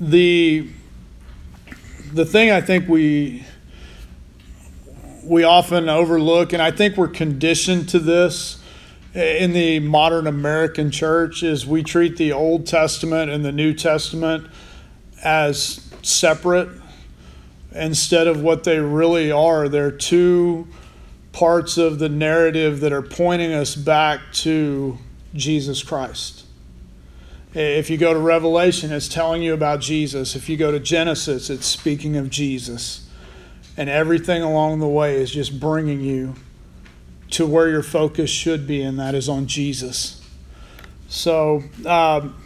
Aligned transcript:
the 0.00 0.68
the 2.12 2.24
thing 2.24 2.50
I 2.50 2.60
think 2.60 2.88
we 2.88 3.44
we 5.24 5.44
often 5.44 5.88
overlook, 5.88 6.52
and 6.52 6.62
I 6.62 6.70
think 6.70 6.96
we're 6.96 7.08
conditioned 7.08 7.88
to 7.90 7.98
this 7.98 8.62
in 9.14 9.52
the 9.52 9.80
modern 9.80 10.26
American 10.26 10.90
church, 10.90 11.42
is 11.42 11.66
we 11.66 11.82
treat 11.82 12.16
the 12.16 12.32
Old 12.32 12.66
Testament 12.66 13.30
and 13.30 13.44
the 13.44 13.52
New 13.52 13.74
Testament 13.74 14.46
as 15.22 15.80
separate 16.02 16.68
instead 17.72 18.26
of 18.26 18.40
what 18.40 18.64
they 18.64 18.78
really 18.78 19.30
are. 19.30 19.68
They're 19.68 19.90
two 19.90 20.68
parts 21.32 21.76
of 21.76 21.98
the 21.98 22.08
narrative 22.08 22.80
that 22.80 22.92
are 22.92 23.02
pointing 23.02 23.52
us 23.52 23.74
back 23.74 24.20
to 24.32 24.98
Jesus 25.34 25.82
Christ. 25.82 26.44
If 27.54 27.88
you 27.88 27.96
go 27.96 28.12
to 28.12 28.18
Revelation, 28.18 28.92
it's 28.92 29.08
telling 29.08 29.42
you 29.42 29.54
about 29.54 29.80
Jesus. 29.80 30.36
If 30.36 30.50
you 30.50 30.58
go 30.58 30.70
to 30.70 30.78
Genesis, 30.78 31.48
it's 31.48 31.66
speaking 31.66 32.16
of 32.16 32.28
Jesus. 32.28 33.08
And 33.76 33.88
everything 33.88 34.42
along 34.42 34.80
the 34.80 34.88
way 34.88 35.16
is 35.16 35.30
just 35.30 35.58
bringing 35.58 36.00
you 36.00 36.34
to 37.30 37.46
where 37.46 37.70
your 37.70 37.82
focus 37.82 38.28
should 38.28 38.66
be, 38.66 38.82
and 38.82 38.98
that 38.98 39.14
is 39.14 39.30
on 39.30 39.46
Jesus. 39.46 40.22
So 41.08 41.62
um, 41.86 42.36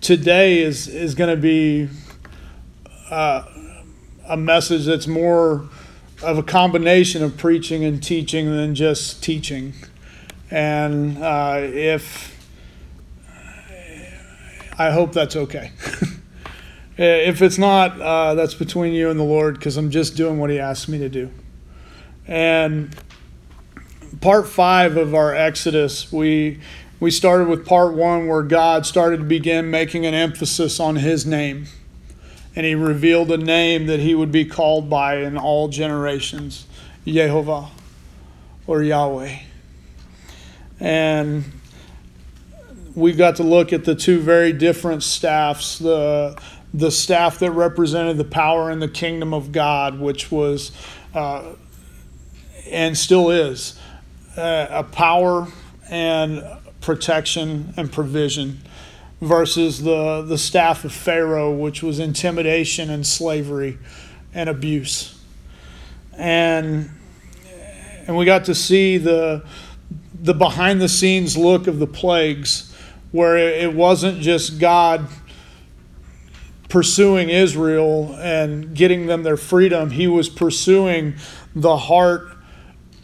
today 0.00 0.60
is, 0.60 0.86
is 0.86 1.16
going 1.16 1.30
to 1.30 1.40
be 1.40 1.88
uh, 3.10 3.44
a 4.28 4.36
message 4.36 4.86
that's 4.86 5.08
more 5.08 5.68
of 6.22 6.38
a 6.38 6.42
combination 6.44 7.24
of 7.24 7.36
preaching 7.36 7.84
and 7.84 8.00
teaching 8.00 8.46
than 8.56 8.76
just 8.76 9.22
teaching. 9.22 9.72
And 10.48 11.18
uh, 11.18 11.56
if 11.60 12.31
I 14.78 14.90
hope 14.90 15.12
that's 15.12 15.36
okay. 15.36 15.70
if 16.96 17.42
it's 17.42 17.58
not, 17.58 18.00
uh, 18.00 18.34
that's 18.34 18.54
between 18.54 18.92
you 18.92 19.10
and 19.10 19.18
the 19.20 19.24
Lord 19.24 19.54
because 19.54 19.76
I'm 19.76 19.90
just 19.90 20.16
doing 20.16 20.38
what 20.38 20.50
He 20.50 20.58
asked 20.58 20.88
me 20.88 20.98
to 20.98 21.08
do. 21.08 21.30
And 22.26 22.96
part 24.20 24.48
five 24.48 24.96
of 24.96 25.14
our 25.14 25.34
Exodus, 25.34 26.12
we 26.12 26.60
we 27.00 27.10
started 27.10 27.48
with 27.48 27.66
part 27.66 27.94
one 27.94 28.28
where 28.28 28.42
God 28.42 28.86
started 28.86 29.18
to 29.18 29.24
begin 29.24 29.70
making 29.70 30.06
an 30.06 30.14
emphasis 30.14 30.78
on 30.78 30.96
His 30.96 31.26
name, 31.26 31.66
and 32.54 32.64
He 32.64 32.74
revealed 32.74 33.30
a 33.30 33.36
name 33.36 33.86
that 33.86 34.00
He 34.00 34.14
would 34.14 34.32
be 34.32 34.44
called 34.44 34.88
by 34.88 35.16
in 35.16 35.36
all 35.36 35.68
generations, 35.68 36.66
Jehovah 37.04 37.68
or 38.66 38.82
Yahweh. 38.82 39.38
And 40.78 41.44
we 42.94 43.12
got 43.12 43.36
to 43.36 43.42
look 43.42 43.72
at 43.72 43.84
the 43.84 43.94
two 43.94 44.20
very 44.20 44.52
different 44.52 45.02
staffs 45.02 45.78
the 45.78 46.38
the 46.74 46.90
staff 46.90 47.38
that 47.40 47.50
represented 47.50 48.16
the 48.16 48.24
power 48.24 48.70
and 48.70 48.80
the 48.80 48.88
kingdom 48.88 49.34
of 49.34 49.52
God, 49.52 50.00
which 50.00 50.32
was 50.32 50.72
uh, 51.14 51.52
and 52.70 52.96
still 52.96 53.30
is 53.30 53.78
uh, 54.36 54.66
a 54.70 54.82
power 54.82 55.48
and 55.90 56.42
protection 56.80 57.74
and 57.76 57.92
provision, 57.92 58.62
versus 59.20 59.82
the 59.82 60.22
the 60.22 60.38
staff 60.38 60.84
of 60.84 60.92
Pharaoh, 60.92 61.54
which 61.54 61.82
was 61.82 61.98
intimidation 61.98 62.88
and 62.90 63.06
slavery 63.06 63.78
and 64.32 64.48
abuse, 64.48 65.20
and 66.16 66.90
and 68.06 68.16
we 68.16 68.24
got 68.24 68.46
to 68.46 68.54
see 68.54 68.96
the 68.96 69.44
the 70.14 70.32
behind 70.32 70.80
the 70.80 70.88
scenes 70.88 71.36
look 71.36 71.66
of 71.66 71.78
the 71.78 71.86
plagues 71.86 72.71
where 73.12 73.36
it 73.36 73.74
wasn't 73.74 74.20
just 74.20 74.58
God 74.58 75.06
pursuing 76.68 77.28
Israel 77.28 78.16
and 78.18 78.74
getting 78.74 79.06
them 79.06 79.22
their 79.22 79.36
freedom, 79.36 79.90
he 79.90 80.06
was 80.06 80.30
pursuing 80.30 81.14
the 81.54 81.76
heart 81.76 82.28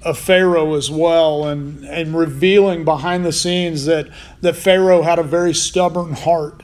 of 0.00 0.18
Pharaoh 0.18 0.74
as 0.74 0.90
well 0.90 1.46
and, 1.46 1.84
and 1.84 2.16
revealing 2.16 2.84
behind 2.84 3.26
the 3.26 3.32
scenes 3.32 3.84
that, 3.84 4.08
that 4.40 4.56
Pharaoh 4.56 5.02
had 5.02 5.18
a 5.18 5.22
very 5.22 5.52
stubborn 5.52 6.14
heart. 6.14 6.62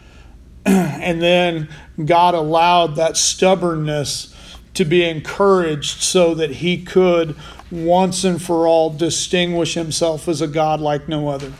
and 0.66 1.22
then 1.22 1.68
God 2.04 2.34
allowed 2.34 2.96
that 2.96 3.16
stubbornness 3.16 4.34
to 4.74 4.84
be 4.84 5.04
encouraged 5.04 6.02
so 6.02 6.34
that 6.34 6.50
he 6.50 6.82
could 6.82 7.36
once 7.70 8.24
and 8.24 8.42
for 8.42 8.66
all 8.66 8.90
distinguish 8.90 9.74
himself 9.74 10.26
as 10.26 10.40
a 10.40 10.48
God 10.48 10.80
like 10.80 11.08
no 11.08 11.28
other 11.28 11.52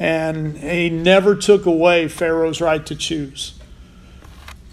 and 0.00 0.56
he 0.56 0.88
never 0.88 1.36
took 1.36 1.66
away 1.66 2.08
Pharaoh's 2.08 2.62
right 2.62 2.86
to 2.86 2.96
choose. 2.96 3.52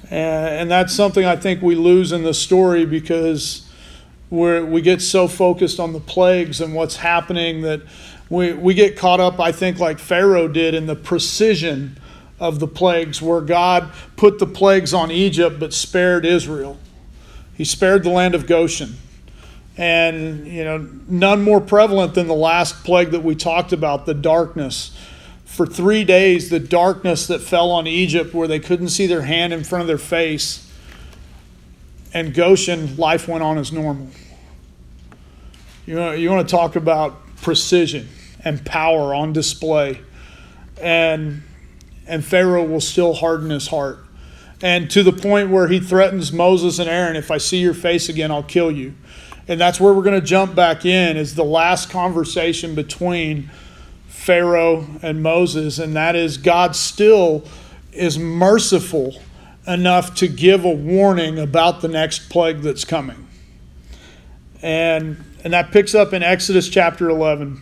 And, 0.09 0.71
that's 0.71 0.93
something 0.93 1.25
I 1.25 1.35
think 1.35 1.61
we 1.61 1.75
lose 1.75 2.13
in 2.13 2.23
the 2.23 2.33
story 2.33 2.85
because 2.85 3.69
we 4.29 4.63
we 4.63 4.81
get 4.81 5.01
so 5.01 5.27
focused 5.27 5.81
on 5.81 5.91
the 5.91 5.99
plagues 5.99 6.61
and 6.61 6.73
what's 6.73 6.95
happening 6.95 7.61
that 7.63 7.81
we, 8.29 8.53
we 8.53 8.73
get 8.73 8.95
caught 8.95 9.19
up, 9.19 9.37
I 9.37 9.51
think, 9.51 9.79
like 9.79 9.99
Pharaoh 9.99 10.47
did, 10.47 10.73
in 10.73 10.85
the 10.85 10.95
precision 10.95 11.99
of 12.39 12.59
the 12.59 12.67
plagues, 12.67 13.21
where 13.21 13.41
God 13.41 13.91
put 14.15 14.39
the 14.39 14.47
plagues 14.47 14.93
on 14.93 15.11
Egypt 15.11 15.59
but 15.59 15.73
spared 15.73 16.25
Israel. 16.25 16.77
He 17.53 17.65
spared 17.65 18.03
the 18.03 18.11
land 18.11 18.33
of 18.33 18.47
Goshen. 18.47 18.95
And, 19.75 20.47
you 20.47 20.63
know, 20.63 20.87
none 21.09 21.41
more 21.41 21.59
prevalent 21.59 22.13
than 22.13 22.27
the 22.27 22.33
last 22.33 22.85
plague 22.85 23.11
that 23.11 23.23
we 23.23 23.35
talked 23.35 23.73
about, 23.73 24.05
the 24.05 24.13
darkness 24.13 24.97
for 25.47 25.65
three 25.65 26.03
days 26.03 26.49
the 26.51 26.59
darkness 26.59 27.25
that 27.25 27.41
fell 27.41 27.71
on 27.71 27.87
Egypt 27.87 28.33
where 28.33 28.47
they 28.47 28.59
couldn't 28.59 28.89
see 28.89 29.07
their 29.07 29.23
hand 29.23 29.53
in 29.53 29.63
front 29.63 29.81
of 29.81 29.87
their 29.87 29.97
face. 29.97 30.71
And 32.13 32.33
Goshen, 32.33 32.95
life 32.97 33.27
went 33.27 33.43
on 33.43 33.57
as 33.57 33.71
normal. 33.71 34.09
You 35.87 35.95
know, 35.95 36.11
you 36.11 36.29
want 36.29 36.47
to 36.47 36.51
talk 36.55 36.75
about 36.75 37.15
precision 37.37 38.07
and 38.43 38.63
power 38.65 39.15
on 39.15 39.33
display. 39.33 40.01
And, 40.79 41.41
and 42.05 42.23
Pharaoh 42.23 42.65
will 42.65 42.81
still 42.81 43.13
harden 43.13 43.49
his 43.49 43.69
heart. 43.69 43.99
And 44.61 44.91
to 44.91 45.01
the 45.01 45.13
point 45.13 45.49
where 45.49 45.69
he 45.69 45.79
threatens 45.79 46.33
Moses 46.33 46.77
and 46.77 46.89
Aaron, 46.89 47.15
if 47.15 47.31
I 47.31 47.37
see 47.37 47.59
your 47.59 47.73
face 47.73 48.09
again, 48.09 48.31
I'll 48.31 48.43
kill 48.43 48.71
you. 48.71 48.95
And 49.47 49.59
that's 49.61 49.79
where 49.79 49.93
we're 49.93 50.03
going 50.03 50.19
to 50.19 50.25
jump 50.25 50.55
back 50.55 50.85
in, 50.85 51.15
is 51.15 51.35
the 51.35 51.45
last 51.45 51.89
conversation 51.89 52.75
between 52.75 53.49
Pharaoh 54.17 54.85
and 55.01 55.23
Moses, 55.23 55.79
and 55.79 55.95
that 55.95 56.15
is 56.15 56.37
God 56.37 56.75
still 56.75 57.45
is 57.93 58.19
merciful 58.19 59.21
enough 59.65 60.15
to 60.15 60.27
give 60.27 60.65
a 60.65 60.71
warning 60.71 61.39
about 61.39 61.79
the 61.79 61.87
next 61.87 62.29
plague 62.29 62.61
that's 62.61 62.83
coming. 62.83 63.27
And, 64.61 65.23
and 65.45 65.53
that 65.53 65.71
picks 65.71 65.95
up 65.95 66.11
in 66.11 66.23
Exodus 66.23 66.67
chapter 66.67 67.09
11. 67.09 67.61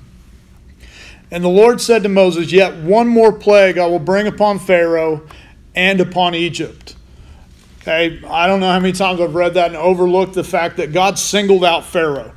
And 1.30 1.44
the 1.44 1.50
Lord 1.50 1.82
said 1.82 2.02
to 2.04 2.10
Moses, 2.10 2.52
Yet 2.52 2.76
one 2.78 3.10
more 3.10 3.34
plague 3.34 3.78
I 3.78 3.86
will 3.86 4.00
bring 4.00 4.26
upon 4.26 4.58
Pharaoh 4.58 5.28
and 5.76 6.00
upon 6.02 6.34
Egypt. 6.34 6.96
Okay, 7.82 8.24
I 8.26 8.48
don't 8.48 8.60
know 8.60 8.72
how 8.72 8.80
many 8.80 8.94
times 8.94 9.22
I've 9.22 9.36
read 9.36 9.54
that 9.54 9.68
and 9.68 9.76
overlooked 9.76 10.34
the 10.34 10.44
fact 10.44 10.78
that 10.78 10.94
God 10.94 11.20
singled 11.20 11.64
out 11.64 11.86
Pharaoh. 11.86 12.34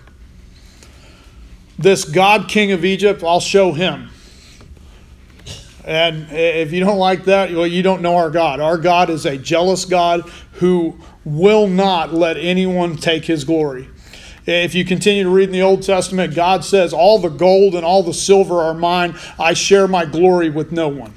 This 1.79 2.05
God 2.05 2.49
king 2.49 2.73
of 2.73 2.85
Egypt, 2.85 3.23
I'll 3.23 3.41
show 3.41 3.73
him. 3.73 4.11
And 5.85 6.31
if 6.31 6.73
you 6.73 6.81
don't 6.81 6.99
like 6.99 7.25
that, 7.25 7.51
well, 7.51 7.67
you 7.67 7.83
don't 7.83 8.03
know 8.03 8.17
our 8.17 8.31
God. 8.31 8.61
Our 8.61 8.77
God 8.77 9.09
is 9.09 9.25
a 9.25 9.39
jealous 9.39 9.87
God 9.87 10.29
who 10.55 10.99
will 11.25 11.67
not 11.67 12.13
let 12.13 12.37
anyone 12.37 12.97
take 12.97 13.25
his 13.25 13.45
glory. 13.45 13.89
If 14.45 14.75
you 14.75 14.85
continue 14.85 15.23
to 15.23 15.31
read 15.31 15.45
in 15.45 15.53
the 15.53 15.63
Old 15.63 15.83
Testament, 15.83 16.35
God 16.35 16.65
says, 16.65 16.93
All 16.93 17.19
the 17.19 17.29
gold 17.29 17.75
and 17.75 17.85
all 17.85 18.03
the 18.03 18.15
silver 18.15 18.61
are 18.61 18.75
mine. 18.75 19.15
I 19.39 19.55
share 19.55 19.87
my 19.87 20.05
glory 20.05 20.51
with 20.51 20.73
no 20.73 20.89
one. 20.89 21.15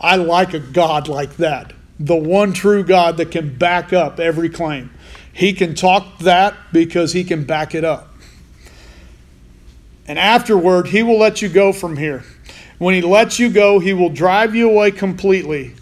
I 0.00 0.16
like 0.16 0.54
a 0.54 0.60
God 0.60 1.08
like 1.08 1.36
that. 1.36 1.72
The 2.00 2.16
one 2.16 2.52
true 2.52 2.84
God 2.84 3.16
that 3.18 3.30
can 3.30 3.56
back 3.56 3.92
up 3.92 4.18
every 4.18 4.48
claim. 4.48 4.90
He 5.32 5.52
can 5.52 5.74
talk 5.74 6.18
that 6.18 6.54
because 6.72 7.12
he 7.12 7.24
can 7.24 7.44
back 7.44 7.74
it 7.74 7.84
up. 7.84 8.13
And 10.06 10.18
afterward, 10.18 10.88
he 10.88 11.02
will 11.02 11.18
let 11.18 11.40
you 11.40 11.48
go 11.48 11.72
from 11.72 11.96
here. 11.96 12.24
When 12.78 12.94
he 12.94 13.02
lets 13.02 13.38
you 13.38 13.50
go, 13.50 13.78
he 13.78 13.92
will 13.92 14.10
drive 14.10 14.54
you 14.54 14.68
away 14.68 14.90
completely. 14.90 15.74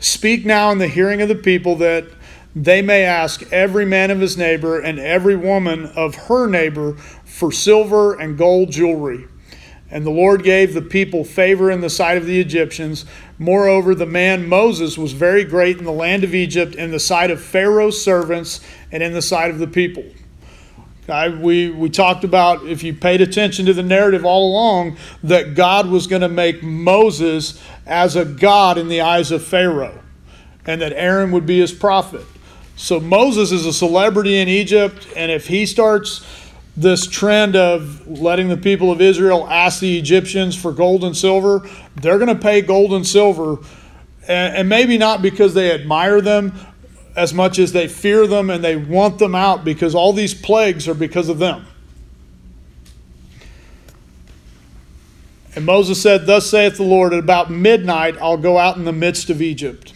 Speak 0.00 0.44
now 0.44 0.70
in 0.70 0.78
the 0.78 0.88
hearing 0.88 1.22
of 1.22 1.28
the 1.28 1.34
people 1.34 1.76
that 1.76 2.06
they 2.54 2.82
may 2.82 3.04
ask 3.04 3.50
every 3.52 3.84
man 3.84 4.10
of 4.10 4.20
his 4.20 4.36
neighbor 4.36 4.80
and 4.80 4.98
every 4.98 5.36
woman 5.36 5.86
of 5.86 6.14
her 6.14 6.46
neighbor 6.46 6.94
for 7.24 7.52
silver 7.52 8.18
and 8.18 8.36
gold 8.36 8.72
jewelry. 8.72 9.26
And 9.90 10.04
the 10.06 10.10
Lord 10.10 10.42
gave 10.42 10.74
the 10.74 10.82
people 10.82 11.24
favor 11.24 11.70
in 11.70 11.80
the 11.80 11.90
sight 11.90 12.16
of 12.16 12.26
the 12.26 12.40
Egyptians. 12.40 13.04
Moreover, 13.38 13.94
the 13.94 14.06
man 14.06 14.48
Moses 14.48 14.96
was 14.96 15.12
very 15.12 15.44
great 15.44 15.78
in 15.78 15.84
the 15.84 15.92
land 15.92 16.22
of 16.22 16.34
Egypt, 16.34 16.74
in 16.74 16.90
the 16.90 17.00
sight 17.00 17.30
of 17.30 17.42
Pharaoh's 17.42 18.00
servants, 18.00 18.60
and 18.92 19.02
in 19.02 19.12
the 19.12 19.22
sight 19.22 19.50
of 19.50 19.58
the 19.58 19.66
people. 19.66 20.04
I, 21.10 21.28
we, 21.28 21.70
we 21.70 21.90
talked 21.90 22.24
about, 22.24 22.66
if 22.66 22.82
you 22.82 22.94
paid 22.94 23.20
attention 23.20 23.66
to 23.66 23.72
the 23.72 23.82
narrative 23.82 24.24
all 24.24 24.50
along, 24.50 24.96
that 25.22 25.54
God 25.54 25.88
was 25.88 26.06
going 26.06 26.22
to 26.22 26.28
make 26.28 26.62
Moses 26.62 27.62
as 27.86 28.16
a 28.16 28.24
God 28.24 28.78
in 28.78 28.88
the 28.88 29.00
eyes 29.00 29.30
of 29.30 29.44
Pharaoh, 29.44 30.00
and 30.66 30.80
that 30.80 30.92
Aaron 30.92 31.32
would 31.32 31.46
be 31.46 31.60
his 31.60 31.72
prophet. 31.72 32.24
So 32.76 32.98
Moses 33.00 33.52
is 33.52 33.66
a 33.66 33.72
celebrity 33.72 34.38
in 34.38 34.48
Egypt, 34.48 35.06
and 35.14 35.30
if 35.30 35.46
he 35.46 35.66
starts 35.66 36.24
this 36.76 37.06
trend 37.06 37.56
of 37.56 38.06
letting 38.06 38.48
the 38.48 38.56
people 38.56 38.90
of 38.90 39.00
Israel 39.00 39.46
ask 39.50 39.80
the 39.80 39.98
Egyptians 39.98 40.56
for 40.56 40.72
gold 40.72 41.04
and 41.04 41.16
silver, 41.16 41.68
they're 41.96 42.18
going 42.18 42.34
to 42.34 42.42
pay 42.42 42.62
gold 42.62 42.94
and 42.94 43.06
silver, 43.06 43.58
and, 44.26 44.56
and 44.56 44.68
maybe 44.68 44.96
not 44.96 45.20
because 45.20 45.52
they 45.52 45.72
admire 45.72 46.20
them, 46.20 46.54
as 47.16 47.34
much 47.34 47.58
as 47.58 47.72
they 47.72 47.88
fear 47.88 48.26
them 48.26 48.50
and 48.50 48.62
they 48.62 48.76
want 48.76 49.18
them 49.18 49.34
out 49.34 49.64
because 49.64 49.94
all 49.94 50.12
these 50.12 50.34
plagues 50.34 50.86
are 50.88 50.94
because 50.94 51.28
of 51.28 51.38
them. 51.38 51.66
And 55.54 55.64
Moses 55.66 56.00
said, 56.00 56.26
Thus 56.26 56.48
saith 56.48 56.76
the 56.76 56.84
Lord, 56.84 57.12
at 57.12 57.18
about 57.18 57.50
midnight 57.50 58.16
I'll 58.20 58.36
go 58.36 58.58
out 58.58 58.76
in 58.76 58.84
the 58.84 58.92
midst 58.92 59.30
of 59.30 59.42
Egypt. 59.42 59.92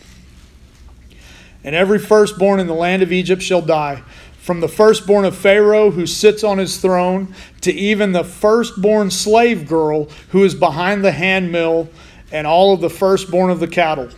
And 1.62 1.75
every 1.75 1.99
firstborn 1.99 2.61
in 2.61 2.66
the 2.66 2.75
land 2.75 3.02
of 3.02 3.12
Egypt 3.12 3.40
shall 3.40 3.62
die, 3.62 4.02
from 4.37 4.60
the 4.60 4.69
firstborn 4.69 5.25
of 5.25 5.34
Pharaoh 5.37 5.90
who 5.90 6.06
sits 6.06 6.44
on 6.44 6.58
his 6.58 6.78
throne, 6.78 7.34
to 7.62 7.72
even 7.72 8.12
the 8.12 8.25
firstborn 8.25 9.10
slave 9.10 9.67
girl 9.67 10.08
who 10.31 10.44
is 10.44 10.55
behind 10.55 11.05
the 11.05 11.12
handmill, 11.12 11.88
and 12.32 12.46
all 12.46 12.75
of 12.75 12.81
the 12.81 12.90
firstborn 12.90 13.50
of 13.50 13.60
the 13.60 13.69
cattle. 13.69 14.10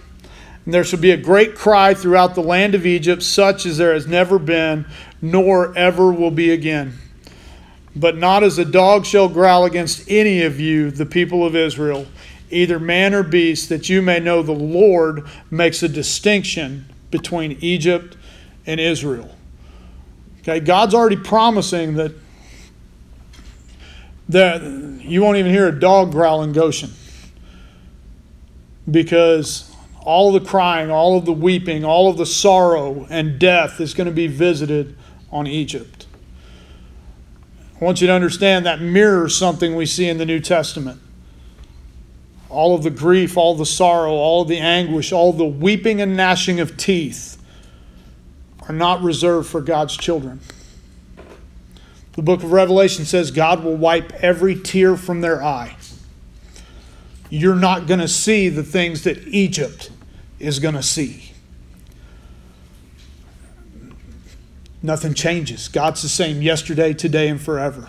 And 0.66 0.74
there 0.74 0.84
shall 0.84 0.98
be 0.98 1.12
a 1.12 1.16
great 1.16 1.54
cry 1.54 1.94
throughout 1.94 2.34
the 2.34 2.42
land 2.42 2.74
of 2.74 2.84
Egypt, 2.84 3.22
such 3.22 3.64
as 3.64 3.78
there 3.78 3.94
has 3.94 4.08
never 4.08 4.38
been, 4.38 4.84
nor 5.22 5.76
ever 5.78 6.12
will 6.12 6.32
be 6.32 6.50
again. 6.50 6.98
But 7.94 8.18
not 8.18 8.42
as 8.42 8.58
a 8.58 8.64
dog 8.64 9.06
shall 9.06 9.28
growl 9.28 9.64
against 9.64 10.10
any 10.10 10.42
of 10.42 10.58
you, 10.58 10.90
the 10.90 11.06
people 11.06 11.46
of 11.46 11.54
Israel, 11.54 12.06
either 12.50 12.80
man 12.80 13.14
or 13.14 13.22
beast, 13.22 13.68
that 13.68 13.88
you 13.88 14.02
may 14.02 14.18
know 14.18 14.42
the 14.42 14.52
Lord 14.52 15.24
makes 15.50 15.84
a 15.84 15.88
distinction 15.88 16.92
between 17.12 17.52
Egypt 17.60 18.16
and 18.66 18.80
Israel. 18.80 19.34
Okay, 20.40 20.58
God's 20.58 20.94
already 20.94 21.16
promising 21.16 21.94
that, 21.94 22.12
that 24.28 24.62
you 25.00 25.22
won't 25.22 25.36
even 25.36 25.52
hear 25.52 25.68
a 25.68 25.78
dog 25.78 26.10
growl 26.10 26.42
in 26.42 26.52
Goshen 26.52 26.90
because 28.90 29.72
all 30.06 30.30
the 30.30 30.40
crying, 30.40 30.88
all 30.88 31.18
of 31.18 31.24
the 31.24 31.32
weeping, 31.32 31.84
all 31.84 32.08
of 32.08 32.16
the 32.16 32.24
sorrow 32.24 33.08
and 33.10 33.40
death 33.40 33.80
is 33.80 33.92
going 33.92 34.06
to 34.06 34.12
be 34.12 34.28
visited 34.28 34.96
on 35.32 35.48
Egypt. 35.48 36.06
I 37.78 37.84
want 37.84 38.00
you 38.00 38.06
to 38.06 38.12
understand 38.12 38.64
that 38.66 38.80
mirrors 38.80 39.36
something 39.36 39.74
we 39.74 39.84
see 39.84 40.08
in 40.08 40.16
the 40.18 40.24
New 40.24 40.38
Testament. 40.38 41.00
All 42.48 42.76
of 42.76 42.84
the 42.84 42.90
grief, 42.90 43.36
all 43.36 43.56
the 43.56 43.66
sorrow, 43.66 44.12
all 44.12 44.42
of 44.42 44.48
the 44.48 44.58
anguish, 44.58 45.10
all 45.10 45.32
the 45.32 45.44
weeping 45.44 46.00
and 46.00 46.16
gnashing 46.16 46.60
of 46.60 46.76
teeth 46.76 47.42
are 48.68 48.74
not 48.74 49.02
reserved 49.02 49.48
for 49.48 49.60
God's 49.60 49.96
children. 49.96 50.38
The 52.12 52.22
book 52.22 52.44
of 52.44 52.52
Revelation 52.52 53.04
says 53.04 53.32
God 53.32 53.64
will 53.64 53.76
wipe 53.76 54.12
every 54.22 54.54
tear 54.54 54.96
from 54.96 55.20
their 55.20 55.42
eye. 55.42 55.76
You're 57.28 57.56
not 57.56 57.88
going 57.88 57.98
to 57.98 58.08
see 58.08 58.48
the 58.48 58.62
things 58.62 59.02
that 59.02 59.26
Egypt 59.26 59.90
is 60.38 60.58
going 60.58 60.74
to 60.74 60.82
see. 60.82 61.32
Nothing 64.82 65.14
changes. 65.14 65.68
God's 65.68 66.02
the 66.02 66.08
same 66.08 66.42
yesterday, 66.42 66.92
today, 66.92 67.28
and 67.28 67.40
forever. 67.40 67.88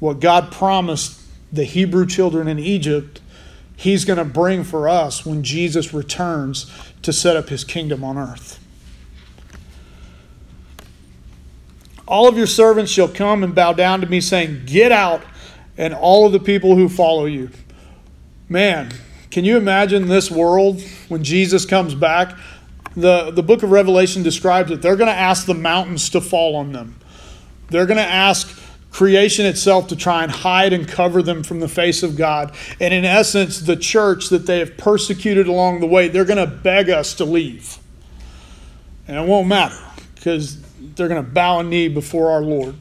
What 0.00 0.20
God 0.20 0.52
promised 0.52 1.20
the 1.52 1.64
Hebrew 1.64 2.06
children 2.06 2.48
in 2.48 2.58
Egypt, 2.58 3.20
He's 3.76 4.04
going 4.04 4.18
to 4.18 4.24
bring 4.24 4.64
for 4.64 4.88
us 4.88 5.24
when 5.24 5.42
Jesus 5.42 5.94
returns 5.94 6.70
to 7.02 7.12
set 7.12 7.36
up 7.36 7.48
His 7.48 7.64
kingdom 7.64 8.04
on 8.04 8.18
earth. 8.18 8.58
All 12.06 12.28
of 12.28 12.36
your 12.36 12.46
servants 12.46 12.92
shall 12.92 13.08
come 13.08 13.42
and 13.42 13.54
bow 13.54 13.72
down 13.72 14.00
to 14.00 14.06
me, 14.06 14.20
saying, 14.20 14.62
Get 14.66 14.92
out, 14.92 15.22
and 15.76 15.92
all 15.94 16.26
of 16.26 16.32
the 16.32 16.40
people 16.40 16.76
who 16.76 16.88
follow 16.88 17.24
you. 17.24 17.50
Man, 18.48 18.92
can 19.36 19.44
you 19.44 19.58
imagine 19.58 20.08
this 20.08 20.30
world 20.30 20.80
when 21.10 21.22
Jesus 21.22 21.66
comes 21.66 21.94
back? 21.94 22.38
The, 22.96 23.30
the 23.30 23.42
book 23.42 23.62
of 23.62 23.70
Revelation 23.70 24.22
describes 24.22 24.70
it. 24.70 24.80
They're 24.80 24.96
going 24.96 25.10
to 25.10 25.14
ask 25.14 25.44
the 25.44 25.52
mountains 25.52 26.08
to 26.08 26.22
fall 26.22 26.56
on 26.56 26.72
them. 26.72 26.98
They're 27.68 27.84
going 27.84 27.98
to 27.98 28.02
ask 28.02 28.58
creation 28.90 29.44
itself 29.44 29.88
to 29.88 29.96
try 29.96 30.22
and 30.22 30.32
hide 30.32 30.72
and 30.72 30.88
cover 30.88 31.22
them 31.22 31.42
from 31.42 31.60
the 31.60 31.68
face 31.68 32.02
of 32.02 32.16
God. 32.16 32.54
And 32.80 32.94
in 32.94 33.04
essence, 33.04 33.60
the 33.60 33.76
church 33.76 34.30
that 34.30 34.46
they 34.46 34.58
have 34.58 34.78
persecuted 34.78 35.48
along 35.48 35.80
the 35.80 35.86
way, 35.86 36.08
they're 36.08 36.24
going 36.24 36.38
to 36.38 36.46
beg 36.46 36.88
us 36.88 37.12
to 37.16 37.26
leave. 37.26 37.76
And 39.06 39.18
it 39.18 39.28
won't 39.28 39.48
matter 39.48 39.76
because 40.14 40.62
they're 40.80 41.08
going 41.08 41.22
to 41.22 41.30
bow 41.30 41.58
a 41.58 41.62
knee 41.62 41.88
before 41.88 42.30
our 42.30 42.40
Lord 42.40 42.76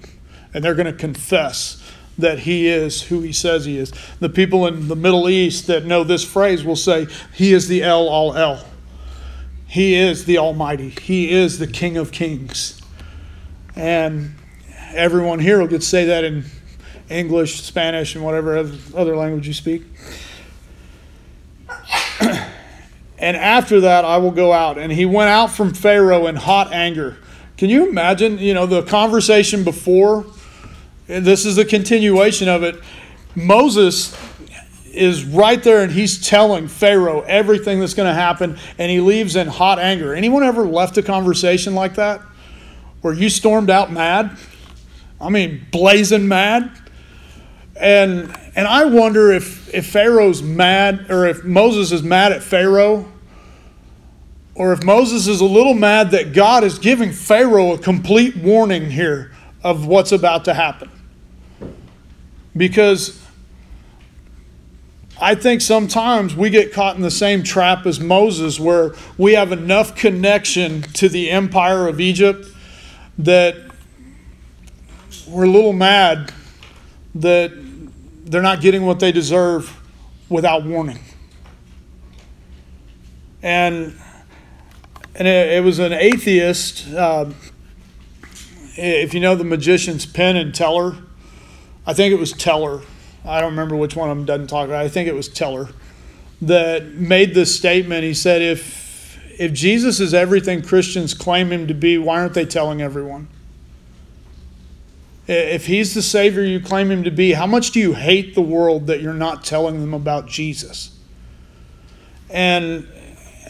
and 0.54 0.63
they're 0.63 0.74
going 0.74 0.86
to 0.86 0.94
confess 0.94 1.85
that 2.18 2.40
he 2.40 2.68
is 2.68 3.04
who 3.04 3.22
he 3.22 3.34
says 3.34 3.66
he 3.66 3.78
is. 3.78 3.92
The 4.20 4.30
people 4.30 4.68
in 4.68 4.88
the 4.88 4.96
Middle 4.96 5.30
East 5.30 5.68
that 5.68 5.86
know 5.86 6.04
this 6.04 6.24
phrase 6.24 6.64
will 6.64 6.76
say, 6.76 7.08
He 7.34 7.54
is 7.54 7.68
the 7.68 7.84
El 7.84 8.08
All 8.08 8.36
El. 8.36 8.66
He 9.68 9.96
is 9.96 10.26
the 10.26 10.38
Almighty. 10.38 10.90
He 10.90 11.32
is 11.32 11.60
the 11.60 11.68
King 11.68 11.98
of 11.98 12.12
Kings. 12.12 12.82
And 13.76 14.36
everyone 14.94 15.40
here 15.40 15.60
will 15.60 15.68
get 15.68 15.82
to 15.82 15.88
say 15.88 16.06
that 16.06 16.24
in 16.24 16.46
English, 17.10 17.62
Spanish, 17.62 18.16
and 18.16 18.24
whatever 18.24 18.58
other 18.58 19.18
language 19.18 19.48
you 19.48 19.54
speak. 19.54 19.84
and 22.22 23.38
after 23.38 23.82
that, 23.82 24.06
I 24.06 24.18
will 24.18 24.32
go 24.32 24.54
out. 24.54 24.78
And 24.78 24.92
he 24.92 25.06
went 25.06 25.30
out 25.30 25.52
from 25.52 25.74
Pharaoh 25.74 26.28
in 26.28 26.38
hot 26.38 26.72
anger. 26.72 27.18
Can 27.58 27.70
you 27.70 27.90
imagine, 27.90 28.38
you 28.38 28.54
know, 28.54 28.66
the 28.66 28.84
conversation 28.84 29.64
before 29.64 30.26
this 31.07 31.46
is 31.46 31.57
a 31.57 31.66
continuation 31.66 32.50
of 32.50 32.63
it. 32.63 32.75
Moses 33.36 34.18
is 34.92 35.25
right 35.25 35.62
there 35.62 35.84
and 35.84 35.92
he's 35.92 36.25
telling 36.25 36.68
Pharaoh 36.68 37.22
everything 37.22 37.80
that's 37.80 37.94
going 37.94 38.07
to 38.07 38.13
happen, 38.13 38.57
and 38.78 38.90
he 38.90 39.00
leaves 39.00 39.36
in 39.36 39.48
hot 39.48 39.78
anger. 39.78 40.16
Anyone 40.16 40.44
ever 40.44 40.66
left 40.66 40.98
a 40.98 41.04
conversation 41.04 41.75
like 41.75 41.96
that? 41.96 42.22
Where 43.02 43.13
you 43.13 43.30
stormed 43.30 43.69
out 43.69 43.92
mad? 43.92 44.38
I 45.19 45.30
mean, 45.30 45.66
blazing 45.72 46.28
mad? 46.28 46.72
And 47.75 48.36
and 48.56 48.68
I 48.68 48.86
wonder 48.86 49.34
if, 49.34 49.74
if 49.74 49.86
Pharaoh's 49.86 50.42
mad, 50.42 51.12
or 51.12 51.25
if 51.25 51.44
Moses 51.44 51.92
is 51.92 52.02
mad 52.02 52.31
at 52.31 52.42
Pharaoh, 52.42 53.12
or 54.56 54.71
if 54.71 54.81
Moses 54.81 55.28
is 55.28 55.42
a 55.42 55.45
little 55.45 55.74
mad 55.74 56.12
that 56.12 56.31
God 56.31 56.64
is 56.64 56.80
giving 56.80 57.12
Pharaoh 57.12 57.74
a 57.74 57.78
complete 57.78 58.38
warning 58.38 58.90
here 58.90 59.33
of 59.62 59.85
what's 59.85 60.14
about 60.14 60.45
to 60.45 60.54
happen. 60.54 60.90
Because 62.56 63.21
I 65.19 65.35
think 65.35 65.62
sometimes 65.62 66.35
we 66.35 66.50
get 66.50 66.74
caught 66.74 66.95
in 66.95 67.02
the 67.02 67.12
same 67.12 67.44
trap 67.44 67.85
as 67.85 68.00
Moses, 68.00 68.59
where 68.59 68.94
we 69.18 69.33
have 69.33 69.52
enough 69.52 69.95
connection 69.95 70.81
to 70.94 71.07
the 71.07 71.31
empire 71.31 71.88
of 71.88 72.02
Egypt 72.02 72.47
that 73.18 73.56
we're 75.28 75.45
a 75.45 75.50
little 75.50 75.74
mad 75.74 76.33
that 77.16 77.52
they're 78.26 78.42
not 78.42 78.59
getting 78.59 78.85
what 78.85 79.00
they 79.00 79.12
deserve 79.12 79.80
without 80.28 80.66
warning. 80.66 81.00
And 83.42 83.97
and 85.16 85.28
it, 85.28 85.54
it 85.54 85.64
was 85.64 85.80
an 85.80 85.94
atheist. 85.94 86.92
Uh, 86.94 87.31
if 88.78 89.14
you 89.14 89.21
know 89.21 89.35
the 89.35 89.45
magicians 89.45 90.06
Penn 90.06 90.35
and 90.35 90.54
Teller, 90.54 90.97
I 91.87 91.94
think 91.94 92.13
it 92.13 92.19
was 92.19 92.31
Teller. 92.31 92.81
I 93.23 93.42
don't 93.42 93.51
remember 93.51 93.75
which 93.75 93.95
one 93.95 94.09
of 94.09 94.18
them 94.18 94.25
doesn't 94.25 94.47
talk 94.47 94.65
about. 94.68 94.81
It. 94.81 94.85
I 94.85 94.89
think 94.89 95.07
it 95.07 95.15
was 95.15 95.27
Teller 95.27 95.69
that 96.42 96.94
made 96.94 97.33
this 97.33 97.56
statement. 97.56 98.04
He 98.04 98.13
said, 98.13 98.42
"If 98.42 99.19
if 99.37 99.54
Jesus 99.54 99.99
is 99.99 100.13
everything 100.13 100.61
Christians 100.61 101.13
claim 101.13 101.51
him 101.51 101.68
to 101.68 101.73
be, 101.73 101.97
why 101.97 102.19
aren't 102.19 102.33
they 102.33 102.45
telling 102.45 102.81
everyone? 102.81 103.27
If 105.27 105.65
he's 105.65 105.94
the 105.94 106.01
Savior 106.01 106.44
you 106.44 106.59
claim 106.59 106.92
him 106.92 107.04
to 107.04 107.11
be, 107.11 107.33
how 107.33 107.47
much 107.47 107.71
do 107.71 107.80
you 107.80 107.94
hate 107.94 108.35
the 108.35 108.42
world 108.42 108.87
that 108.87 109.01
you're 109.01 109.13
not 109.13 109.44
telling 109.44 109.81
them 109.81 109.94
about 109.94 110.27
Jesus?" 110.27 110.92
And 112.30 112.87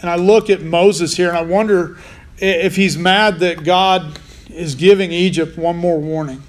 and 0.02 0.10
I 0.10 0.16
look 0.16 0.50
at 0.50 0.62
Moses 0.62 1.16
here, 1.16 1.30
and 1.30 1.38
I 1.38 1.42
wonder 1.42 1.98
if 2.38 2.76
he's 2.76 2.98
mad 2.98 3.40
that 3.40 3.64
God 3.64 4.20
is 4.50 4.76
giving 4.76 5.12
Egypt 5.12 5.58
one 5.58 5.78
more 5.78 6.00
warning. 6.00 6.44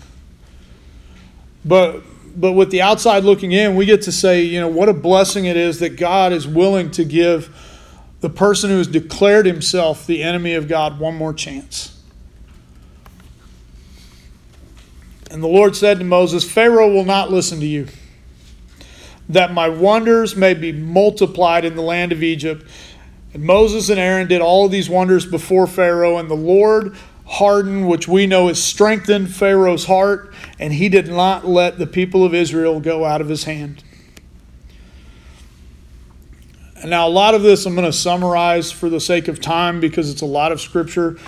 But 1.66 2.02
but 2.37 2.52
with 2.52 2.70
the 2.70 2.82
outside 2.82 3.25
looking 3.25 3.52
in, 3.52 3.76
we 3.76 3.87
get 3.87 4.02
to 4.02 4.12
say, 4.12 4.42
you 4.42 4.61
know, 4.61 4.68
what 4.68 4.90
a 4.90 4.92
blessing 4.92 5.46
it 5.46 5.56
is 5.56 5.78
that 5.80 5.96
God 5.96 6.32
is 6.32 6.46
willing 6.46 6.90
to 6.92 7.04
give 7.04 7.54
the 8.20 8.28
person 8.28 8.68
who 8.68 8.76
has 8.76 8.87
declared 8.87 9.46
himself 9.46 10.06
the 10.06 10.23
enemy 10.23 10.54
of 10.54 10.68
God 10.68 10.99
one 10.99 11.14
more 11.14 11.32
chance. 11.32 11.99
And 15.30 15.42
the 15.42 15.49
Lord 15.49 15.75
said 15.75 15.99
to 15.99 16.04
Moses, 16.04 16.49
Pharaoh 16.49 16.92
will 16.92 17.04
not 17.04 17.30
listen 17.30 17.58
to 17.61 17.66
you, 17.66 17.88
that 19.28 19.52
my 19.52 19.68
wonders 19.68 20.37
may 20.37 20.54
be 20.54 20.73
multiplied 20.73 21.64
in 21.64 21.75
the 21.75 21.82
land 21.82 22.12
of 22.12 22.23
Egypt. 22.23 22.66
And 23.32 23.42
Moses 23.42 23.88
and 23.88 23.99
Aaron 23.99 24.28
did 24.28 24.40
all 24.40 24.68
these 24.68 24.88
wonders 24.88 25.26
before 25.26 25.66
Pharaoh, 25.66 26.18
and 26.18 26.30
the 26.30 26.35
Lord 26.35 26.96
hardened, 27.26 27.88
which 27.88 28.06
we 28.06 28.26
know 28.26 28.49
is 28.49 28.62
strengthened 28.62 29.35
Pharaoh's 29.35 29.87
heart, 29.87 30.33
and 30.59 30.73
he 30.73 30.88
did 30.88 31.09
not 31.09 31.47
let 31.47 31.78
the 31.78 31.87
people 31.87 32.25
of 32.25 32.35
Israel 32.35 32.80
go 32.80 33.04
out 33.04 33.21
of 33.21 33.28
his 33.28 33.45
hand. 33.45 33.83
And 36.76 36.90
now, 36.90 37.09
a 37.09 37.11
lot 37.11 37.35
of 37.35 37.42
this 37.42 37.66
I'm 37.66 37.75
going 37.75 37.90
to 37.90 37.92
summarize 37.92 38.71
for 38.71 38.88
the 38.88 39.00
sake 39.00 39.28
of 39.28 39.40
time 39.40 39.80
because 39.80 40.11
it's 40.11 40.23
a 40.23 40.26
lot 40.26 40.52
of 40.52 40.61
scripture. 40.61 41.18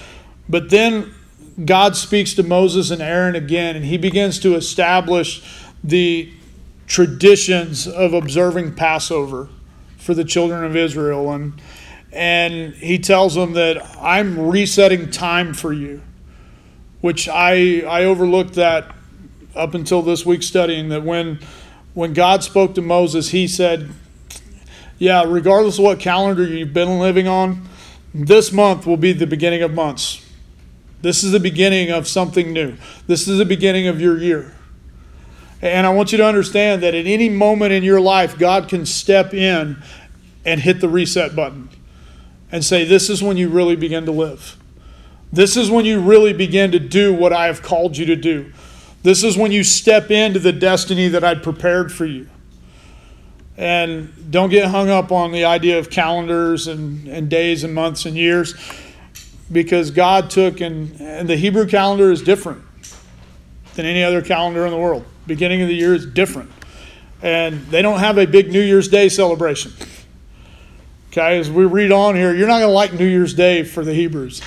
But 0.48 0.70
then 0.70 1.12
God 1.64 1.96
speaks 1.96 2.34
to 2.34 2.42
Moses 2.42 2.90
and 2.90 3.02
Aaron 3.02 3.34
again, 3.34 3.74
and 3.74 3.84
he 3.84 3.98
begins 3.98 4.38
to 4.40 4.54
establish 4.54 5.42
the 5.82 6.32
traditions 6.86 7.88
of 7.88 8.12
observing 8.12 8.74
Passover 8.74 9.48
for 9.96 10.14
the 10.14 10.24
children 10.24 10.64
of 10.64 10.76
Israel. 10.76 11.32
And, 11.32 11.60
and 12.18 12.74
he 12.74 12.98
tells 12.98 13.36
them 13.36 13.52
that 13.52 13.80
I'm 14.00 14.48
resetting 14.48 15.08
time 15.12 15.54
for 15.54 15.72
you, 15.72 16.02
which 17.00 17.28
I, 17.28 17.82
I 17.82 18.06
overlooked 18.06 18.54
that 18.54 18.92
up 19.54 19.74
until 19.74 20.02
this 20.02 20.26
week 20.26 20.42
studying 20.42 20.88
that 20.88 21.04
when, 21.04 21.38
when 21.94 22.14
God 22.14 22.42
spoke 22.42 22.74
to 22.74 22.82
Moses, 22.82 23.28
he 23.28 23.46
said, 23.46 23.88
Yeah, 24.98 25.22
regardless 25.28 25.78
of 25.78 25.84
what 25.84 26.00
calendar 26.00 26.44
you've 26.44 26.74
been 26.74 26.98
living 26.98 27.28
on, 27.28 27.68
this 28.12 28.50
month 28.50 28.84
will 28.84 28.96
be 28.96 29.12
the 29.12 29.26
beginning 29.26 29.62
of 29.62 29.72
months 29.72 30.24
this 31.00 31.22
is 31.22 31.30
the 31.30 31.38
beginning 31.38 31.92
of 31.92 32.08
something 32.08 32.52
new. 32.52 32.76
This 33.06 33.28
is 33.28 33.38
the 33.38 33.44
beginning 33.44 33.86
of 33.86 34.00
your 34.00 34.18
year. 34.18 34.52
And 35.62 35.86
I 35.86 35.90
want 35.90 36.10
you 36.10 36.18
to 36.18 36.26
understand 36.26 36.82
that 36.82 36.92
at 36.92 37.06
any 37.06 37.28
moment 37.28 37.72
in 37.72 37.84
your 37.84 38.00
life, 38.00 38.36
God 38.36 38.68
can 38.68 38.84
step 38.84 39.32
in 39.32 39.80
and 40.44 40.60
hit 40.60 40.80
the 40.80 40.88
reset 40.88 41.36
button 41.36 41.68
and 42.50 42.64
say, 42.64 42.84
This 42.84 43.10
is 43.10 43.22
when 43.22 43.36
you 43.36 43.48
really 43.48 43.76
begin 43.76 44.04
to 44.06 44.12
live. 44.12 44.56
This 45.32 45.56
is 45.56 45.70
when 45.70 45.84
you 45.84 46.00
really 46.00 46.32
begin 46.32 46.72
to 46.72 46.78
do 46.78 47.12
what 47.12 47.32
I 47.32 47.46
have 47.46 47.62
called 47.62 47.96
you 47.96 48.06
to 48.06 48.16
do. 48.16 48.52
This 49.02 49.22
is 49.22 49.36
when 49.36 49.52
you 49.52 49.62
step 49.62 50.10
into 50.10 50.38
the 50.38 50.52
destiny 50.52 51.08
that 51.08 51.22
I'd 51.22 51.42
prepared 51.42 51.92
for 51.92 52.06
you. 52.06 52.28
And 53.56 54.30
don't 54.30 54.50
get 54.50 54.68
hung 54.68 54.88
up 54.88 55.10
on 55.12 55.32
the 55.32 55.44
idea 55.44 55.78
of 55.78 55.90
calendars 55.90 56.68
and, 56.68 57.08
and 57.08 57.28
days 57.28 57.64
and 57.64 57.74
months 57.74 58.06
and 58.06 58.16
years 58.16 58.54
because 59.50 59.90
God 59.90 60.30
took 60.30 60.60
and, 60.60 61.00
and 61.00 61.28
the 61.28 61.36
Hebrew 61.36 61.66
calendar 61.66 62.12
is 62.12 62.22
different 62.22 62.62
than 63.74 63.84
any 63.84 64.02
other 64.02 64.22
calendar 64.22 64.64
in 64.64 64.70
the 64.70 64.78
world. 64.78 65.04
Beginning 65.26 65.62
of 65.62 65.68
the 65.68 65.74
year 65.74 65.94
is 65.94 66.06
different. 66.06 66.50
And 67.22 67.60
they 67.66 67.82
don't 67.82 67.98
have 67.98 68.16
a 68.16 68.26
big 68.26 68.52
New 68.52 68.60
Year's 68.60 68.88
Day 68.88 69.08
celebration. 69.08 69.72
Okay, 71.18 71.36
as 71.36 71.50
we 71.50 71.64
read 71.64 71.90
on 71.90 72.14
here, 72.14 72.32
you're 72.32 72.46
not 72.46 72.60
going 72.60 72.68
to 72.68 72.72
like 72.72 72.92
New 72.92 73.04
Year's 73.04 73.34
Day 73.34 73.64
for 73.64 73.84
the 73.84 73.92
Hebrews. 73.92 74.40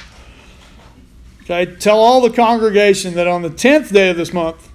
Okay, 1.42 1.66
tell 1.66 1.98
all 1.98 2.22
the 2.22 2.30
congregation 2.30 3.16
that 3.16 3.28
on 3.28 3.42
the 3.42 3.50
10th 3.50 3.92
day 3.92 4.10
of 4.12 4.16
this 4.16 4.32
month, 4.32 4.72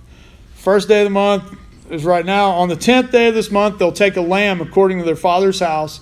first 0.57 0.89
day 0.89 1.01
of 1.01 1.07
the 1.07 1.11
month 1.11 1.57
is 1.91 2.05
right 2.05 2.27
now, 2.27 2.51
on 2.51 2.69
the 2.69 2.77
10th 2.77 3.13
day 3.13 3.29
of 3.29 3.35
this 3.35 3.51
month, 3.51 3.79
they'll 3.79 3.93
take 3.93 4.17
a 4.17 4.21
lamb 4.21 4.61
according 4.61 4.99
to 4.99 5.05
their 5.05 5.17
father's 5.17 5.59
house 5.59 6.01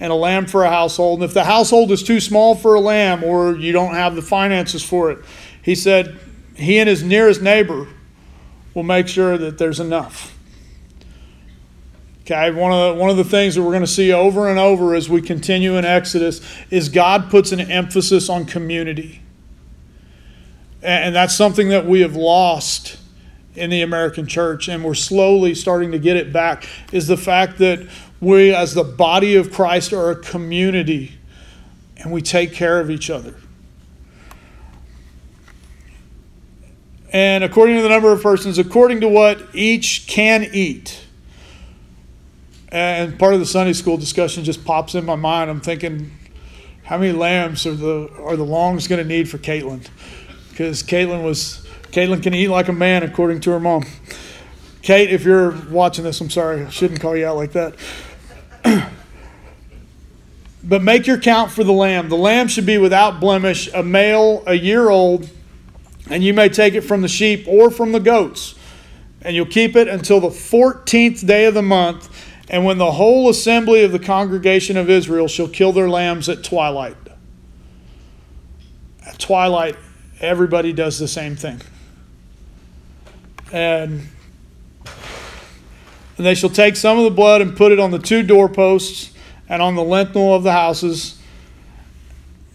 and 0.00 0.10
a 0.10 0.16
lamb 0.16 0.46
for 0.46 0.64
a 0.64 0.70
household. 0.70 1.20
And 1.20 1.28
if 1.28 1.34
the 1.34 1.44
household 1.44 1.92
is 1.92 2.02
too 2.02 2.18
small 2.18 2.56
for 2.56 2.74
a 2.74 2.80
lamb 2.80 3.22
or 3.22 3.54
you 3.54 3.70
don't 3.70 3.94
have 3.94 4.16
the 4.16 4.22
finances 4.22 4.82
for 4.82 5.12
it, 5.12 5.20
he 5.62 5.76
said 5.76 6.18
he 6.56 6.80
and 6.80 6.88
his 6.88 7.04
nearest 7.04 7.40
neighbor 7.42 7.86
will 8.74 8.82
make 8.82 9.06
sure 9.06 9.38
that 9.38 9.56
there's 9.56 9.78
enough. 9.78 10.36
Okay, 12.30 12.50
one 12.50 12.70
of 12.72 12.94
the, 12.94 13.00
one 13.00 13.08
of 13.08 13.16
the 13.16 13.24
things 13.24 13.54
that 13.54 13.62
we're 13.62 13.70
going 13.70 13.80
to 13.80 13.86
see 13.86 14.12
over 14.12 14.50
and 14.50 14.58
over 14.58 14.94
as 14.94 15.08
we 15.08 15.22
continue 15.22 15.76
in 15.76 15.86
Exodus 15.86 16.42
is 16.68 16.90
God 16.90 17.30
puts 17.30 17.52
an 17.52 17.60
emphasis 17.60 18.28
on 18.28 18.44
community. 18.44 19.22
And 20.82 21.14
that's 21.14 21.34
something 21.34 21.70
that 21.70 21.86
we 21.86 22.02
have 22.02 22.16
lost 22.16 22.98
in 23.54 23.70
the 23.70 23.80
American 23.80 24.26
church, 24.26 24.68
and 24.68 24.84
we're 24.84 24.92
slowly 24.92 25.54
starting 25.54 25.90
to 25.92 25.98
get 25.98 26.18
it 26.18 26.30
back, 26.30 26.68
is 26.92 27.06
the 27.06 27.16
fact 27.16 27.56
that 27.58 27.88
we, 28.20 28.54
as 28.54 28.74
the 28.74 28.84
body 28.84 29.34
of 29.36 29.50
Christ, 29.50 29.94
are 29.94 30.10
a 30.10 30.16
community 30.16 31.12
and 31.96 32.12
we 32.12 32.20
take 32.20 32.52
care 32.52 32.78
of 32.78 32.90
each 32.90 33.08
other. 33.08 33.36
And 37.10 37.42
according 37.42 37.76
to 37.76 37.82
the 37.82 37.88
number 37.88 38.12
of 38.12 38.22
persons, 38.22 38.58
according 38.58 39.00
to 39.00 39.08
what 39.08 39.54
each 39.54 40.06
can 40.06 40.46
eat. 40.52 41.06
And 42.70 43.18
part 43.18 43.34
of 43.34 43.40
the 43.40 43.46
Sunday 43.46 43.72
school 43.72 43.96
discussion 43.96 44.44
just 44.44 44.64
pops 44.64 44.94
in 44.94 45.04
my 45.04 45.16
mind. 45.16 45.50
I'm 45.50 45.60
thinking, 45.60 46.10
how 46.84 46.98
many 46.98 47.12
lambs 47.12 47.66
are 47.66 47.74
the 47.74 48.10
are 48.18 48.36
the 48.36 48.44
longs 48.44 48.88
going 48.88 49.02
to 49.02 49.08
need 49.08 49.28
for 49.28 49.38
Caitlin? 49.38 49.86
Because 50.50 50.82
Caitlin 50.82 51.24
was 51.24 51.66
Caitlin 51.92 52.22
can 52.22 52.34
eat 52.34 52.48
like 52.48 52.68
a 52.68 52.72
man, 52.72 53.02
according 53.02 53.40
to 53.40 53.50
her 53.50 53.60
mom. 53.60 53.84
Kate, 54.82 55.10
if 55.10 55.24
you're 55.24 55.50
watching 55.70 56.04
this, 56.04 56.20
I'm 56.20 56.30
sorry, 56.30 56.64
I 56.64 56.68
shouldn't 56.68 57.00
call 57.00 57.16
you 57.16 57.26
out 57.26 57.36
like 57.36 57.52
that. 57.52 57.74
but 60.64 60.82
make 60.82 61.06
your 61.06 61.18
count 61.18 61.50
for 61.50 61.64
the 61.64 61.72
lamb. 61.72 62.08
The 62.08 62.16
lamb 62.16 62.48
should 62.48 62.66
be 62.66 62.78
without 62.78 63.20
blemish, 63.20 63.72
a 63.72 63.82
male, 63.82 64.42
a 64.46 64.54
year 64.54 64.88
old, 64.88 65.28
and 66.10 66.22
you 66.22 66.32
may 66.32 66.48
take 66.48 66.74
it 66.74 66.82
from 66.82 67.02
the 67.02 67.08
sheep 67.08 67.46
or 67.48 67.70
from 67.70 67.92
the 67.92 68.00
goats. 68.00 68.54
And 69.22 69.34
you'll 69.34 69.46
keep 69.46 69.74
it 69.74 69.88
until 69.88 70.20
the 70.20 70.28
14th 70.28 71.26
day 71.26 71.46
of 71.46 71.54
the 71.54 71.62
month. 71.62 72.08
And 72.50 72.64
when 72.64 72.78
the 72.78 72.92
whole 72.92 73.28
assembly 73.28 73.82
of 73.84 73.92
the 73.92 73.98
congregation 73.98 74.76
of 74.76 74.88
Israel 74.88 75.28
shall 75.28 75.48
kill 75.48 75.72
their 75.72 75.88
lambs 75.88 76.28
at 76.28 76.42
twilight. 76.42 76.96
At 79.06 79.18
twilight, 79.18 79.76
everybody 80.20 80.72
does 80.72 80.98
the 80.98 81.08
same 81.08 81.36
thing. 81.36 81.60
And 83.52 84.08
and 86.16 86.26
they 86.26 86.34
shall 86.34 86.50
take 86.50 86.74
some 86.74 86.98
of 86.98 87.04
the 87.04 87.10
blood 87.10 87.40
and 87.40 87.56
put 87.56 87.70
it 87.70 87.78
on 87.78 87.92
the 87.92 87.98
two 87.98 88.24
doorposts 88.24 89.12
and 89.48 89.62
on 89.62 89.76
the 89.76 89.84
lintel 89.84 90.34
of 90.34 90.42
the 90.42 90.50
houses 90.50 91.16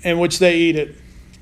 in 0.03 0.19
which 0.19 0.39
they 0.39 0.57
eat 0.57 0.75
it. 0.75 0.95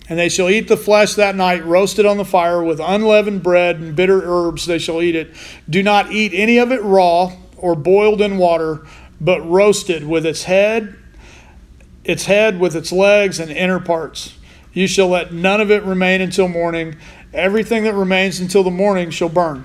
And 0.07 0.19
they 0.19 0.29
shall 0.29 0.49
eat 0.49 0.67
the 0.67 0.77
flesh 0.77 1.15
that 1.15 1.35
night, 1.35 1.65
roasted 1.65 2.05
on 2.05 2.17
the 2.17 2.25
fire 2.25 2.63
with 2.63 2.79
unleavened 2.79 3.41
bread 3.41 3.77
and 3.77 3.95
bitter 3.95 4.21
herbs. 4.23 4.67
They 4.67 4.77
shall 4.77 5.01
eat 5.01 5.15
it. 5.15 5.33
Do 5.67 5.81
not 5.81 6.11
eat 6.11 6.33
any 6.35 6.59
of 6.59 6.71
it 6.71 6.83
raw 6.83 7.33
or 7.61 7.75
boiled 7.75 8.21
in 8.21 8.37
water, 8.37 8.85
but 9.21 9.47
roasted 9.47 10.05
with 10.05 10.25
its 10.25 10.43
head, 10.43 10.95
its 12.03 12.25
head 12.25 12.59
with 12.59 12.75
its 12.75 12.91
legs 12.91 13.39
and 13.39 13.51
inner 13.51 13.79
parts. 13.79 14.37
You 14.73 14.87
shall 14.87 15.09
let 15.09 15.31
none 15.31 15.61
of 15.61 15.69
it 15.69 15.83
remain 15.83 16.21
until 16.21 16.47
morning. 16.47 16.95
Everything 17.33 17.83
that 17.83 17.93
remains 17.93 18.39
until 18.39 18.63
the 18.63 18.71
morning 18.71 19.11
shall 19.11 19.29
burn. 19.29 19.63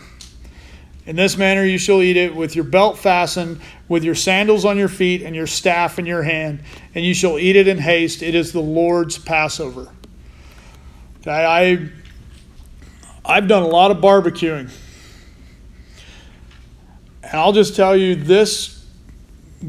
In 1.07 1.17
this 1.17 1.37
manner 1.37 1.65
you 1.65 1.79
shall 1.79 2.03
eat 2.03 2.17
it 2.17 2.35
with 2.35 2.57
your 2.57 2.65
belt 2.65 2.99
fastened, 2.99 3.61
with 3.89 4.03
your 4.03 4.17
sandals 4.17 4.65
on 4.65 4.77
your 4.77 4.89
feet, 4.89 5.23
and 5.23 5.37
your 5.37 5.47
staff 5.47 5.99
in 5.99 6.05
your 6.07 6.23
hand, 6.23 6.61
and 6.95 7.05
you 7.05 7.15
shall 7.15 7.39
eat 7.39 7.57
it 7.57 7.69
in 7.69 7.79
haste. 7.79 8.23
It 8.23 8.35
is 8.35 8.53
the 8.53 8.61
Lord's 8.61 9.17
Passover. 9.17 9.89
Okay, 11.21 11.31
I, 11.31 11.89
I've 13.25 13.47
done 13.47 13.63
a 13.63 13.69
lot 13.69 13.93
of 13.93 13.99
barbecuing. 13.99 14.71
And 17.27 17.41
I'll 17.41 17.53
just 17.53 17.75
tell 17.75 17.97
you, 17.97 18.15
this 18.15 18.85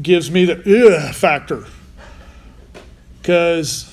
gives 0.00 0.30
me 0.30 0.44
the 0.44 1.10
factor. 1.14 1.64
Because 3.20 3.92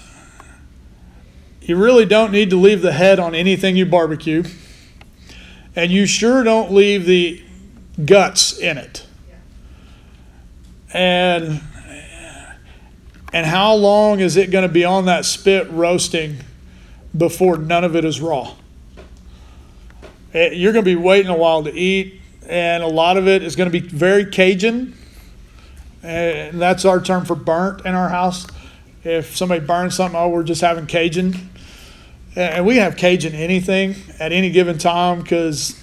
you 1.61 1.75
really 1.75 2.05
don't 2.05 2.31
need 2.31 2.51
to 2.51 2.57
leave 2.57 2.81
the 2.81 2.91
head 2.91 3.19
on 3.19 3.33
anything 3.33 3.75
you 3.75 3.85
barbecue 3.85 4.43
and 5.75 5.91
you 5.91 6.05
sure 6.05 6.43
don't 6.43 6.71
leave 6.71 7.05
the 7.05 7.43
guts 8.03 8.57
in 8.57 8.77
it. 8.77 9.05
And 10.93 11.61
and 13.33 13.45
how 13.45 13.73
long 13.73 14.21
is 14.21 14.37
it 14.37 14.49
going 14.49 14.65
to 14.65 14.71
be 14.71 14.85
on 14.85 15.05
that 15.05 15.25
spit 15.25 15.69
roasting 15.69 16.37
before 17.17 17.57
none 17.57 17.83
of 17.83 17.95
it 17.95 18.05
is 18.05 18.21
raw? 18.21 18.53
Eh, 20.33 20.51
you're 20.51 20.71
going 20.71 20.85
to 20.85 20.89
be 20.89 20.95
waiting 20.95 21.29
a 21.29 21.35
while 21.35 21.63
to 21.63 21.73
eat, 21.73 22.21
and 22.47 22.83
a 22.83 22.87
lot 22.87 23.17
of 23.17 23.27
it 23.27 23.43
is 23.43 23.55
going 23.55 23.71
to 23.71 23.79
be 23.79 23.85
very 23.85 24.25
Cajun. 24.25 24.95
And 26.03 26.61
that's 26.61 26.85
our 26.85 27.01
term 27.01 27.25
for 27.25 27.35
burnt 27.35 27.85
in 27.85 27.95
our 27.95 28.09
house. 28.09 28.45
If 29.03 29.35
somebody 29.35 29.65
burns 29.65 29.95
something, 29.95 30.19
oh, 30.19 30.29
we're 30.29 30.43
just 30.43 30.61
having 30.61 30.85
Cajun 30.85 31.49
and 32.35 32.65
we 32.65 32.77
have 32.77 32.97
Cajun 32.97 33.33
anything 33.33 33.95
at 34.19 34.31
any 34.31 34.49
given 34.49 34.77
time 34.77 35.21
because 35.21 35.79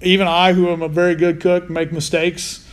even 0.00 0.26
I, 0.26 0.52
who 0.52 0.68
am 0.68 0.82
a 0.82 0.88
very 0.88 1.14
good 1.14 1.40
cook, 1.40 1.70
make 1.70 1.92
mistakes. 1.92 2.66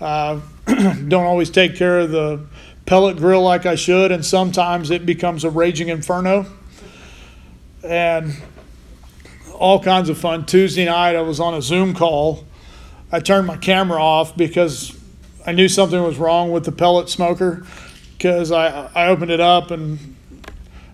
Uh, 0.00 0.40
don't 0.66 1.24
always 1.24 1.50
take 1.50 1.76
care 1.76 2.00
of 2.00 2.10
the 2.10 2.44
pellet 2.84 3.16
grill 3.16 3.42
like 3.42 3.64
I 3.64 3.74
should, 3.74 4.12
and 4.12 4.24
sometimes 4.24 4.90
it 4.90 5.06
becomes 5.06 5.44
a 5.44 5.50
raging 5.50 5.88
inferno. 5.88 6.46
And 7.84 8.36
all 9.58 9.82
kinds 9.82 10.08
of 10.08 10.16
fun. 10.16 10.46
Tuesday 10.46 10.84
night, 10.84 11.16
I 11.16 11.20
was 11.20 11.40
on 11.40 11.54
a 11.54 11.60
Zoom 11.60 11.94
call. 11.94 12.44
I 13.10 13.20
turned 13.20 13.46
my 13.46 13.56
camera 13.56 14.00
off 14.00 14.36
because 14.36 14.96
I 15.44 15.52
knew 15.52 15.68
something 15.68 16.00
was 16.02 16.16
wrong 16.16 16.52
with 16.52 16.64
the 16.64 16.72
pellet 16.72 17.08
smoker 17.08 17.66
because 18.16 18.52
I, 18.52 18.90
I 18.94 19.08
opened 19.08 19.30
it 19.30 19.40
up 19.40 19.70
and 19.70 20.16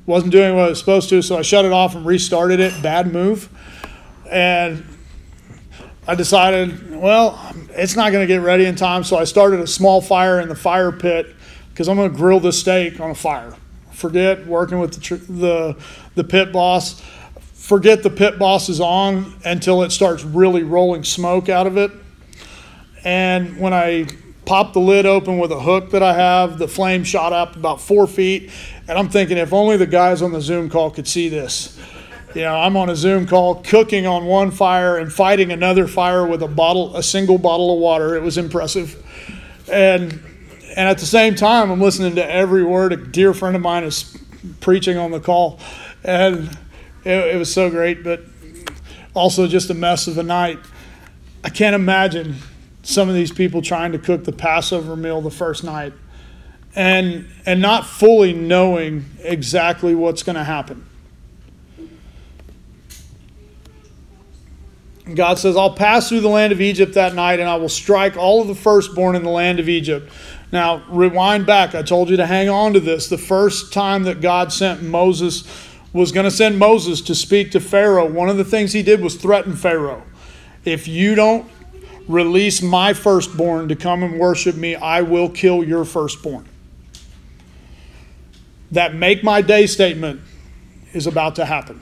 wasn't 0.06 0.32
doing 0.32 0.54
what 0.54 0.66
it 0.66 0.70
was 0.70 0.78
supposed 0.78 1.08
to, 1.10 1.22
so 1.22 1.38
I 1.38 1.42
shut 1.42 1.64
it 1.64 1.72
off 1.72 1.94
and 1.94 2.06
restarted 2.06 2.60
it. 2.60 2.82
Bad 2.82 3.12
move. 3.12 3.48
And 4.30 4.84
I 6.06 6.14
decided, 6.14 6.94
well, 6.94 7.38
it's 7.70 7.96
not 7.96 8.12
going 8.12 8.26
to 8.26 8.32
get 8.32 8.42
ready 8.42 8.66
in 8.66 8.76
time, 8.76 9.04
so 9.04 9.16
I 9.16 9.24
started 9.24 9.60
a 9.60 9.66
small 9.66 10.00
fire 10.00 10.40
in 10.40 10.48
the 10.48 10.54
fire 10.54 10.92
pit 10.92 11.34
because 11.70 11.88
I'm 11.88 11.96
going 11.96 12.10
to 12.10 12.16
grill 12.16 12.40
this 12.40 12.60
steak 12.60 13.00
on 13.00 13.10
a 13.10 13.14
fire. 13.14 13.54
Forget 13.92 14.46
working 14.46 14.78
with 14.78 14.94
the, 14.94 15.16
the, 15.16 15.76
the 16.14 16.24
pit 16.24 16.52
boss. 16.52 17.02
Forget 17.64 18.02
the 18.02 18.10
pit 18.10 18.38
boss 18.38 18.68
is 18.68 18.78
on 18.78 19.32
until 19.42 19.84
it 19.84 19.90
starts 19.90 20.22
really 20.22 20.62
rolling 20.62 21.02
smoke 21.02 21.48
out 21.48 21.66
of 21.66 21.78
it. 21.78 21.90
And 23.04 23.58
when 23.58 23.72
I 23.72 24.06
popped 24.44 24.74
the 24.74 24.80
lid 24.80 25.06
open 25.06 25.38
with 25.38 25.50
a 25.50 25.60
hook 25.60 25.92
that 25.92 26.02
I 26.02 26.12
have, 26.12 26.58
the 26.58 26.68
flame 26.68 27.04
shot 27.04 27.32
up 27.32 27.56
about 27.56 27.80
four 27.80 28.06
feet. 28.06 28.50
And 28.86 28.98
I'm 28.98 29.08
thinking, 29.08 29.38
if 29.38 29.54
only 29.54 29.78
the 29.78 29.86
guys 29.86 30.20
on 30.20 30.30
the 30.30 30.42
Zoom 30.42 30.68
call 30.68 30.90
could 30.90 31.08
see 31.08 31.30
this. 31.30 31.80
You 32.34 32.42
know, 32.42 32.54
I'm 32.54 32.76
on 32.76 32.90
a 32.90 32.96
Zoom 32.96 33.26
call 33.26 33.62
cooking 33.62 34.06
on 34.06 34.26
one 34.26 34.50
fire 34.50 34.98
and 34.98 35.10
fighting 35.10 35.50
another 35.50 35.88
fire 35.88 36.26
with 36.26 36.42
a 36.42 36.48
bottle, 36.48 36.94
a 36.94 37.02
single 37.02 37.38
bottle 37.38 37.72
of 37.72 37.80
water. 37.80 38.14
It 38.14 38.22
was 38.22 38.36
impressive. 38.36 39.02
And 39.72 40.20
and 40.76 40.86
at 40.86 40.98
the 40.98 41.06
same 41.06 41.34
time, 41.34 41.70
I'm 41.70 41.80
listening 41.80 42.16
to 42.16 42.30
every 42.30 42.62
word 42.62 42.92
a 42.92 42.98
dear 42.98 43.32
friend 43.32 43.56
of 43.56 43.62
mine 43.62 43.84
is 43.84 44.18
preaching 44.60 44.98
on 44.98 45.12
the 45.12 45.20
call. 45.20 45.60
And 46.02 46.58
it, 47.04 47.34
it 47.34 47.38
was 47.38 47.52
so 47.52 47.70
great, 47.70 48.02
but 48.02 48.22
also 49.14 49.46
just 49.46 49.70
a 49.70 49.74
mess 49.74 50.06
of 50.06 50.18
a 50.18 50.22
night. 50.22 50.58
I 51.42 51.50
can't 51.50 51.74
imagine 51.74 52.36
some 52.82 53.08
of 53.08 53.14
these 53.14 53.32
people 53.32 53.62
trying 53.62 53.92
to 53.92 53.98
cook 53.98 54.24
the 54.24 54.32
Passover 54.32 54.96
meal 54.96 55.20
the 55.20 55.30
first 55.30 55.64
night 55.64 55.92
and 56.74 57.26
and 57.46 57.60
not 57.60 57.86
fully 57.86 58.32
knowing 58.32 59.04
exactly 59.20 59.94
what's 59.94 60.22
going 60.22 60.36
to 60.36 60.44
happen. 60.44 60.86
God 65.14 65.38
says, 65.38 65.54
I'll 65.54 65.74
pass 65.74 66.08
through 66.08 66.20
the 66.20 66.30
land 66.30 66.52
of 66.52 66.62
Egypt 66.62 66.94
that 66.94 67.14
night 67.14 67.38
and 67.38 67.48
I 67.48 67.56
will 67.56 67.68
strike 67.68 68.16
all 68.16 68.40
of 68.40 68.48
the 68.48 68.54
firstborn 68.54 69.16
in 69.16 69.22
the 69.22 69.30
land 69.30 69.60
of 69.60 69.68
Egypt. 69.68 70.10
Now, 70.50 70.82
rewind 70.88 71.44
back. 71.44 71.74
I 71.74 71.82
told 71.82 72.08
you 72.08 72.16
to 72.16 72.26
hang 72.26 72.48
on 72.48 72.72
to 72.72 72.80
this. 72.80 73.08
The 73.08 73.18
first 73.18 73.72
time 73.72 74.04
that 74.04 74.22
God 74.22 74.50
sent 74.50 74.82
Moses 74.82 75.44
was 75.94 76.10
going 76.10 76.24
to 76.24 76.30
send 76.30 76.58
Moses 76.58 77.00
to 77.02 77.14
speak 77.14 77.52
to 77.52 77.60
Pharaoh, 77.60 78.04
one 78.04 78.28
of 78.28 78.36
the 78.36 78.44
things 78.44 78.72
he 78.72 78.82
did 78.82 79.00
was 79.00 79.14
threaten 79.14 79.54
Pharaoh. 79.54 80.02
If 80.64 80.88
you 80.88 81.14
don't 81.14 81.48
release 82.08 82.60
my 82.60 82.92
firstborn 82.92 83.68
to 83.68 83.76
come 83.76 84.02
and 84.02 84.18
worship 84.18 84.56
me, 84.56 84.74
I 84.74 85.02
will 85.02 85.30
kill 85.30 85.62
your 85.62 85.84
firstborn. 85.84 86.46
That 88.72 88.94
make 88.94 89.22
my 89.22 89.40
day 89.40 89.66
statement 89.66 90.20
is 90.92 91.06
about 91.06 91.36
to 91.36 91.44
happen. 91.44 91.80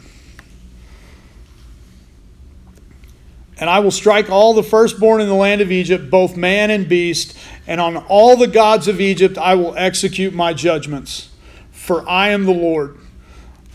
And 3.56 3.70
I 3.70 3.78
will 3.78 3.90
strike 3.90 4.28
all 4.28 4.52
the 4.52 4.62
firstborn 4.62 5.22
in 5.22 5.28
the 5.28 5.34
land 5.34 5.62
of 5.62 5.72
Egypt, 5.72 6.10
both 6.10 6.36
man 6.36 6.70
and 6.70 6.86
beast, 6.86 7.36
and 7.66 7.80
on 7.80 7.96
all 7.96 8.36
the 8.36 8.46
gods 8.46 8.88
of 8.88 9.00
Egypt 9.00 9.38
I 9.38 9.54
will 9.54 9.74
execute 9.76 10.34
my 10.34 10.52
judgments. 10.52 11.30
For 11.70 12.06
I 12.08 12.28
am 12.28 12.44
the 12.44 12.52
Lord. 12.52 12.98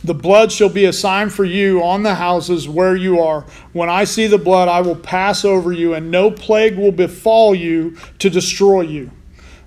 The 0.04 0.14
blood 0.14 0.52
shall 0.52 0.70
be 0.70 0.86
a 0.86 0.94
sign 0.94 1.30
for 1.30 1.44
you 1.44 1.84
on 1.84 2.04
the 2.04 2.16
houses 2.16 2.70
where 2.70 2.96
you 2.96 3.20
are. 3.20 3.42
When 3.74 3.90
I 3.90 4.04
see 4.04 4.28
the 4.28 4.38
blood, 4.38 4.68
I 4.68 4.82
will 4.82 4.96
pass 4.96 5.44
over 5.44 5.72
you, 5.72 5.94
and 5.94 6.12
no 6.12 6.32
plague 6.32 6.78
will 6.78 6.92
befall 6.92 7.56
you 7.56 7.98
to 8.20 8.30
destroy 8.30 8.82
you 8.82 9.12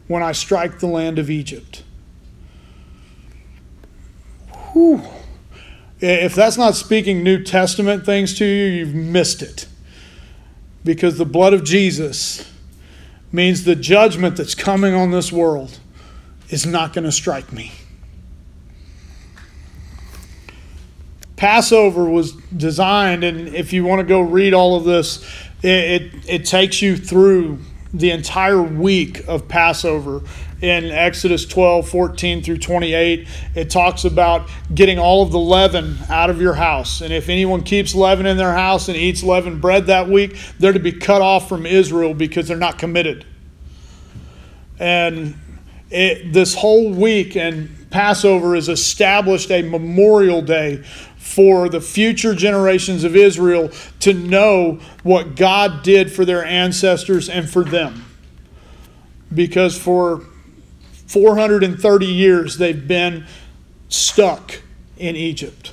when 0.07 0.23
I 0.23 0.33
strike 0.33 0.79
the 0.79 0.87
land 0.87 1.19
of 1.19 1.31
Egypt. 1.31 1.83
Whew. 4.73 5.03
If 6.01 6.35
that's 6.35 6.57
not 6.57 6.75
speaking 6.75 7.23
New 7.23 7.43
Testament 7.43 8.07
things 8.07 8.39
to 8.39 8.45
you, 8.45 8.65
you've 8.65 8.95
missed 8.95 9.43
it 9.43 9.67
because 10.85 11.19
the 11.19 11.27
blood 11.27 11.53
of 11.53 11.65
Jesus 11.65 12.51
means 13.33 13.65
the 13.65 13.77
judgment 13.77 14.37
that's 14.37 14.55
coming 14.55 14.95
on 14.95 15.11
this 15.11 15.31
world 15.31 15.79
is 16.49 16.67
not 16.67 16.93
going 16.93 17.05
to 17.05 17.13
strike 17.13 17.53
me. 17.53 17.73
Passover 21.41 22.05
was 22.05 22.33
designed, 22.55 23.25
and 23.25 23.49
if 23.55 23.73
you 23.73 23.83
want 23.83 24.01
to 24.01 24.07
go 24.07 24.21
read 24.21 24.53
all 24.53 24.77
of 24.77 24.85
this, 24.85 25.25
it, 25.63 25.69
it, 25.69 26.13
it 26.29 26.45
takes 26.45 26.83
you 26.83 26.99
through 26.99 27.61
the 27.95 28.11
entire 28.11 28.61
week 28.61 29.27
of 29.27 29.49
Passover 29.49 30.21
in 30.61 30.91
Exodus 30.91 31.47
12, 31.47 31.89
14 31.89 32.43
through 32.43 32.59
28. 32.59 33.27
It 33.55 33.71
talks 33.71 34.05
about 34.05 34.51
getting 34.75 34.99
all 34.99 35.23
of 35.23 35.33
the 35.33 35.39
leaven 35.39 35.97
out 36.11 36.29
of 36.29 36.43
your 36.43 36.53
house. 36.53 37.01
And 37.01 37.11
if 37.11 37.31
anyone 37.31 37.63
keeps 37.63 37.95
leaven 37.95 38.27
in 38.27 38.37
their 38.37 38.53
house 38.53 38.89
and 38.89 38.97
eats 38.99 39.23
leavened 39.23 39.63
bread 39.63 39.87
that 39.87 40.11
week, 40.11 40.37
they're 40.59 40.75
to 40.75 40.79
be 40.79 40.93
cut 40.93 41.23
off 41.23 41.49
from 41.49 41.65
Israel 41.65 42.13
because 42.13 42.49
they're 42.49 42.59
not 42.59 42.79
committed. 42.79 43.25
And 44.79 45.35
it, 45.89 46.35
this 46.35 46.55
whole 46.55 46.93
week 46.93 47.35
and 47.35 47.79
Passover 47.91 48.55
is 48.55 48.69
established 48.69 49.51
a 49.51 49.63
memorial 49.63 50.43
day 50.43 50.85
for 51.31 51.69
the 51.69 51.81
future 51.81 52.35
generations 52.35 53.05
of 53.05 53.15
Israel 53.15 53.71
to 54.01 54.13
know 54.13 54.81
what 55.05 55.37
God 55.37 55.85
did 55.85 56.11
for 56.11 56.25
their 56.25 56.45
ancestors 56.45 57.29
and 57.29 57.49
for 57.49 57.63
them. 57.63 58.05
Because 59.33 59.79
for 59.79 60.25
430 61.07 62.07
years 62.07 62.59
they've 62.59 62.89
been 62.89 63.27
stuck 63.89 64.61
in 64.97 65.15
Egypt. 65.15 65.73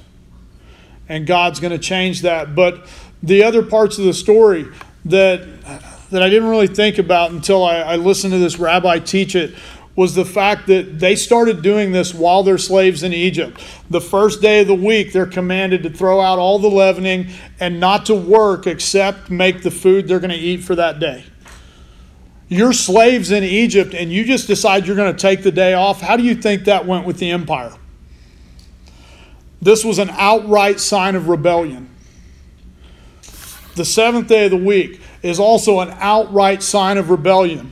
And 1.09 1.25
God's 1.25 1.59
going 1.59 1.71
to 1.71 1.79
change 1.79 2.21
that. 2.21 2.53
But 2.53 2.85
the 3.23 3.43
other 3.43 3.63
parts 3.63 3.97
of 3.97 4.05
the 4.05 4.13
story 4.13 4.67
that, 5.05 5.41
that 6.11 6.21
I 6.21 6.29
didn't 6.29 6.49
really 6.49 6.67
think 6.67 6.99
about 6.99 7.31
until 7.31 7.63
I, 7.63 7.77
I 7.77 7.95
listened 7.95 8.31
to 8.33 8.39
this 8.39 8.59
rabbi 8.59 8.99
teach 8.99 9.33
it 9.33 9.55
was 9.97 10.13
the 10.13 10.23
fact 10.23 10.67
that 10.67 10.99
they 10.99 11.15
started 11.15 11.63
doing 11.63 11.91
this 11.91 12.13
while 12.13 12.43
they're 12.43 12.59
slaves 12.59 13.01
in 13.01 13.11
Egypt. 13.11 13.59
The 13.89 13.99
first 13.99 14.43
day 14.43 14.61
of 14.61 14.67
the 14.67 14.75
week, 14.75 15.11
they're 15.11 15.25
commanded 15.25 15.81
to 15.83 15.89
throw 15.89 16.21
out 16.21 16.37
all 16.37 16.59
the 16.59 16.69
leavening 16.69 17.29
and 17.59 17.79
not 17.79 18.05
to 18.05 18.15
work 18.15 18.67
except 18.67 19.31
make 19.31 19.63
the 19.63 19.71
food 19.71 20.07
they're 20.07 20.19
going 20.19 20.29
to 20.29 20.37
eat 20.37 20.57
for 20.57 20.75
that 20.75 20.99
day. 20.99 21.25
You're 22.47 22.73
slaves 22.73 23.31
in 23.31 23.43
Egypt 23.43 23.95
and 23.95 24.13
you 24.13 24.23
just 24.23 24.45
decide 24.45 24.85
you're 24.85 24.95
going 24.95 25.13
to 25.13 25.19
take 25.19 25.41
the 25.41 25.51
day 25.51 25.73
off. 25.73 25.99
How 25.99 26.15
do 26.15 26.23
you 26.23 26.35
think 26.35 26.65
that 26.65 26.85
went 26.85 27.07
with 27.07 27.17
the 27.17 27.31
empire? 27.31 27.73
This 29.59 29.83
was 29.83 29.97
an 29.97 30.11
outright 30.11 30.79
sign 30.79 31.15
of 31.15 31.27
rebellion. 31.27 31.89
The 33.73 33.83
seventh 33.83 34.27
day 34.27 34.45
of 34.45 34.51
the 34.51 34.57
week 34.57 35.01
is 35.23 35.39
also 35.39 35.79
an 35.79 35.89
outright 35.99 36.61
sign 36.61 36.99
of 36.99 37.09
rebellion. 37.09 37.71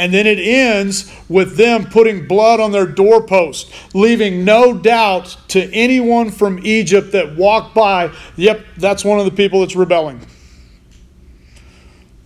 And 0.00 0.14
then 0.14 0.26
it 0.26 0.38
ends 0.38 1.12
with 1.28 1.58
them 1.58 1.84
putting 1.84 2.26
blood 2.26 2.58
on 2.58 2.72
their 2.72 2.86
doorpost, 2.86 3.70
leaving 3.92 4.46
no 4.46 4.72
doubt 4.72 5.36
to 5.48 5.70
anyone 5.74 6.30
from 6.30 6.58
Egypt 6.64 7.12
that 7.12 7.36
walked 7.36 7.74
by, 7.74 8.10
yep, 8.34 8.64
that's 8.78 9.04
one 9.04 9.18
of 9.18 9.26
the 9.26 9.30
people 9.30 9.60
that's 9.60 9.76
rebelling. 9.76 10.26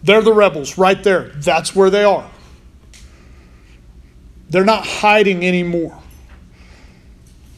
They're 0.04 0.22
the 0.22 0.32
rebels 0.32 0.78
right 0.78 1.02
there. 1.02 1.30
That's 1.30 1.74
where 1.74 1.90
they 1.90 2.04
are. 2.04 2.30
They're 4.50 4.64
not 4.64 4.86
hiding 4.86 5.44
anymore. 5.44 6.00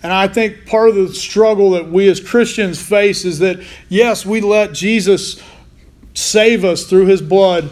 And 0.03 0.15
I 0.15 0.29
think 0.29 0.65
part 0.65 0.89
of 0.89 0.95
the 0.95 1.13
struggle 1.13 1.73
that 1.73 1.91
we 1.91 2.09
as 2.09 2.21
Christians 2.21 2.81
face 2.81 3.27
is 3.27 3.41
that, 3.41 3.63
yes, 3.91 4.25
we 4.25 4.41
let 4.41 4.73
Jesus 4.73 5.43
save 6.15 6.65
us 6.65 6.85
through 6.85 7.05
his 7.05 7.21
blood, 7.21 7.71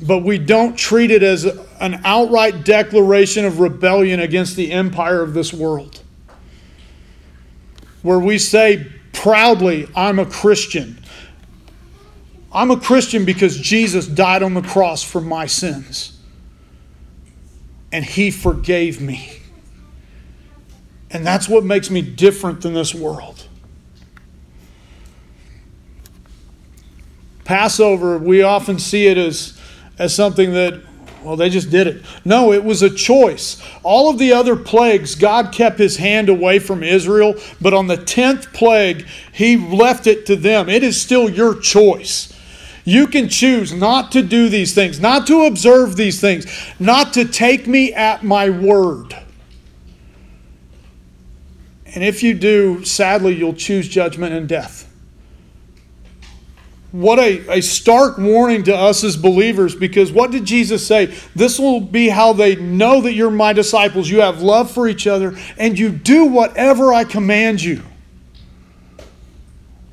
but 0.00 0.18
we 0.18 0.38
don't 0.38 0.76
treat 0.76 1.10
it 1.10 1.22
as 1.22 1.44
an 1.80 2.00
outright 2.04 2.64
declaration 2.64 3.44
of 3.44 3.60
rebellion 3.60 4.20
against 4.20 4.56
the 4.56 4.70
empire 4.72 5.22
of 5.22 5.34
this 5.34 5.52
world. 5.52 6.02
Where 8.02 8.18
we 8.18 8.38
say 8.38 8.86
proudly, 9.12 9.88
I'm 9.96 10.18
a 10.18 10.26
Christian. 10.26 11.00
I'm 12.52 12.70
a 12.70 12.78
Christian 12.78 13.24
because 13.24 13.58
Jesus 13.58 14.06
died 14.06 14.42
on 14.42 14.54
the 14.54 14.62
cross 14.62 15.02
for 15.02 15.20
my 15.20 15.46
sins. 15.46 16.18
And 17.90 18.04
he 18.04 18.30
forgave 18.30 19.00
me. 19.00 19.32
And 21.10 21.26
that's 21.26 21.48
what 21.48 21.64
makes 21.64 21.90
me 21.90 22.02
different 22.02 22.60
than 22.60 22.74
this 22.74 22.94
world. 22.94 23.46
Passover, 27.44 28.18
we 28.18 28.42
often 28.42 28.78
see 28.78 29.06
it 29.06 29.16
as, 29.16 29.57
as 29.98 30.14
something 30.14 30.52
that 30.52 30.82
Well, 31.22 31.36
they 31.36 31.50
just 31.50 31.70
did 31.70 31.88
it. 31.88 32.04
No, 32.24 32.52
it 32.52 32.62
was 32.62 32.80
a 32.80 32.88
choice. 32.88 33.60
All 33.82 34.08
of 34.08 34.18
the 34.18 34.32
other 34.32 34.54
plagues, 34.54 35.16
God 35.16 35.52
kept 35.52 35.78
his 35.78 35.96
hand 35.96 36.28
away 36.28 36.60
from 36.60 36.82
Israel, 36.84 37.34
but 37.60 37.74
on 37.74 37.88
the 37.88 37.96
10th 37.96 38.52
plague, 38.52 39.04
he 39.32 39.56
left 39.56 40.06
it 40.06 40.26
to 40.26 40.36
them. 40.36 40.68
It 40.68 40.84
is 40.84 41.00
still 41.00 41.28
your 41.28 41.58
choice. 41.58 42.32
You 42.84 43.08
can 43.08 43.28
choose 43.28 43.72
not 43.72 44.12
to 44.12 44.22
do 44.22 44.48
these 44.48 44.74
things, 44.74 45.00
not 45.00 45.26
to 45.26 45.44
observe 45.44 45.96
these 45.96 46.20
things, 46.20 46.46
not 46.78 47.12
to 47.14 47.24
take 47.26 47.66
me 47.66 47.92
at 47.92 48.22
my 48.22 48.48
word. 48.48 49.14
And 51.94 52.04
if 52.04 52.22
you 52.22 52.32
do, 52.32 52.84
sadly, 52.84 53.34
you'll 53.34 53.54
choose 53.54 53.88
judgment 53.88 54.32
and 54.32 54.48
death 54.48 54.87
what 56.90 57.18
a, 57.18 57.58
a 57.58 57.60
stark 57.60 58.16
warning 58.16 58.64
to 58.64 58.74
us 58.74 59.04
as 59.04 59.16
believers 59.16 59.74
because 59.74 60.10
what 60.10 60.30
did 60.30 60.46
Jesus 60.46 60.86
say? 60.86 61.14
This 61.36 61.58
will 61.58 61.80
be 61.80 62.08
how 62.08 62.32
they 62.32 62.56
know 62.56 63.02
that 63.02 63.12
you're 63.12 63.30
my 63.30 63.52
disciples. 63.52 64.08
You 64.08 64.22
have 64.22 64.40
love 64.40 64.70
for 64.70 64.88
each 64.88 65.06
other 65.06 65.36
and 65.58 65.78
you 65.78 65.90
do 65.90 66.24
whatever 66.24 66.94
I 66.94 67.04
command 67.04 67.62
you. 67.62 67.82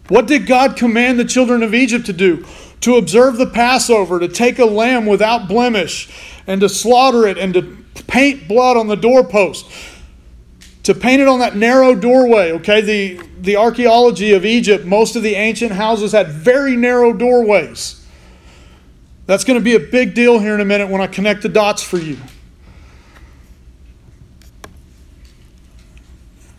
What 0.07 0.27
did 0.27 0.45
God 0.45 0.77
command 0.77 1.19
the 1.19 1.25
children 1.25 1.63
of 1.63 1.73
Egypt 1.73 2.05
to 2.05 2.13
do? 2.13 2.45
To 2.81 2.95
observe 2.95 3.37
the 3.37 3.47
Passover, 3.47 4.19
to 4.19 4.27
take 4.27 4.59
a 4.59 4.65
lamb 4.65 5.05
without 5.05 5.47
blemish, 5.47 6.09
and 6.45 6.61
to 6.61 6.69
slaughter 6.69 7.25
it, 7.25 7.39
and 7.39 7.53
to 7.55 7.77
paint 8.07 8.47
blood 8.47 8.77
on 8.77 8.87
the 8.87 8.95
doorpost 8.95 9.65
to 10.85 10.93
paint 10.93 11.19
it 11.19 11.27
on 11.27 11.39
that 11.39 11.55
narrow 11.55 11.95
doorway. 11.95 12.51
Okay, 12.51 12.79
the, 12.79 13.19
the 13.41 13.55
archaeology 13.55 14.33
of 14.33 14.45
Egypt, 14.45 14.85
most 14.85 15.15
of 15.15 15.23
the 15.23 15.33
ancient 15.33 15.71
houses 15.71 16.11
had 16.11 16.27
very 16.27 16.75
narrow 16.75 17.11
doorways. 17.11 18.05
That's 19.25 19.43
going 19.43 19.59
to 19.59 19.63
be 19.63 19.73
a 19.73 19.79
big 19.79 20.13
deal 20.13 20.37
here 20.37 20.53
in 20.53 20.61
a 20.61 20.65
minute 20.65 20.87
when 20.87 21.01
I 21.01 21.07
connect 21.07 21.41
the 21.41 21.49
dots 21.49 21.81
for 21.81 21.97
you. 21.97 22.19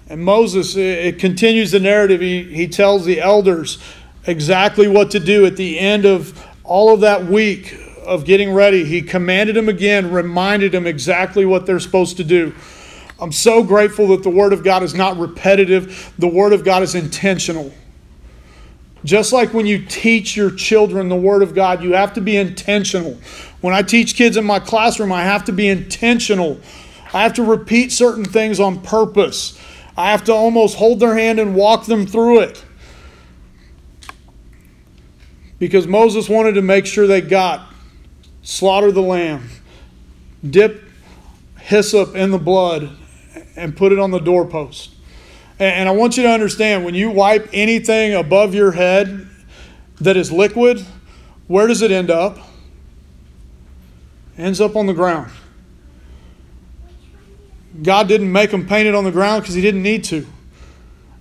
And 0.08 0.20
Moses, 0.24 0.74
it 0.74 1.20
continues 1.20 1.70
the 1.70 1.80
narrative. 1.80 2.20
He, 2.20 2.42
he 2.42 2.66
tells 2.66 3.04
the 3.04 3.20
elders 3.20 3.78
exactly 4.26 4.88
what 4.88 5.12
to 5.12 5.20
do 5.20 5.46
at 5.46 5.56
the 5.56 5.78
end 5.78 6.04
of 6.04 6.44
all 6.64 6.92
of 6.92 7.00
that 7.02 7.26
week 7.26 7.78
of 8.04 8.24
getting 8.24 8.52
ready. 8.52 8.84
He 8.84 9.02
commanded 9.02 9.54
them 9.54 9.68
again, 9.68 10.10
reminded 10.10 10.72
them 10.72 10.84
exactly 10.84 11.44
what 11.44 11.64
they're 11.64 11.78
supposed 11.78 12.16
to 12.16 12.24
do. 12.24 12.52
I'm 13.18 13.33
so 13.33 13.62
grateful 13.62 14.09
that 14.09 14.22
the 14.22 14.31
Word 14.31 14.52
of 14.52 14.62
God 14.62 14.83
is 14.83 14.94
not 14.94 15.16
repetitive, 15.18 16.12
the 16.18 16.29
Word 16.29 16.52
of 16.52 16.64
God 16.64 16.83
is 16.83 16.94
intentional. 16.94 17.72
Just 19.05 19.33
like 19.33 19.55
when 19.55 19.66
you 19.66 19.85
teach 19.87 20.37
your 20.37 20.50
children 20.50 21.09
the 21.09 21.16
Word 21.16 21.42
of 21.42 21.55
God, 21.55 21.83
you 21.83 21.92
have 21.92 22.12
to 22.14 22.20
be 22.20 22.37
intentional. 22.37 23.16
When 23.61 23.72
I 23.72 23.83
teach 23.83 24.16
kids 24.16 24.37
in 24.37 24.44
my 24.44 24.59
classroom, 24.59 25.12
I 25.12 25.22
have 25.22 25.44
to 25.44 25.52
be 25.52 25.68
intentional. 25.68 26.61
I 27.14 27.22
have 27.22 27.35
to 27.35 27.44
repeat 27.44 27.92
certain 27.92 28.24
things 28.24 28.61
on 28.61 28.83
purpose. 28.83 29.59
I 29.96 30.11
have 30.11 30.24
to 30.24 30.33
almost 30.33 30.76
hold 30.76 31.00
their 31.00 31.16
hand 31.16 31.38
and 31.38 31.55
walk 31.55 31.87
them 31.87 32.07
through 32.07 32.40
it. 32.40 32.64
Because 35.59 35.87
Moses 35.87 36.29
wanted 36.29 36.52
to 36.52 36.62
make 36.62 36.85
sure 36.85 37.07
they 37.07 37.22
got 37.22 37.66
slaughter 38.42 38.92
the 38.92 39.00
lamb, 39.00 39.48
dip 40.48 40.83
hyssop 41.59 42.14
in 42.14 42.31
the 42.31 42.38
blood, 42.38 42.90
and 43.57 43.77
put 43.77 43.92
it 43.92 43.99
on 43.99 44.11
the 44.11 44.19
doorpost. 44.19 44.95
And 45.59 45.88
I 45.88 45.92
want 45.92 46.16
you 46.19 46.23
to 46.25 46.29
understand 46.29 46.85
when 46.85 46.95
you 46.95 47.11
wipe 47.11 47.49
anything 47.53 48.14
above 48.14 48.55
your 48.55 48.73
head 48.73 49.27
that 50.01 50.16
is 50.16 50.31
liquid, 50.31 50.85
where 51.47 51.66
does 51.66 51.81
it 51.81 51.90
end 51.90 52.11
up? 52.11 52.38
Ends 54.37 54.61
up 54.61 54.77
on 54.77 54.87
the 54.87 54.92
ground. 54.92 55.31
God 57.83 58.07
didn't 58.09 58.31
make 58.31 58.51
them 58.51 58.66
paint 58.66 58.87
it 58.87 58.95
on 58.95 59.05
the 59.05 59.11
ground 59.11 59.42
because 59.42 59.55
He 59.55 59.62
didn't 59.62 59.83
need 59.83 60.05
to. 60.05 60.27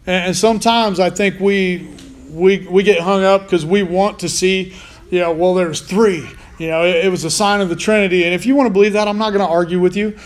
And 0.05 0.35
sometimes 0.35 0.99
I 0.99 1.09
think 1.09 1.39
we 1.39 1.87
we 2.29 2.67
we 2.67 2.83
get 2.83 2.99
hung 2.99 3.23
up 3.23 3.43
because 3.43 3.65
we 3.65 3.83
want 3.83 4.19
to 4.19 4.29
see, 4.29 4.75
you 5.09 5.19
know, 5.19 5.31
well, 5.31 5.53
there's 5.53 5.81
three. 5.81 6.29
You 6.57 6.67
know, 6.67 6.83
it, 6.83 7.05
it 7.05 7.09
was 7.09 7.23
a 7.23 7.29
sign 7.29 7.61
of 7.61 7.69
the 7.69 7.75
Trinity. 7.75 8.23
And 8.23 8.33
if 8.33 8.45
you 8.45 8.55
want 8.55 8.67
to 8.67 8.73
believe 8.73 8.93
that, 8.93 9.07
I'm 9.07 9.17
not 9.17 9.31
going 9.31 9.45
to 9.45 9.51
argue 9.51 9.79
with 9.79 9.95
you. 9.95 10.17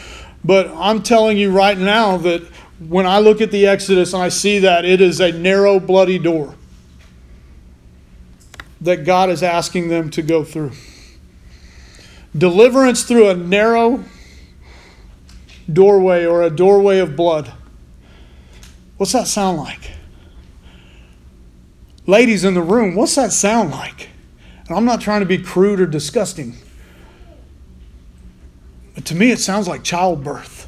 But 0.43 0.67
I'm 0.69 1.03
telling 1.03 1.37
you 1.37 1.51
right 1.51 1.77
now 1.77 2.17
that 2.17 2.41
when 2.79 3.05
I 3.05 3.19
look 3.19 3.41
at 3.41 3.51
the 3.51 3.67
Exodus 3.67 4.13
and 4.13 4.23
I 4.23 4.29
see 4.29 4.59
that, 4.59 4.85
it 4.85 5.01
is 5.01 5.19
a 5.19 5.31
narrow, 5.31 5.79
bloody 5.79 6.17
door 6.17 6.55
that 8.81 9.03
God 9.03 9.29
is 9.29 9.43
asking 9.43 9.89
them 9.89 10.09
to 10.11 10.21
go 10.21 10.43
through. 10.43 10.71
Deliverance 12.37 13.03
through 13.03 13.29
a 13.29 13.35
narrow 13.35 14.03
doorway 15.71 16.25
or 16.25 16.43
a 16.43 16.49
doorway 16.49 16.99
of 16.99 17.15
blood. 17.15 17.51
What's 18.97 19.11
that 19.11 19.27
sound 19.27 19.57
like? 19.57 19.91
Ladies 22.05 22.43
in 22.43 22.53
the 22.53 22.61
room, 22.61 22.95
what's 22.95 23.15
that 23.15 23.31
sound 23.31 23.71
like? 23.71 24.09
And 24.67 24.77
I'm 24.77 24.85
not 24.85 25.01
trying 25.01 25.19
to 25.19 25.25
be 25.25 25.37
crude 25.37 25.79
or 25.79 25.85
disgusting. 25.85 26.55
To 29.05 29.15
me, 29.15 29.31
it 29.31 29.39
sounds 29.39 29.67
like 29.67 29.83
childbirth. 29.83 30.67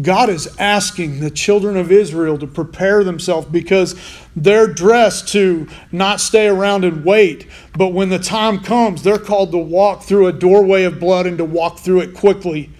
God 0.00 0.28
is 0.28 0.48
asking 0.58 1.20
the 1.20 1.30
children 1.30 1.76
of 1.76 1.92
Israel 1.92 2.36
to 2.38 2.48
prepare 2.48 3.04
themselves 3.04 3.46
because 3.46 3.94
they're 4.34 4.66
dressed 4.66 5.28
to 5.28 5.68
not 5.92 6.20
stay 6.20 6.48
around 6.48 6.84
and 6.84 7.04
wait. 7.04 7.46
But 7.76 7.88
when 7.88 8.08
the 8.08 8.18
time 8.18 8.58
comes, 8.58 9.04
they're 9.04 9.18
called 9.18 9.52
to 9.52 9.58
walk 9.58 10.02
through 10.02 10.26
a 10.26 10.32
doorway 10.32 10.82
of 10.82 10.98
blood 10.98 11.26
and 11.26 11.38
to 11.38 11.44
walk 11.44 11.78
through 11.78 12.00
it 12.00 12.14
quickly. 12.14 12.70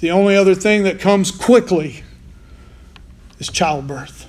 The 0.00 0.10
only 0.10 0.34
other 0.34 0.56
thing 0.56 0.82
that 0.82 0.98
comes 0.98 1.30
quickly 1.30 2.02
is 3.38 3.48
childbirth. 3.48 4.26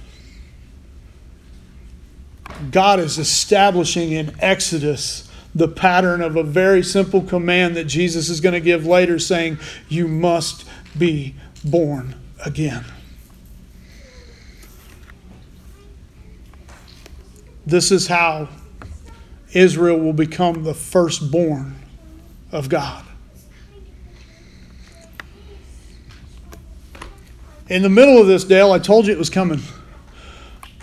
God 2.70 3.00
is 3.00 3.18
establishing 3.18 4.12
in 4.12 4.36
Exodus 4.40 5.28
the 5.56 5.68
pattern 5.68 6.22
of 6.22 6.36
a 6.36 6.44
very 6.44 6.84
simple 6.84 7.22
command 7.22 7.76
that 7.76 7.86
Jesus 7.86 8.30
is 8.30 8.42
going 8.42 8.54
to 8.54 8.62
give 8.62 8.86
later, 8.86 9.20
saying, 9.20 9.60
You 9.88 10.08
must 10.08 10.68
be 10.98 11.36
born 11.64 12.16
again. 12.44 12.84
This 17.66 17.92
is 17.92 18.08
how 18.08 18.50
Israel 19.54 20.00
will 20.00 20.14
become 20.14 20.64
the 20.64 20.74
firstborn 20.74 21.76
of 22.52 22.68
God. 22.68 23.06
In 27.70 27.82
the 27.82 27.90
middle 27.90 28.20
of 28.20 28.28
this, 28.28 28.44
Dale, 28.44 28.72
I 28.72 28.80
told 28.80 29.08
you 29.08 29.14
it 29.14 29.18
was 29.20 29.30
coming. 29.30 29.62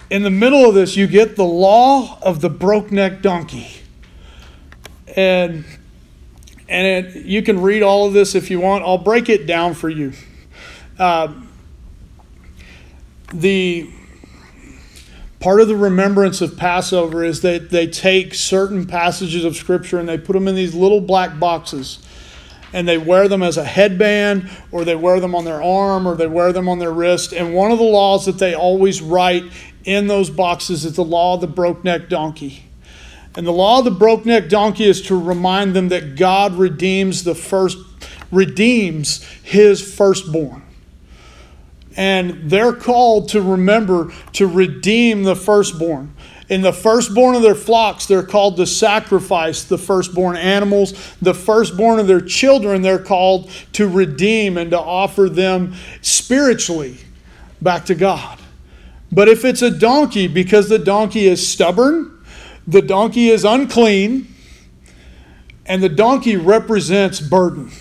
In 0.09 0.23
the 0.23 0.31
middle 0.31 0.67
of 0.67 0.75
this, 0.75 0.97
you 0.97 1.07
get 1.07 1.37
the 1.37 1.45
law 1.45 2.19
of 2.23 2.41
the 2.41 2.49
broke 2.49 2.91
neck 2.91 3.21
donkey 3.21 3.80
and 5.17 5.65
and 6.69 7.07
it, 7.07 7.25
you 7.27 7.43
can 7.43 7.61
read 7.61 7.83
all 7.83 8.07
of 8.07 8.13
this 8.13 8.35
if 8.35 8.51
you 8.51 8.61
want. 8.61 8.85
I'll 8.85 8.99
break 8.99 9.29
it 9.29 9.47
down 9.47 9.75
for 9.75 9.89
you. 9.89 10.13
Uh, 10.99 11.33
the 13.35 13.91
part 15.41 15.61
of 15.61 15.69
the 15.69 15.77
remembrance 15.77 16.41
of 16.41 16.57
Passover 16.57 17.25
is 17.25 17.41
that 17.41 17.71
they 17.71 17.87
take 17.87 18.35
certain 18.35 18.87
passages 18.87 19.45
of 19.45 19.57
Scripture 19.57 19.99
and 19.99 20.09
they 20.09 20.19
put 20.19 20.35
them 20.35 20.47
in 20.47 20.55
these 20.55 20.75
little 20.75 21.01
black 21.01 21.41
boxes. 21.41 21.99
And 22.73 22.87
they 22.87 22.99
wear 22.99 23.27
them 23.27 23.43
as 23.43 23.57
a 23.57 23.65
headband, 23.65 24.49
or 24.71 24.85
they 24.85 24.95
wear 24.95 25.19
them 25.19 25.35
on 25.35 25.45
their 25.45 25.61
arm, 25.61 26.07
or 26.07 26.15
they 26.15 26.29
wear 26.29 26.53
them 26.53 26.69
on 26.69 26.79
their 26.79 26.93
wrist. 26.93 27.33
And 27.33 27.53
one 27.53 27.73
of 27.73 27.79
the 27.79 27.85
laws 27.85 28.27
that 28.27 28.39
they 28.39 28.55
always 28.55 29.03
write 29.03 29.43
in 29.83 30.07
those 30.07 30.31
boxes 30.31 30.85
is 30.85 30.95
the 30.95 31.03
law 31.03 31.35
of 31.35 31.41
the 31.41 31.49
broke 31.49 31.83
neck 31.83 32.09
donkey. 32.09 32.70
And 33.37 33.47
the 33.47 33.53
law 33.53 33.79
of 33.79 33.85
the 33.85 33.91
broke 33.91 34.27
neck 34.27 34.49
donkey 34.49 34.85
is 34.85 35.03
to 35.03 35.19
remind 35.19 35.75
them 35.75 35.89
that 35.89 36.17
God 36.17 36.55
redeems 36.55 37.25
the 37.25 37.35
first 37.35 37.79
redeems 38.31 39.25
his 39.43 39.81
firstborn. 39.83 40.63
And 41.97 42.51
they're 42.51 42.73
called 42.73 43.31
to 43.31 43.43
remember 43.43 44.13
to 44.35 44.47
redeem 44.47 45.25
the 45.25 45.37
firstborn. 45.37 46.15
In 46.49 46.63
the 46.63 46.73
firstborn 46.73 47.37
of 47.37 47.43
their 47.43 47.55
flocks, 47.55 48.07
they're 48.07 48.25
called 48.25 48.57
to 48.57 48.67
sacrifice 48.67 49.65
the 49.65 49.79
firstborn 49.79 50.37
animals. 50.37 50.93
The 51.23 51.35
firstborn 51.35 52.01
of 52.01 52.09
their 52.09 52.21
children, 52.21 52.83
they're 52.83 52.99
called 52.99 53.51
to 53.73 53.89
redeem 53.89 54.59
and 54.59 54.71
to 54.73 54.79
offer 54.79 55.29
them 55.29 55.75
spiritually 56.03 56.97
back 57.63 57.85
to 57.87 57.95
God. 57.95 58.39
But 59.13 59.29
if 59.29 59.45
it's 59.45 59.63
a 59.63 59.71
donkey, 59.71 60.27
because 60.27 60.69
the 60.69 60.79
donkey 60.79 61.27
is 61.27 61.47
stubborn, 61.47 62.20
the 62.71 62.83
donkey 62.83 63.31
is 63.31 63.45
unclean, 63.45 64.33
and 65.67 65.83
the 65.83 65.89
donkey 65.89 66.37
represents 66.37 67.19
burden. 67.21 67.73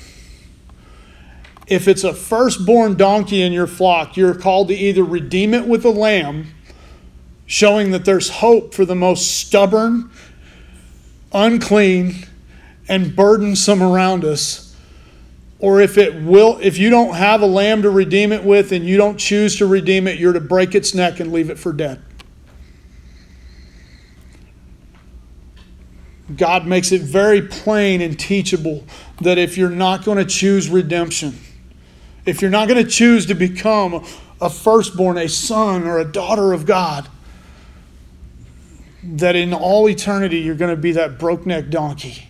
If 1.67 1.87
it's 1.87 2.03
a 2.03 2.13
firstborn 2.13 2.95
donkey 2.95 3.43
in 3.43 3.53
your 3.53 3.67
flock, 3.67 4.17
you're 4.17 4.33
called 4.33 4.69
to 4.69 4.73
either 4.73 5.03
redeem 5.03 5.53
it 5.53 5.67
with 5.67 5.85
a 5.85 5.91
lamb, 5.91 6.47
showing 7.45 7.91
that 7.91 8.03
there's 8.03 8.29
hope 8.29 8.73
for 8.73 8.83
the 8.83 8.95
most 8.95 9.39
stubborn, 9.39 10.09
unclean, 11.31 12.15
and 12.87 13.15
burdensome 13.15 13.83
around 13.83 14.25
us, 14.25 14.75
or 15.59 15.79
if 15.81 15.99
it 15.99 16.23
will 16.23 16.57
if 16.63 16.79
you 16.79 16.89
don't 16.89 17.13
have 17.13 17.43
a 17.43 17.45
lamb 17.45 17.83
to 17.83 17.91
redeem 17.91 18.31
it 18.31 18.43
with 18.43 18.71
and 18.71 18.87
you 18.87 18.97
don't 18.97 19.17
choose 19.17 19.55
to 19.57 19.67
redeem 19.67 20.07
it, 20.07 20.17
you're 20.17 20.33
to 20.33 20.41
break 20.41 20.73
its 20.73 20.95
neck 20.95 21.19
and 21.19 21.31
leave 21.31 21.51
it 21.51 21.59
for 21.59 21.71
dead. 21.71 22.01
God 26.35 26.67
makes 26.67 26.91
it 26.91 27.01
very 27.01 27.41
plain 27.41 28.01
and 28.01 28.17
teachable 28.19 28.83
that 29.21 29.37
if 29.37 29.57
you're 29.57 29.69
not 29.69 30.05
going 30.05 30.17
to 30.17 30.25
choose 30.25 30.69
redemption, 30.69 31.37
if 32.25 32.41
you're 32.41 32.51
not 32.51 32.67
going 32.67 32.83
to 32.83 32.89
choose 32.89 33.25
to 33.27 33.33
become 33.33 34.05
a 34.39 34.49
firstborn, 34.49 35.17
a 35.17 35.27
son 35.27 35.85
or 35.87 35.99
a 35.99 36.05
daughter 36.05 36.53
of 36.53 36.65
God, 36.65 37.09
that 39.03 39.35
in 39.35 39.53
all 39.53 39.89
eternity 39.89 40.39
you're 40.39 40.55
going 40.55 40.75
to 40.75 40.81
be 40.81 40.91
that 40.93 41.17
broke 41.17 41.45
neck 41.45 41.69
donkey 41.69 42.27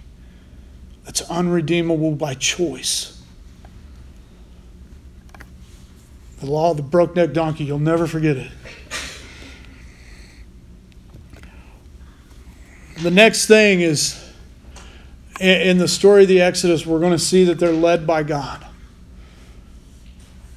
that's 1.04 1.22
unredeemable 1.30 2.12
by 2.12 2.36
choice. 2.36 3.22
The 6.40 6.46
law 6.46 6.72
of 6.72 6.78
the 6.78 6.84
broke 6.84 7.16
neck 7.16 7.34
donkey, 7.34 7.66
you'll 7.66 7.80
never 7.80 8.08
forget 8.08 8.38
it. 8.38 8.52
The 13.02 13.12
next 13.12 13.46
thing 13.46 13.80
is 13.80 14.22
in 15.40 15.78
the 15.78 15.88
story 15.88 16.24
of 16.24 16.28
the 16.28 16.42
Exodus, 16.42 16.86
we're 16.86 17.00
going 17.00 17.14
to 17.14 17.20
see 17.20 17.46
that 17.46 17.58
they're 17.58 17.72
led 17.72 18.06
by 18.06 18.24
God. 18.24 18.66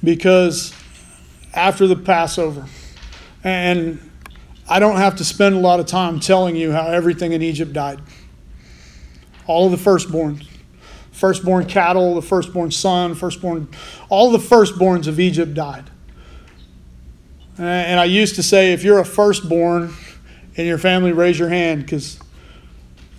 Because 0.03 0.73
after 1.53 1.87
the 1.87 1.95
Passover, 1.95 2.65
and 3.45 4.11
I 4.67 4.79
don't 4.79 4.97
have 4.97 5.15
to 5.17 5.23
spend 5.23 5.55
a 5.55 5.59
lot 5.59 5.79
of 5.79 5.85
time 5.85 6.19
telling 6.19 6.57
you 6.57 6.73
how 6.73 6.87
everything 6.87 7.31
in 7.31 7.41
Egypt 7.41 7.71
died. 7.71 8.01
All 9.47 9.67
of 9.67 9.71
the 9.71 9.77
firstborn, 9.77 10.41
firstborn 11.13 11.65
cattle, 11.65 12.15
the 12.15 12.21
firstborn 12.21 12.71
son, 12.71 13.15
firstborn, 13.15 13.69
all 14.09 14.31
the 14.31 14.37
firstborns 14.37 15.07
of 15.07 15.17
Egypt 15.17 15.53
died. 15.53 15.89
And 17.57 17.99
I 17.99 18.05
used 18.05 18.35
to 18.35 18.43
say, 18.43 18.73
if 18.73 18.83
you're 18.83 18.99
a 18.99 19.05
firstborn 19.05 19.93
in 20.55 20.65
your 20.65 20.77
family, 20.77 21.13
raise 21.13 21.39
your 21.39 21.49
hand 21.49 21.83
because 21.83 22.19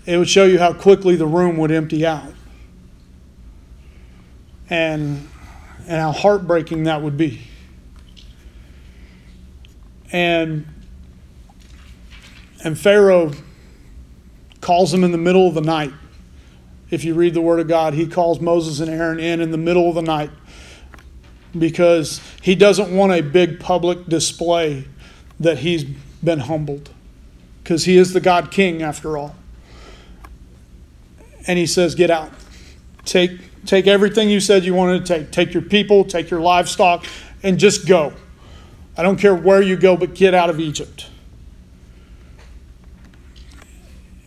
it 0.07 0.19
would 0.19 0.29
show 0.29 0.45
you 0.45 0.59
how 0.59 0.73
quickly 0.73 1.17
the 1.17 1.27
room 1.27 1.57
would 1.57 1.71
empty 1.71 2.05
out. 2.05 2.33
And, 4.69 5.29
and 5.87 6.01
how 6.01 6.13
heartbreaking 6.13 6.85
that 6.85 7.03
would 7.03 7.17
be. 7.17 7.41
And, 10.13 10.67
and 12.63 12.79
Pharaoh 12.79 13.33
calls 14.61 14.93
him 14.93 15.05
in 15.05 15.13
the 15.13 15.19
middle 15.19 15.49
of 15.49 15.55
the 15.55 15.61
night. 15.61 15.93
If 16.91 17.05
you 17.05 17.15
read 17.15 17.35
the 17.35 17.41
Word 17.41 17.61
of 17.61 17.69
God, 17.69 17.95
he 17.95 18.07
calls 18.07 18.41
Moses 18.41 18.81
and 18.81 18.91
Aaron 18.91 19.19
in 19.19 19.41
in 19.41 19.51
the 19.51 19.59
middle 19.59 19.89
of 19.89 19.95
the 19.95 20.03
night 20.03 20.31
because 21.59 22.21
he 22.43 22.55
doesn't 22.55 22.95
want 22.95 23.13
a 23.13 23.23
big 23.23 23.59
public 23.59 24.07
display 24.07 24.87
that 25.41 25.59
he's 25.59 25.85
been 25.85 26.41
humbled 26.41 26.91
because 27.63 27.85
he 27.85 27.97
is 27.97 28.13
the 28.13 28.21
God 28.21 28.51
King 28.51 28.83
after 28.83 29.17
all 29.17 29.35
and 31.47 31.59
he 31.59 31.67
says, 31.67 31.95
Get 31.95 32.11
out. 32.11 32.33
Take, 33.05 33.65
take 33.67 33.87
everything 33.87 34.31
you 34.31 34.41
said 34.41 34.65
you 34.65 34.75
wanted 34.75 35.05
to 35.05 35.19
take. 35.19 35.31
Take 35.31 35.53
your 35.53 35.63
people, 35.63 36.05
take 36.05 36.31
your 36.31 36.41
livestock, 36.41 37.05
and 37.43 37.59
just 37.59 37.87
go. 37.87 38.15
I 38.97 39.03
don't 39.03 39.19
care 39.19 39.35
where 39.35 39.61
you 39.61 39.77
go, 39.77 39.97
but 39.97 40.15
get 40.15 40.35
out 40.35 40.51
of 40.51 40.61
Egypt. 40.61 41.11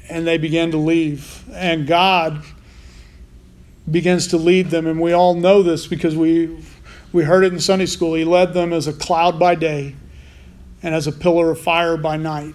And 0.10 0.28
they 0.28 0.38
began 0.38 0.72
to 0.72 0.78
leave. 0.78 1.44
And 1.54 1.88
God 1.88 2.44
begins 3.90 4.28
to 4.28 4.38
lead 4.38 4.70
them. 4.70 4.86
And 4.86 5.00
we 5.00 5.14
all 5.14 5.34
know 5.34 5.64
this 5.64 5.88
because 5.88 6.16
we, 6.16 6.64
we 7.12 7.24
heard 7.24 7.44
it 7.44 7.54
in 7.54 7.60
Sunday 7.60 7.86
school. 7.86 8.14
He 8.14 8.26
led 8.26 8.54
them 8.54 8.74
as 8.74 8.88
a 8.88 8.94
cloud 8.94 9.40
by 9.40 9.56
day 9.56 9.96
and 10.84 10.94
as 10.94 11.08
a 11.08 11.12
pillar 11.12 11.52
of 11.52 11.60
fire 11.60 11.98
by 11.98 12.18
night. 12.18 12.54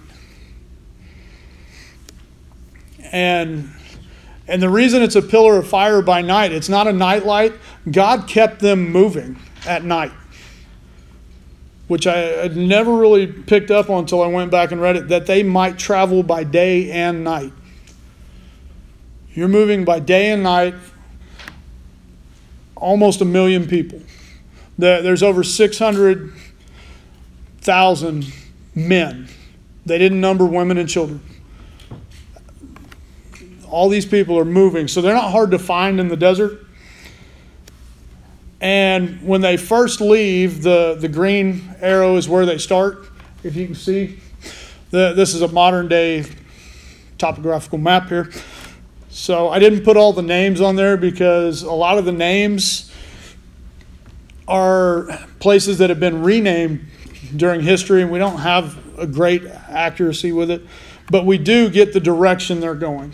And 3.10 3.70
and 4.48 4.62
the 4.62 4.68
reason 4.68 5.02
it's 5.02 5.16
a 5.16 5.22
pillar 5.22 5.56
of 5.56 5.68
fire 5.68 6.02
by 6.02 6.20
night, 6.20 6.52
it's 6.52 6.68
not 6.68 6.88
a 6.88 6.92
nightlight. 6.92 7.54
God 7.90 8.28
kept 8.28 8.60
them 8.60 8.90
moving 8.90 9.38
at 9.66 9.84
night, 9.84 10.12
which 11.88 12.06
I 12.06 12.18
had 12.18 12.56
never 12.56 12.96
really 12.96 13.26
picked 13.26 13.70
up 13.70 13.88
on 13.88 14.00
until 14.00 14.22
I 14.22 14.26
went 14.26 14.50
back 14.50 14.72
and 14.72 14.80
read 14.80 14.96
it, 14.96 15.08
that 15.08 15.26
they 15.26 15.42
might 15.42 15.78
travel 15.78 16.22
by 16.22 16.44
day 16.44 16.90
and 16.90 17.22
night. 17.22 17.52
You're 19.34 19.48
moving 19.48 19.84
by 19.84 20.00
day 20.00 20.32
and 20.32 20.42
night, 20.42 20.74
almost 22.76 23.20
a 23.20 23.24
million 23.24 23.66
people. 23.66 24.00
There's 24.76 25.22
over 25.22 25.44
600,000 25.44 28.32
men. 28.74 29.28
They 29.86 29.98
didn't 29.98 30.20
number 30.20 30.44
women 30.44 30.78
and 30.78 30.88
children 30.88 31.20
all 33.72 33.88
these 33.88 34.06
people 34.06 34.38
are 34.38 34.44
moving, 34.44 34.86
so 34.86 35.00
they're 35.00 35.14
not 35.14 35.32
hard 35.32 35.50
to 35.50 35.58
find 35.58 35.98
in 35.98 36.08
the 36.08 36.16
desert. 36.16 36.66
And 38.60 39.20
when 39.26 39.40
they 39.40 39.56
first 39.56 40.00
leave, 40.00 40.62
the, 40.62 40.96
the 41.00 41.08
green 41.08 41.74
arrow 41.80 42.16
is 42.16 42.28
where 42.28 42.46
they 42.46 42.58
start. 42.58 43.06
If 43.42 43.56
you 43.56 43.66
can 43.66 43.74
see, 43.74 44.20
the, 44.90 45.14
this 45.14 45.34
is 45.34 45.42
a 45.42 45.48
modern 45.48 45.88
day 45.88 46.24
topographical 47.18 47.78
map 47.78 48.08
here. 48.08 48.30
So 49.08 49.48
I 49.48 49.58
didn't 49.58 49.84
put 49.84 49.96
all 49.96 50.12
the 50.12 50.22
names 50.22 50.60
on 50.60 50.76
there 50.76 50.96
because 50.96 51.62
a 51.62 51.72
lot 51.72 51.98
of 51.98 52.04
the 52.04 52.12
names 52.12 52.92
are 54.46 55.06
places 55.40 55.78
that 55.78 55.88
have 55.88 56.00
been 56.00 56.22
renamed 56.22 56.84
during 57.34 57.62
history, 57.62 58.02
and 58.02 58.12
we 58.12 58.18
don't 58.18 58.38
have 58.38 58.78
a 58.98 59.06
great 59.06 59.44
accuracy 59.46 60.30
with 60.30 60.50
it. 60.50 60.62
But 61.10 61.24
we 61.24 61.38
do 61.38 61.70
get 61.70 61.92
the 61.92 62.00
direction 62.00 62.60
they're 62.60 62.74
going. 62.74 63.12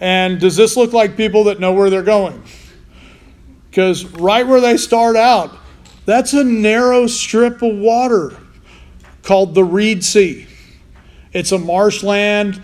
And 0.00 0.40
does 0.40 0.56
this 0.56 0.76
look 0.76 0.92
like 0.92 1.16
people 1.16 1.44
that 1.44 1.60
know 1.60 1.72
where 1.72 1.90
they're 1.90 2.02
going? 2.02 2.42
Because 3.68 4.04
right 4.04 4.46
where 4.46 4.60
they 4.60 4.76
start 4.76 5.14
out, 5.14 5.56
that's 6.06 6.32
a 6.32 6.42
narrow 6.42 7.06
strip 7.06 7.62
of 7.62 7.76
water 7.76 8.36
called 9.22 9.54
the 9.54 9.62
Reed 9.62 10.02
Sea. 10.02 10.46
It's 11.32 11.52
a 11.52 11.58
marshland. 11.58 12.60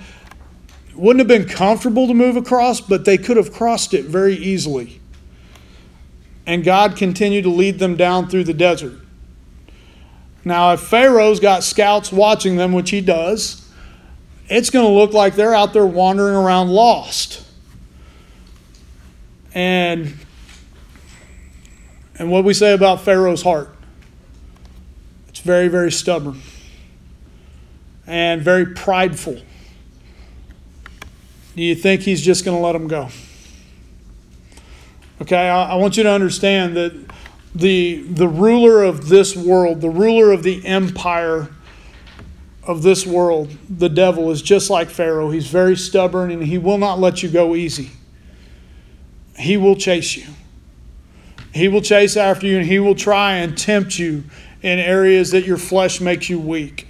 Wouldn't 0.94 1.20
have 1.20 1.28
been 1.28 1.48
comfortable 1.48 2.06
to 2.08 2.14
move 2.14 2.36
across, 2.36 2.80
but 2.80 3.04
they 3.04 3.18
could 3.18 3.36
have 3.36 3.52
crossed 3.52 3.92
it 3.92 4.06
very 4.06 4.34
easily. 4.34 5.00
And 6.46 6.64
God 6.64 6.96
continued 6.96 7.42
to 7.42 7.50
lead 7.50 7.78
them 7.78 7.96
down 7.96 8.28
through 8.28 8.44
the 8.44 8.54
desert. 8.54 8.94
Now, 10.44 10.72
if 10.72 10.80
Pharaoh's 10.80 11.40
got 11.40 11.64
scouts 11.64 12.12
watching 12.12 12.56
them, 12.56 12.72
which 12.72 12.90
he 12.90 13.00
does, 13.00 13.65
it's 14.48 14.70
going 14.70 14.86
to 14.86 14.92
look 14.92 15.12
like 15.12 15.34
they're 15.34 15.54
out 15.54 15.72
there 15.72 15.86
wandering 15.86 16.34
around 16.34 16.70
lost. 16.70 17.44
And 19.54 20.14
and 22.18 22.30
what 22.30 22.44
we 22.44 22.54
say 22.54 22.72
about 22.72 23.02
Pharaoh's 23.02 23.42
heart? 23.42 23.74
It's 25.28 25.40
very, 25.40 25.68
very 25.68 25.92
stubborn 25.92 26.40
and 28.06 28.40
very 28.40 28.66
prideful. 28.66 29.38
Do 31.54 31.62
you 31.62 31.74
think 31.74 32.02
he's 32.02 32.22
just 32.22 32.44
going 32.44 32.56
to 32.56 32.62
let 32.62 32.72
them 32.72 32.88
go? 32.88 33.08
Okay, 35.20 35.48
I, 35.48 35.74
want 35.76 35.96
you 35.96 36.02
to 36.02 36.10
understand 36.10 36.76
that 36.76 36.92
the, 37.54 38.02
the 38.02 38.28
ruler 38.28 38.82
of 38.82 39.08
this 39.08 39.34
world, 39.34 39.80
the 39.80 39.88
ruler 39.90 40.30
of 40.30 40.42
the 40.42 40.64
empire 40.66 41.48
of 42.66 42.82
this 42.82 43.06
world, 43.06 43.56
the 43.68 43.88
devil, 43.88 44.30
is 44.30 44.42
just 44.42 44.68
like 44.68 44.90
Pharaoh. 44.90 45.30
He's 45.30 45.46
very 45.46 45.76
stubborn 45.76 46.30
and 46.30 46.42
he 46.42 46.58
will 46.58 46.78
not 46.78 46.98
let 46.98 47.22
you 47.22 47.28
go 47.28 47.54
easy. 47.54 47.90
He 49.38 49.56
will 49.56 49.76
chase 49.76 50.16
you. 50.16 50.26
He 51.52 51.68
will 51.68 51.80
chase 51.80 52.16
after 52.16 52.46
you 52.46 52.58
and 52.58 52.66
he 52.66 52.78
will 52.78 52.94
try 52.94 53.34
and 53.34 53.56
tempt 53.56 53.98
you 53.98 54.24
in 54.62 54.78
areas 54.78 55.30
that 55.30 55.46
your 55.46 55.56
flesh 55.56 56.00
makes 56.00 56.28
you 56.28 56.40
weak. 56.40 56.88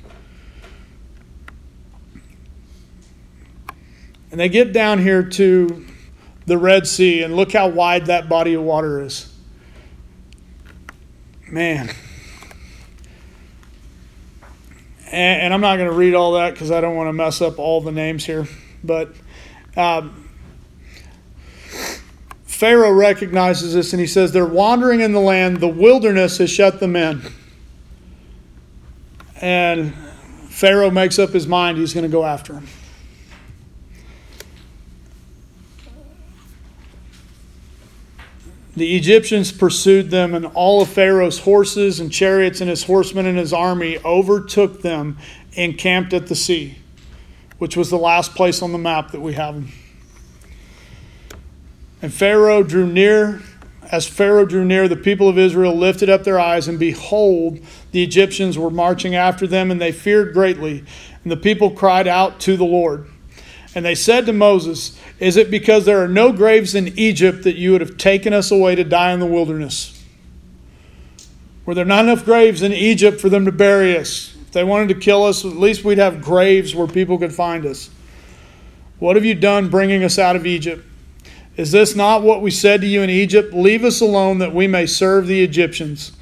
And 4.30 4.40
they 4.40 4.48
get 4.48 4.72
down 4.72 4.98
here 4.98 5.22
to 5.22 5.86
the 6.46 6.58
Red 6.58 6.86
Sea, 6.86 7.22
and 7.22 7.34
look 7.34 7.52
how 7.52 7.68
wide 7.68 8.06
that 8.06 8.28
body 8.28 8.54
of 8.54 8.62
water 8.62 9.02
is. 9.02 9.32
Man. 11.50 11.90
And, 15.06 15.42
and 15.42 15.54
I'm 15.54 15.60
not 15.60 15.76
going 15.76 15.88
to 15.88 15.96
read 15.96 16.14
all 16.14 16.32
that 16.32 16.52
because 16.52 16.70
I 16.70 16.80
don't 16.80 16.96
want 16.96 17.08
to 17.08 17.12
mess 17.12 17.40
up 17.40 17.58
all 17.58 17.80
the 17.80 17.92
names 17.92 18.24
here. 18.24 18.46
But 18.82 19.12
um, 19.76 20.28
Pharaoh 22.44 22.92
recognizes 22.92 23.74
this 23.74 23.92
and 23.92 24.00
he 24.00 24.06
says, 24.06 24.32
They're 24.32 24.46
wandering 24.46 25.00
in 25.00 25.12
the 25.12 25.20
land, 25.20 25.58
the 25.58 25.68
wilderness 25.68 26.38
has 26.38 26.50
shut 26.50 26.80
them 26.80 26.96
in. 26.96 27.22
And 29.40 29.94
Pharaoh 30.48 30.90
makes 30.90 31.18
up 31.18 31.30
his 31.30 31.46
mind 31.46 31.76
he's 31.78 31.92
going 31.92 32.04
to 32.04 32.12
go 32.12 32.24
after 32.24 32.54
him. 32.54 32.66
The 38.76 38.94
Egyptians 38.94 39.52
pursued 39.52 40.10
them, 40.10 40.34
and 40.34 40.44
all 40.44 40.82
of 40.82 40.90
Pharaoh's 40.90 41.38
horses 41.40 41.98
and 41.98 42.12
chariots 42.12 42.60
and 42.60 42.68
his 42.68 42.84
horsemen 42.84 43.24
and 43.24 43.38
his 43.38 43.54
army 43.54 43.98
overtook 44.04 44.82
them 44.82 45.16
and 45.56 45.78
camped 45.78 46.12
at 46.12 46.26
the 46.26 46.34
sea, 46.34 46.76
which 47.56 47.74
was 47.74 47.88
the 47.88 47.96
last 47.96 48.34
place 48.34 48.60
on 48.60 48.72
the 48.72 48.78
map 48.78 49.12
that 49.12 49.20
we 49.20 49.32
have. 49.32 49.64
And 52.02 52.12
Pharaoh 52.12 52.62
drew 52.62 52.86
near. 52.86 53.40
As 53.90 54.06
Pharaoh 54.06 54.44
drew 54.44 54.64
near, 54.64 54.88
the 54.88 54.96
people 54.96 55.28
of 55.28 55.38
Israel 55.38 55.74
lifted 55.74 56.10
up 56.10 56.24
their 56.24 56.38
eyes, 56.38 56.68
and 56.68 56.78
behold, 56.78 57.60
the 57.92 58.02
Egyptians 58.02 58.58
were 58.58 58.68
marching 58.68 59.14
after 59.14 59.46
them, 59.46 59.70
and 59.70 59.80
they 59.80 59.92
feared 59.92 60.34
greatly. 60.34 60.84
And 61.22 61.32
the 61.32 61.36
people 61.36 61.70
cried 61.70 62.06
out 62.06 62.40
to 62.40 62.58
the 62.58 62.64
Lord. 62.64 63.06
And 63.74 63.84
they 63.84 63.94
said 63.94 64.26
to 64.26 64.32
Moses, 64.32 64.98
Is 65.18 65.36
it 65.36 65.50
because 65.50 65.86
there 65.86 66.02
are 66.02 66.08
no 66.08 66.32
graves 66.32 66.74
in 66.74 66.88
Egypt 66.98 67.42
that 67.44 67.56
you 67.56 67.72
would 67.72 67.80
have 67.80 67.96
taken 67.96 68.32
us 68.32 68.50
away 68.50 68.74
to 68.74 68.84
die 68.84 69.12
in 69.12 69.20
the 69.20 69.26
wilderness? 69.26 70.04
Were 71.64 71.74
there 71.74 71.84
not 71.84 72.04
enough 72.04 72.24
graves 72.24 72.62
in 72.62 72.72
Egypt 72.72 73.20
for 73.20 73.28
them 73.28 73.44
to 73.44 73.52
bury 73.52 73.96
us? 73.96 74.36
If 74.42 74.52
they 74.52 74.62
wanted 74.62 74.88
to 74.88 74.94
kill 74.94 75.24
us, 75.24 75.44
at 75.44 75.56
least 75.56 75.84
we'd 75.84 75.98
have 75.98 76.22
graves 76.22 76.74
where 76.74 76.86
people 76.86 77.18
could 77.18 77.34
find 77.34 77.64
us. 77.64 77.90
What 78.98 79.16
have 79.16 79.24
you 79.24 79.34
done 79.34 79.68
bringing 79.68 80.04
us 80.04 80.18
out 80.18 80.36
of 80.36 80.46
Egypt? 80.46 80.86
Is 81.56 81.72
this 81.72 81.96
not 81.96 82.22
what 82.22 82.42
we 82.42 82.50
said 82.50 82.82
to 82.82 82.86
you 82.86 83.02
in 83.02 83.10
Egypt? 83.10 83.54
Leave 83.54 83.84
us 83.84 84.00
alone 84.00 84.38
that 84.38 84.54
we 84.54 84.66
may 84.66 84.86
serve 84.86 85.26
the 85.26 85.42
Egyptians. 85.42 86.12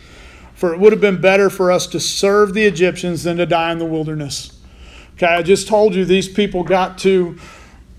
For 0.54 0.72
it 0.72 0.78
would 0.78 0.92
have 0.92 1.00
been 1.00 1.20
better 1.20 1.50
for 1.50 1.72
us 1.72 1.86
to 1.88 2.00
serve 2.00 2.54
the 2.54 2.64
Egyptians 2.64 3.24
than 3.24 3.36
to 3.38 3.46
die 3.46 3.72
in 3.72 3.78
the 3.78 3.84
wilderness. 3.84 4.56
Okay, 5.16 5.26
I 5.26 5.42
just 5.42 5.68
told 5.68 5.94
you 5.94 6.04
these 6.04 6.28
people 6.28 6.62
got 6.62 6.98
to 6.98 7.38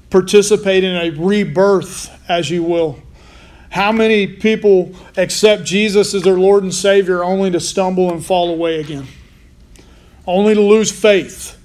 participate 0.09 0.83
in 0.83 0.95
a 0.95 1.09
rebirth, 1.11 2.09
as 2.29 2.49
you 2.49 2.63
will. 2.63 2.99
How 3.69 3.91
many 3.91 4.27
people 4.27 4.93
accept 5.17 5.63
Jesus 5.65 6.13
as 6.13 6.23
their 6.23 6.37
Lord 6.37 6.63
and 6.63 6.73
Savior 6.73 7.23
only 7.23 7.51
to 7.51 7.59
stumble 7.59 8.11
and 8.11 8.25
fall 8.25 8.49
away 8.49 8.79
again? 8.79 9.07
Only 10.25 10.53
to 10.53 10.61
lose 10.61 10.91
faith 10.91 11.57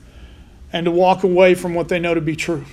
and 0.72 0.84
to 0.86 0.90
walk 0.90 1.22
away 1.22 1.54
from 1.54 1.74
what 1.74 1.88
they 1.88 1.98
know 1.98 2.14
to 2.14 2.20
be 2.20 2.36
true. 2.36 2.64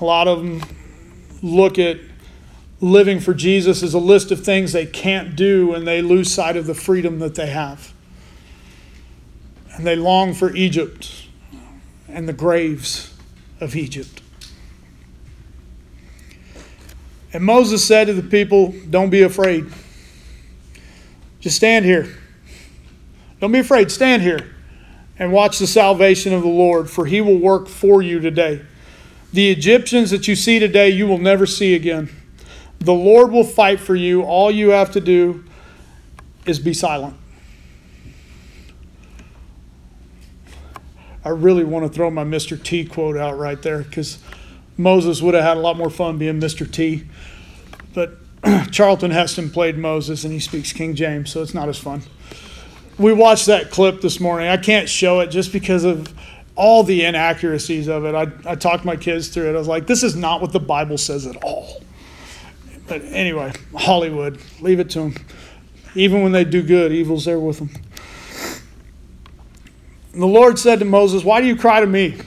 A 0.00 0.04
lot 0.04 0.26
of 0.26 0.38
them 0.38 0.62
look 1.42 1.78
at 1.78 1.98
living 2.80 3.20
for 3.20 3.32
Jesus 3.32 3.84
as 3.84 3.94
a 3.94 3.98
list 3.98 4.32
of 4.32 4.44
things 4.44 4.72
they 4.72 4.86
can't 4.86 5.36
do 5.36 5.74
and 5.74 5.86
they 5.86 6.02
lose 6.02 6.32
sight 6.32 6.56
of 6.56 6.66
the 6.66 6.74
freedom 6.74 7.20
that 7.20 7.36
they 7.36 7.46
have 7.46 7.92
and 9.76 9.86
they 9.86 9.94
long 9.94 10.34
for 10.34 10.54
Egypt 10.56 11.21
and 12.12 12.28
the 12.28 12.32
graves 12.32 13.14
of 13.60 13.74
Egypt. 13.74 14.20
And 17.32 17.44
Moses 17.44 17.84
said 17.84 18.08
to 18.08 18.12
the 18.12 18.22
people, 18.22 18.74
Don't 18.90 19.10
be 19.10 19.22
afraid. 19.22 19.66
Just 21.40 21.56
stand 21.56 21.84
here. 21.84 22.14
Don't 23.40 23.52
be 23.52 23.58
afraid. 23.58 23.90
Stand 23.90 24.22
here 24.22 24.54
and 25.18 25.32
watch 25.32 25.58
the 25.58 25.66
salvation 25.66 26.32
of 26.32 26.42
the 26.42 26.48
Lord, 26.48 26.90
for 26.90 27.06
he 27.06 27.20
will 27.20 27.38
work 27.38 27.68
for 27.68 28.02
you 28.02 28.20
today. 28.20 28.62
The 29.32 29.50
Egyptians 29.50 30.10
that 30.10 30.28
you 30.28 30.36
see 30.36 30.58
today, 30.58 30.90
you 30.90 31.06
will 31.06 31.18
never 31.18 31.46
see 31.46 31.74
again. 31.74 32.10
The 32.80 32.92
Lord 32.92 33.30
will 33.30 33.44
fight 33.44 33.80
for 33.80 33.94
you. 33.94 34.22
All 34.22 34.50
you 34.50 34.70
have 34.70 34.90
to 34.92 35.00
do 35.00 35.44
is 36.44 36.58
be 36.58 36.74
silent. 36.74 37.16
I 41.24 41.30
really 41.30 41.64
want 41.64 41.86
to 41.86 41.92
throw 41.92 42.10
my 42.10 42.24
Mr. 42.24 42.60
T 42.62 42.84
quote 42.84 43.16
out 43.16 43.38
right 43.38 43.60
there 43.62 43.82
because 43.82 44.18
Moses 44.76 45.22
would 45.22 45.34
have 45.34 45.44
had 45.44 45.56
a 45.56 45.60
lot 45.60 45.76
more 45.76 45.90
fun 45.90 46.18
being 46.18 46.40
Mr. 46.40 46.70
T. 46.70 47.04
But 47.94 48.18
Charlton 48.70 49.10
Heston 49.12 49.50
played 49.50 49.78
Moses 49.78 50.24
and 50.24 50.32
he 50.32 50.40
speaks 50.40 50.72
King 50.72 50.94
James, 50.94 51.30
so 51.30 51.42
it's 51.42 51.54
not 51.54 51.68
as 51.68 51.78
fun. 51.78 52.02
We 52.98 53.12
watched 53.12 53.46
that 53.46 53.70
clip 53.70 54.00
this 54.00 54.20
morning. 54.20 54.48
I 54.48 54.56
can't 54.56 54.88
show 54.88 55.20
it 55.20 55.28
just 55.28 55.52
because 55.52 55.84
of 55.84 56.12
all 56.56 56.82
the 56.82 57.04
inaccuracies 57.04 57.88
of 57.88 58.04
it. 58.04 58.14
I, 58.14 58.50
I 58.50 58.54
talked 58.56 58.84
my 58.84 58.96
kids 58.96 59.28
through 59.28 59.50
it. 59.50 59.54
I 59.54 59.58
was 59.58 59.68
like, 59.68 59.86
this 59.86 60.02
is 60.02 60.14
not 60.14 60.40
what 60.40 60.52
the 60.52 60.60
Bible 60.60 60.98
says 60.98 61.26
at 61.26 61.36
all. 61.42 61.82
But 62.88 63.02
anyway, 63.04 63.52
Hollywood, 63.74 64.38
leave 64.60 64.80
it 64.80 64.90
to 64.90 65.00
them. 65.00 65.14
Even 65.94 66.22
when 66.22 66.32
they 66.32 66.44
do 66.44 66.62
good, 66.62 66.92
evil's 66.92 67.24
there 67.24 67.38
with 67.38 67.58
them. 67.58 67.70
And 70.12 70.22
the 70.22 70.26
Lord 70.26 70.58
said 70.58 70.78
to 70.80 70.84
Moses, 70.84 71.24
Why 71.24 71.40
do 71.40 71.46
you 71.46 71.56
cry 71.56 71.80
to 71.80 71.86
me? 71.86 72.18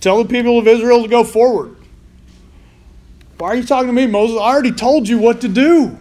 Tell 0.00 0.22
the 0.22 0.28
people 0.28 0.58
of 0.58 0.66
Israel 0.66 1.02
to 1.02 1.08
go 1.08 1.24
forward. 1.24 1.76
Why 3.38 3.48
are 3.48 3.56
you 3.56 3.64
talking 3.64 3.88
to 3.88 3.92
me, 3.92 4.06
Moses? 4.06 4.36
I 4.36 4.52
already 4.52 4.72
told 4.72 5.08
you 5.08 5.18
what 5.18 5.40
to 5.40 5.48
do. 5.48 5.96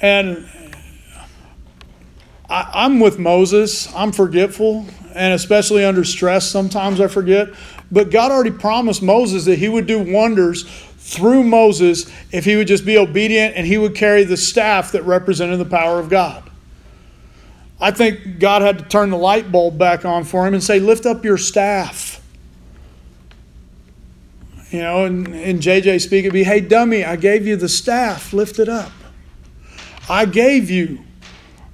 And 0.00 0.48
I, 2.48 2.84
am 2.84 3.00
with 3.00 3.18
Moses. 3.18 3.94
I'm 3.94 4.12
forgetful, 4.12 4.86
and 5.14 5.34
especially 5.34 5.84
under 5.84 6.04
stress, 6.04 6.50
sometimes 6.50 7.00
I 7.00 7.06
forget. 7.06 7.48
But 7.92 8.10
God 8.10 8.30
already 8.30 8.50
promised 8.50 9.02
Moses 9.02 9.44
that 9.44 9.58
He 9.58 9.68
would 9.68 9.86
do 9.86 9.98
wonders 9.98 10.64
through 11.00 11.42
Moses 11.42 12.10
if 12.30 12.44
he 12.44 12.56
would 12.56 12.68
just 12.68 12.84
be 12.84 12.96
obedient 12.96 13.56
and 13.56 13.66
he 13.66 13.78
would 13.78 13.94
carry 13.94 14.22
the 14.22 14.36
staff 14.36 14.92
that 14.92 15.02
represented 15.04 15.58
the 15.58 15.64
power 15.64 15.98
of 15.98 16.08
God. 16.08 16.49
I 17.80 17.90
think 17.90 18.38
God 18.38 18.62
had 18.62 18.78
to 18.78 18.84
turn 18.84 19.10
the 19.10 19.16
light 19.16 19.50
bulb 19.50 19.78
back 19.78 20.04
on 20.04 20.24
for 20.24 20.46
him 20.46 20.54
and 20.54 20.62
say, 20.62 20.78
Lift 20.78 21.06
up 21.06 21.24
your 21.24 21.38
staff. 21.38 22.18
You 24.70 24.80
know, 24.80 25.04
and, 25.04 25.34
and 25.34 25.60
JJ 25.60 26.00
speak, 26.00 26.20
it'd 26.20 26.32
be, 26.32 26.44
Hey, 26.44 26.60
dummy, 26.60 27.04
I 27.04 27.16
gave 27.16 27.46
you 27.46 27.56
the 27.56 27.68
staff, 27.68 28.32
lift 28.32 28.58
it 28.58 28.68
up. 28.68 28.92
I 30.08 30.26
gave 30.26 30.70
you. 30.70 31.00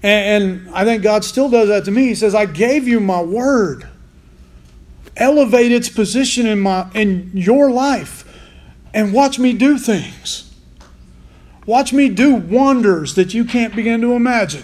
And, 0.02 0.44
and 0.66 0.74
I 0.74 0.84
think 0.84 1.02
God 1.02 1.24
still 1.24 1.48
does 1.48 1.68
that 1.68 1.84
to 1.86 1.90
me. 1.90 2.08
He 2.08 2.14
says, 2.14 2.34
I 2.34 2.46
gave 2.46 2.86
you 2.86 3.00
my 3.00 3.20
word. 3.20 3.88
Elevate 5.16 5.72
its 5.72 5.88
position 5.88 6.46
in, 6.46 6.60
my, 6.60 6.88
in 6.94 7.30
your 7.34 7.70
life 7.70 8.22
and 8.92 9.12
watch 9.12 9.38
me 9.38 9.52
do 9.52 9.78
things. 9.78 10.54
Watch 11.64 11.92
me 11.92 12.08
do 12.08 12.34
wonders 12.34 13.14
that 13.14 13.34
you 13.34 13.44
can't 13.44 13.74
begin 13.74 14.00
to 14.02 14.12
imagine. 14.12 14.62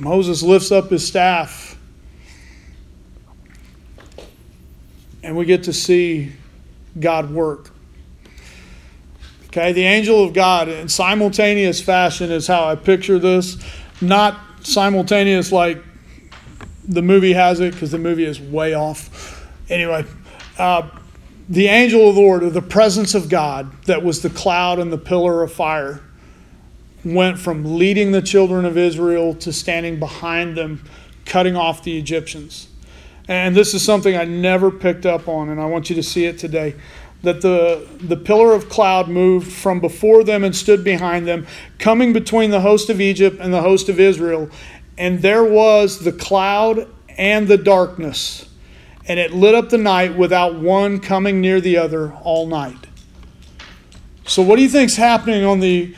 Moses 0.00 0.42
lifts 0.42 0.72
up 0.72 0.88
his 0.88 1.06
staff, 1.06 1.76
and 5.22 5.36
we 5.36 5.44
get 5.44 5.64
to 5.64 5.74
see 5.74 6.32
God 6.98 7.30
work. 7.30 7.70
Okay, 9.48 9.72
the 9.72 9.84
angel 9.84 10.24
of 10.24 10.32
God 10.32 10.68
in 10.68 10.88
simultaneous 10.88 11.82
fashion 11.82 12.32
is 12.32 12.46
how 12.46 12.64
I 12.64 12.76
picture 12.76 13.18
this. 13.18 13.58
Not 14.00 14.40
simultaneous 14.62 15.52
like 15.52 15.82
the 16.88 17.02
movie 17.02 17.34
has 17.34 17.60
it, 17.60 17.74
because 17.74 17.90
the 17.90 17.98
movie 17.98 18.24
is 18.24 18.40
way 18.40 18.72
off. 18.72 19.46
Anyway, 19.68 20.06
uh, 20.56 20.88
the 21.50 21.66
angel 21.66 22.08
of 22.08 22.14
the 22.14 22.20
Lord, 22.22 22.42
or 22.42 22.48
the 22.48 22.62
presence 22.62 23.14
of 23.14 23.28
God, 23.28 23.70
that 23.82 24.02
was 24.02 24.22
the 24.22 24.30
cloud 24.30 24.78
and 24.78 24.90
the 24.90 24.98
pillar 24.98 25.42
of 25.42 25.52
fire 25.52 26.00
went 27.04 27.38
from 27.38 27.78
leading 27.78 28.12
the 28.12 28.22
children 28.22 28.64
of 28.64 28.76
Israel 28.76 29.34
to 29.34 29.52
standing 29.52 29.98
behind 29.98 30.56
them, 30.56 30.84
cutting 31.24 31.56
off 31.56 31.82
the 31.82 31.98
Egyptians. 31.98 32.68
And 33.28 33.54
this 33.54 33.74
is 33.74 33.82
something 33.82 34.16
I 34.16 34.24
never 34.24 34.70
picked 34.70 35.06
up 35.06 35.28
on, 35.28 35.48
and 35.48 35.60
I 35.60 35.66
want 35.66 35.88
you 35.88 35.96
to 35.96 36.02
see 36.02 36.26
it 36.26 36.38
today. 36.38 36.74
That 37.22 37.42
the, 37.42 37.86
the 38.00 38.16
pillar 38.16 38.54
of 38.54 38.68
cloud 38.68 39.08
moved 39.08 39.52
from 39.52 39.78
before 39.78 40.24
them 40.24 40.42
and 40.42 40.56
stood 40.56 40.82
behind 40.82 41.26
them, 41.26 41.46
coming 41.78 42.12
between 42.12 42.50
the 42.50 42.62
host 42.62 42.90
of 42.90 43.00
Egypt 43.00 43.38
and 43.40 43.52
the 43.52 43.62
host 43.62 43.88
of 43.88 44.00
Israel. 44.00 44.50
And 44.96 45.20
there 45.20 45.44
was 45.44 46.02
the 46.02 46.12
cloud 46.12 46.88
and 47.16 47.46
the 47.46 47.58
darkness, 47.58 48.48
and 49.06 49.20
it 49.20 49.32
lit 49.32 49.54
up 49.54 49.68
the 49.68 49.78
night 49.78 50.16
without 50.16 50.56
one 50.56 50.98
coming 50.98 51.40
near 51.40 51.60
the 51.60 51.76
other 51.76 52.12
all 52.22 52.46
night. 52.46 52.86
So, 54.26 54.42
what 54.42 54.56
do 54.56 54.62
you 54.62 54.68
think's 54.68 54.96
happening 54.96 55.44
on 55.44 55.60
the 55.60 55.94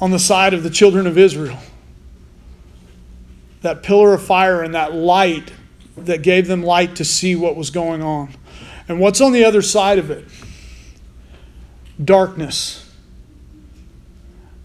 on 0.00 0.10
the 0.10 0.18
side 0.18 0.54
of 0.54 0.62
the 0.62 0.70
children 0.70 1.06
of 1.06 1.16
Israel. 1.16 1.58
That 3.62 3.82
pillar 3.82 4.14
of 4.14 4.22
fire 4.22 4.62
and 4.62 4.74
that 4.74 4.94
light 4.94 5.52
that 5.96 6.22
gave 6.22 6.46
them 6.46 6.62
light 6.62 6.96
to 6.96 7.04
see 7.04 7.34
what 7.34 7.56
was 7.56 7.70
going 7.70 8.02
on. 8.02 8.34
And 8.88 9.00
what's 9.00 9.20
on 9.20 9.32
the 9.32 9.44
other 9.44 9.62
side 9.62 9.98
of 9.98 10.10
it? 10.10 10.26
Darkness. 12.02 12.92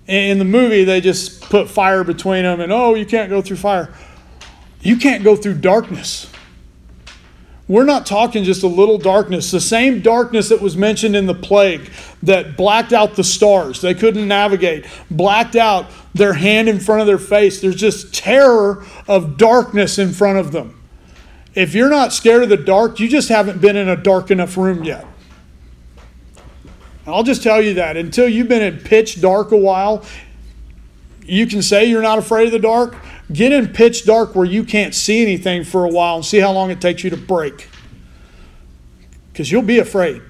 In 0.08 0.39
the 0.39 0.45
movie, 0.45 0.84
they 0.84 1.01
just 1.01 1.41
put 1.41 1.70
fire 1.70 2.03
between 2.03 2.43
them 2.43 2.60
and, 2.60 2.72
oh, 2.72 2.95
you 2.95 3.06
can't 3.06 3.30
go 3.30 3.41
through 3.41 3.58
fire. 3.58 3.93
You 4.82 4.97
can't 4.97 5.24
go 5.24 5.36
through 5.36 5.56
darkness. 5.56 6.32
We're 7.70 7.86
not 7.86 8.07
talking 8.07 8.43
just 8.43 8.63
a 8.63 8.67
little 8.67 8.97
darkness. 8.97 9.51
The 9.51 9.61
same 9.61 10.01
darkness 10.01 10.49
that 10.49 10.59
was 10.59 10.76
mentioned 10.76 11.15
in 11.15 11.28
the 11.28 11.36
plague 11.36 11.91
that 12.24 12.57
blacked 12.57 12.93
out 12.93 13.15
the 13.15 13.24
stars. 13.24 13.80
They 13.80 13.93
couldn't 13.93 14.28
navigate, 14.28 14.88
blacked 15.11 15.55
out 15.55 15.86
their 16.15 16.34
hand 16.34 16.67
in 16.67 16.80
front 16.80 17.01
of 17.01 17.07
their 17.07 17.20
face. 17.20 17.61
There's 17.61 17.76
just 17.76 18.11
terror 18.11 18.84
of 19.07 19.38
darkness 19.38 19.99
in 19.99 20.13
front 20.13 20.39
of 20.39 20.51
them. 20.51 20.82
If 21.53 21.76
you're 21.76 21.91
not 21.91 22.11
scared 22.11 22.41
of 22.41 22.49
the 22.49 22.57
dark, 22.57 22.99
you 22.99 23.07
just 23.07 23.30
haven't 23.30 23.61
been 23.61 23.76
in 23.76 23.88
a 23.88 23.95
dark 23.95 24.32
enough 24.32 24.57
room 24.57 24.84
yet. 24.84 25.05
I'll 27.05 27.24
just 27.24 27.43
tell 27.43 27.61
you 27.61 27.76
that 27.76 27.97
until 27.97 28.28
you've 28.28 28.47
been 28.47 28.63
in 28.63 28.80
pitch 28.80 29.22
dark 29.22 29.51
a 29.51 29.57
while, 29.57 30.03
you 31.24 31.45
can 31.45 31.61
say 31.61 31.86
you're 31.86 32.01
not 32.01 32.17
afraid 32.17 32.47
of 32.47 32.51
the 32.51 32.59
dark. 32.59 32.95
Get 33.32 33.51
in 33.51 33.67
pitch 33.69 34.05
dark 34.05 34.36
where 34.36 34.45
you 34.45 34.63
can't 34.63 34.95
see 34.95 35.21
anything 35.21 35.63
for 35.63 35.86
a 35.86 35.89
while 35.89 36.15
and 36.15 36.25
see 36.25 36.39
how 36.39 36.51
long 36.51 36.71
it 36.71 36.82
takes 36.82 37.03
you 37.03 37.09
to 37.11 37.17
break. 37.17 37.67
Because 39.32 39.51
you'll 39.51 39.61
be 39.61 39.80
afraid. 39.80 40.21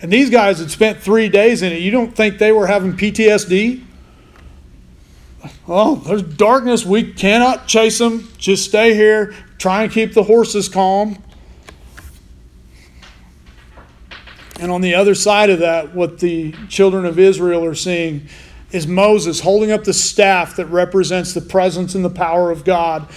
And 0.00 0.12
these 0.12 0.30
guys 0.30 0.58
had 0.58 0.70
spent 0.70 1.00
three 1.00 1.28
days 1.28 1.62
in 1.62 1.72
it. 1.72 1.80
You 1.80 1.90
don't 1.90 2.14
think 2.14 2.38
they 2.38 2.52
were 2.52 2.66
having 2.66 2.92
PTSD? 2.96 3.82
Oh, 5.66 5.96
there's 5.96 6.22
darkness. 6.22 6.84
We 6.84 7.12
cannot 7.12 7.66
chase 7.66 7.98
them. 7.98 8.28
Just 8.38 8.64
stay 8.64 8.94
here. 8.94 9.34
Try 9.58 9.84
and 9.84 9.92
keep 9.92 10.12
the 10.12 10.22
horses 10.22 10.68
calm. 10.68 11.18
And 14.60 14.70
on 14.70 14.80
the 14.80 14.94
other 14.94 15.14
side 15.14 15.50
of 15.50 15.58
that, 15.58 15.94
what 15.94 16.20
the 16.20 16.52
children 16.68 17.04
of 17.04 17.18
Israel 17.18 17.64
are 17.64 17.74
seeing 17.74 18.28
is 18.74 18.88
Moses 18.88 19.38
holding 19.38 19.70
up 19.70 19.84
the 19.84 19.94
staff 19.94 20.56
that 20.56 20.66
represents 20.66 21.32
the 21.32 21.40
presence 21.40 21.94
and 21.94 22.04
the 22.04 22.10
power 22.10 22.50
of 22.50 22.64
God. 22.64 23.08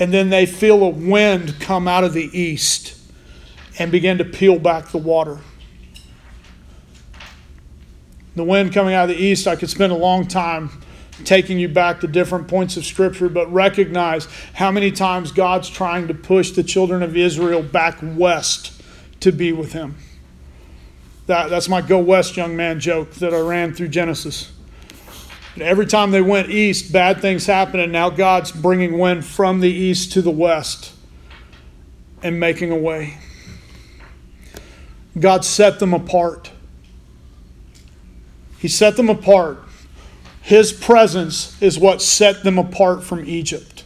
And 0.00 0.12
then 0.12 0.28
they 0.28 0.44
feel 0.44 0.82
a 0.82 0.88
wind 0.88 1.60
come 1.60 1.86
out 1.86 2.02
of 2.02 2.12
the 2.12 2.28
east 2.36 2.98
and 3.78 3.92
begin 3.92 4.18
to 4.18 4.24
peel 4.24 4.58
back 4.58 4.88
the 4.88 4.98
water. 4.98 5.38
The 8.34 8.42
wind 8.42 8.72
coming 8.72 8.92
out 8.92 9.08
of 9.08 9.16
the 9.16 9.22
east, 9.22 9.46
I 9.46 9.54
could 9.54 9.70
spend 9.70 9.92
a 9.92 9.96
long 9.96 10.26
time 10.26 10.82
taking 11.22 11.60
you 11.60 11.68
back 11.68 12.00
to 12.00 12.08
different 12.08 12.48
points 12.48 12.76
of 12.76 12.84
Scripture, 12.84 13.28
but 13.28 13.52
recognize 13.52 14.26
how 14.54 14.72
many 14.72 14.90
times 14.90 15.30
God's 15.30 15.70
trying 15.70 16.08
to 16.08 16.14
push 16.14 16.50
the 16.50 16.64
children 16.64 17.04
of 17.04 17.16
Israel 17.16 17.62
back 17.62 17.98
west 18.02 18.82
to 19.20 19.30
be 19.30 19.52
with 19.52 19.72
Him. 19.74 19.94
That, 21.26 21.50
that's 21.50 21.68
my 21.68 21.82
go 21.82 22.00
west 22.00 22.36
young 22.36 22.56
man 22.56 22.80
joke 22.80 23.12
that 23.14 23.32
I 23.32 23.38
ran 23.38 23.74
through 23.74 23.88
Genesis. 23.88 24.50
Every 25.60 25.86
time 25.86 26.10
they 26.10 26.20
went 26.20 26.50
east, 26.50 26.92
bad 26.92 27.20
things 27.20 27.46
happened, 27.46 27.82
and 27.82 27.92
now 27.92 28.10
God's 28.10 28.50
bringing 28.50 28.98
wind 28.98 29.24
from 29.24 29.60
the 29.60 29.70
east 29.70 30.12
to 30.12 30.22
the 30.22 30.30
west 30.30 30.92
and 32.22 32.40
making 32.40 32.72
a 32.72 32.76
way. 32.76 33.18
God 35.18 35.44
set 35.44 35.78
them 35.78 35.94
apart. 35.94 36.50
He 38.58 38.66
set 38.66 38.96
them 38.96 39.08
apart. 39.08 39.62
His 40.42 40.72
presence 40.72 41.60
is 41.62 41.78
what 41.78 42.02
set 42.02 42.42
them 42.42 42.58
apart 42.58 43.04
from 43.04 43.24
Egypt. 43.24 43.84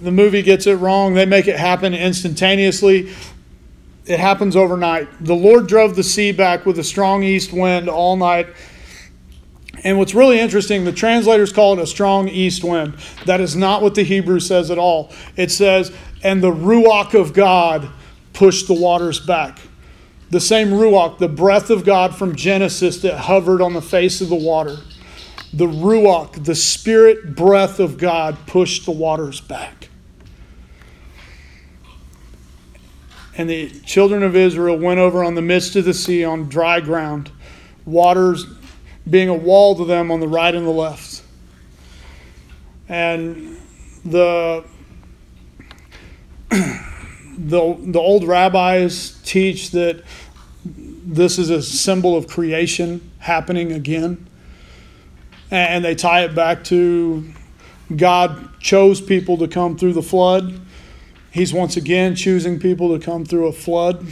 The 0.00 0.10
movie 0.10 0.42
gets 0.42 0.66
it 0.66 0.74
wrong. 0.74 1.14
They 1.14 1.26
make 1.26 1.46
it 1.46 1.58
happen 1.58 1.94
instantaneously. 1.94 3.12
It 4.10 4.18
happens 4.18 4.56
overnight. 4.56 5.08
The 5.24 5.36
Lord 5.36 5.68
drove 5.68 5.94
the 5.94 6.02
sea 6.02 6.32
back 6.32 6.66
with 6.66 6.80
a 6.80 6.82
strong 6.82 7.22
east 7.22 7.52
wind 7.52 7.88
all 7.88 8.16
night. 8.16 8.48
And 9.84 9.98
what's 9.98 10.16
really 10.16 10.40
interesting, 10.40 10.84
the 10.84 10.90
translators 10.90 11.52
call 11.52 11.74
it 11.74 11.78
a 11.78 11.86
strong 11.86 12.26
east 12.26 12.64
wind. 12.64 12.96
That 13.26 13.40
is 13.40 13.54
not 13.54 13.82
what 13.82 13.94
the 13.94 14.02
Hebrew 14.02 14.40
says 14.40 14.68
at 14.68 14.78
all. 14.78 15.12
It 15.36 15.52
says, 15.52 15.92
and 16.24 16.42
the 16.42 16.50
Ruach 16.50 17.14
of 17.14 17.32
God 17.32 17.88
pushed 18.32 18.66
the 18.66 18.74
waters 18.74 19.20
back. 19.20 19.60
The 20.30 20.40
same 20.40 20.70
Ruach, 20.70 21.18
the 21.18 21.28
breath 21.28 21.70
of 21.70 21.84
God 21.84 22.16
from 22.16 22.34
Genesis 22.34 23.02
that 23.02 23.16
hovered 23.16 23.62
on 23.62 23.74
the 23.74 23.80
face 23.80 24.20
of 24.20 24.28
the 24.28 24.34
water. 24.34 24.78
The 25.52 25.68
Ruach, 25.68 26.44
the 26.44 26.56
spirit 26.56 27.36
breath 27.36 27.78
of 27.78 27.96
God, 27.96 28.36
pushed 28.48 28.86
the 28.86 28.90
waters 28.90 29.40
back. 29.40 29.89
And 33.36 33.48
the 33.48 33.70
children 33.80 34.22
of 34.22 34.36
Israel 34.36 34.76
went 34.76 35.00
over 35.00 35.22
on 35.24 35.34
the 35.34 35.42
midst 35.42 35.76
of 35.76 35.84
the 35.84 35.94
sea 35.94 36.24
on 36.24 36.48
dry 36.48 36.80
ground, 36.80 37.30
waters 37.84 38.46
being 39.08 39.28
a 39.28 39.34
wall 39.34 39.74
to 39.76 39.84
them 39.84 40.10
on 40.10 40.20
the 40.20 40.28
right 40.28 40.54
and 40.54 40.66
the 40.66 40.70
left. 40.70 41.22
And 42.88 43.56
the 44.04 44.64
the, 46.50 47.76
the 47.78 47.98
old 47.98 48.24
rabbis 48.24 49.20
teach 49.24 49.70
that 49.70 50.02
this 50.64 51.38
is 51.38 51.50
a 51.50 51.62
symbol 51.62 52.16
of 52.16 52.26
creation 52.26 53.10
happening 53.18 53.72
again. 53.72 54.26
And 55.50 55.84
they 55.84 55.94
tie 55.94 56.24
it 56.24 56.34
back 56.34 56.62
to 56.64 57.24
God 57.96 58.60
chose 58.60 59.00
people 59.00 59.38
to 59.38 59.48
come 59.48 59.76
through 59.76 59.94
the 59.94 60.02
flood. 60.02 60.60
He's 61.30 61.54
once 61.54 61.76
again 61.76 62.14
choosing 62.14 62.58
people 62.58 62.96
to 62.98 63.04
come 63.04 63.24
through 63.24 63.46
a 63.46 63.52
flood. 63.52 64.06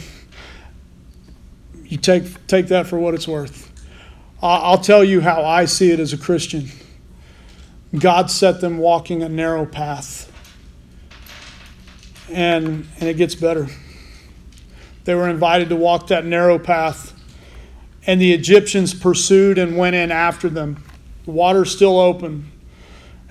You 1.83 1.97
take, 1.97 2.47
take 2.47 2.67
that 2.67 2.87
for 2.87 2.97
what 2.97 3.13
it's 3.13 3.27
worth. 3.27 3.65
I'll 4.41 4.77
tell 4.77 5.03
you 5.03 5.19
how 5.19 5.43
I 5.43 5.65
see 5.65 5.91
it 5.91 5.99
as 5.99 6.13
a 6.13 6.17
Christian. 6.17 6.69
God 7.97 8.31
set 8.31 8.61
them 8.61 8.77
walking 8.77 9.21
a 9.21 9.27
narrow 9.27 9.65
path 9.65 10.31
and, 12.31 12.87
and 12.99 13.09
it 13.09 13.17
gets 13.17 13.35
better. 13.35 13.67
They 15.05 15.15
were 15.15 15.29
invited 15.29 15.69
to 15.69 15.75
walk 15.75 16.07
that 16.07 16.25
narrow 16.25 16.59
path, 16.59 17.13
and 18.05 18.21
the 18.21 18.33
Egyptians 18.33 18.93
pursued 18.93 19.57
and 19.57 19.77
went 19.77 19.95
in 19.95 20.11
after 20.11 20.49
them. 20.49 20.83
The 21.25 21.31
water's 21.31 21.73
still 21.75 21.99
open, 21.99 22.51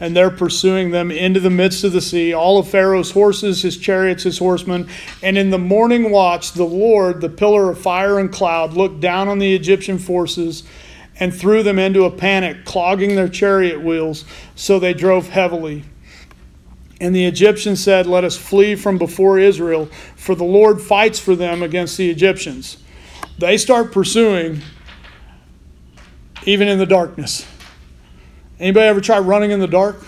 and 0.01 0.17
they're 0.17 0.31
pursuing 0.31 0.91
them 0.91 1.11
into 1.11 1.41
the 1.41 1.51
midst 1.51 1.83
of 1.85 1.93
the 1.93 2.01
sea, 2.01 2.33
all 2.33 2.59
of 2.59 2.69
Pharaoh's 2.69 3.11
horses, 3.11 3.63
his 3.63 3.77
chariots, 3.77 4.23
his 4.23 4.39
horsemen. 4.39 4.89
And 5.23 5.37
in 5.37 5.51
the 5.51 5.59
morning 5.59 6.11
watch, 6.11 6.53
the 6.53 6.65
Lord, 6.65 7.21
the 7.21 7.29
pillar 7.29 7.71
of 7.71 7.81
fire 7.81 8.19
and 8.19 8.33
cloud, 8.33 8.75
looked 8.75 9.01
down 9.01 9.29
on 9.29 9.39
the 9.39 9.55
Egyptian 9.55 9.99
forces 9.99 10.63
and 11.21 11.35
threw 11.35 11.65
them 11.65 11.79
into 11.81 12.05
a 12.05 12.11
panic, 12.11 12.65
clogging 12.65 13.17
their 13.17 13.29
chariot 13.29 13.83
wheels, 13.83 14.25
so 14.55 14.79
they 14.79 14.95
drove 14.95 15.29
heavily. 15.29 15.85
And 17.01 17.15
the 17.15 17.27
Egyptians 17.27 17.83
said, 17.83 18.07
Let 18.07 18.25
us 18.25 18.37
flee 18.37 18.77
from 18.77 18.99
before 18.99 19.39
Israel, 19.39 19.87
for 20.17 20.35
the 20.35 20.45
Lord 20.45 20.81
fights 20.81 21.19
for 21.19 21.35
them 21.35 21.63
against 21.63 21.97
the 21.97 22.11
Egyptians. 22.11 22.79
They 23.39 23.57
start 23.57 23.93
pursuing 23.93 24.61
even 26.45 26.69
in 26.69 26.79
the 26.79 26.87
darkness. 26.87 27.47
Anybody 28.61 28.87
ever 28.87 29.01
try 29.01 29.19
running 29.19 29.53
in 29.53 29.61
the 29.61 29.69
dark? 29.69 30.05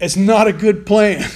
It's 0.00 0.16
not 0.16 0.46
a 0.46 0.52
good 0.52 0.86
plan. 0.86 1.28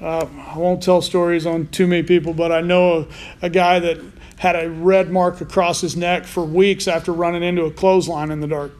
Uh, 0.00 0.26
I 0.54 0.58
won't 0.58 0.82
tell 0.82 1.02
stories 1.02 1.46
on 1.46 1.66
too 1.68 1.86
many 1.86 2.02
people, 2.02 2.32
but 2.32 2.52
I 2.52 2.60
know 2.60 3.08
a, 3.42 3.46
a 3.46 3.50
guy 3.50 3.78
that 3.80 4.00
had 4.38 4.54
a 4.54 4.70
red 4.70 5.10
mark 5.10 5.40
across 5.40 5.80
his 5.80 5.96
neck 5.96 6.24
for 6.24 6.44
weeks 6.44 6.86
after 6.86 7.12
running 7.12 7.42
into 7.42 7.64
a 7.64 7.70
clothesline 7.70 8.30
in 8.30 8.40
the 8.40 8.46
dark. 8.46 8.72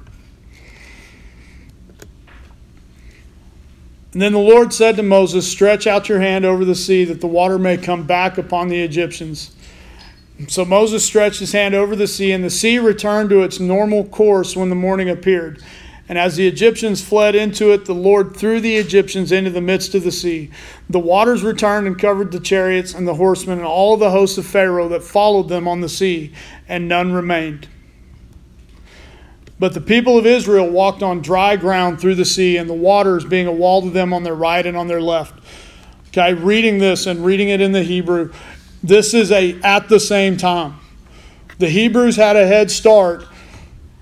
And 4.12 4.22
then 4.22 4.32
the 4.32 4.38
Lord 4.38 4.72
said 4.72 4.96
to 4.96 5.02
Moses, 5.02 5.50
Stretch 5.50 5.86
out 5.86 6.08
your 6.08 6.20
hand 6.20 6.44
over 6.44 6.64
the 6.64 6.74
sea 6.74 7.04
that 7.04 7.20
the 7.20 7.26
water 7.26 7.58
may 7.58 7.76
come 7.76 8.04
back 8.04 8.38
upon 8.38 8.68
the 8.68 8.80
Egyptians. 8.80 9.54
So 10.48 10.64
Moses 10.64 11.04
stretched 11.04 11.40
his 11.40 11.52
hand 11.52 11.74
over 11.74 11.96
the 11.96 12.06
sea, 12.06 12.32
and 12.32 12.44
the 12.44 12.50
sea 12.50 12.78
returned 12.78 13.30
to 13.30 13.42
its 13.42 13.58
normal 13.58 14.04
course 14.04 14.54
when 14.54 14.68
the 14.68 14.74
morning 14.74 15.08
appeared. 15.08 15.62
And 16.08 16.18
as 16.18 16.36
the 16.36 16.46
Egyptians 16.46 17.02
fled 17.02 17.34
into 17.34 17.72
it, 17.72 17.86
the 17.86 17.94
Lord 17.94 18.36
threw 18.36 18.60
the 18.60 18.76
Egyptians 18.76 19.32
into 19.32 19.50
the 19.50 19.60
midst 19.60 19.94
of 19.94 20.04
the 20.04 20.12
sea. 20.12 20.50
The 20.88 21.00
waters 21.00 21.42
returned 21.42 21.86
and 21.86 21.98
covered 21.98 22.30
the 22.30 22.38
chariots 22.38 22.94
and 22.94 23.08
the 23.08 23.14
horsemen 23.14 23.58
and 23.58 23.66
all 23.66 23.96
the 23.96 24.10
hosts 24.10 24.38
of 24.38 24.46
Pharaoh 24.46 24.88
that 24.88 25.02
followed 25.02 25.48
them 25.48 25.66
on 25.66 25.80
the 25.80 25.88
sea, 25.88 26.32
and 26.68 26.86
none 26.86 27.12
remained. 27.12 27.66
But 29.58 29.72
the 29.72 29.80
people 29.80 30.18
of 30.18 30.26
Israel 30.26 30.68
walked 30.68 31.02
on 31.02 31.22
dry 31.22 31.56
ground 31.56 31.98
through 31.98 32.16
the 32.16 32.24
sea, 32.26 32.56
and 32.56 32.68
the 32.68 32.74
waters 32.74 33.24
being 33.24 33.46
a 33.46 33.52
wall 33.52 33.82
to 33.82 33.90
them 33.90 34.12
on 34.12 34.22
their 34.22 34.34
right 34.34 34.64
and 34.64 34.76
on 34.76 34.86
their 34.86 35.00
left. 35.00 35.42
Okay, 36.08 36.34
reading 36.34 36.78
this 36.78 37.06
and 37.06 37.24
reading 37.24 37.48
it 37.48 37.60
in 37.60 37.72
the 37.72 37.82
Hebrew, 37.82 38.32
this 38.82 39.14
is 39.14 39.30
a 39.32 39.60
at 39.62 39.88
the 39.88 40.00
same 40.00 40.36
time. 40.36 40.78
The 41.58 41.68
Hebrews 41.68 42.16
had 42.16 42.36
a 42.36 42.46
head 42.46 42.70
start. 42.70 43.24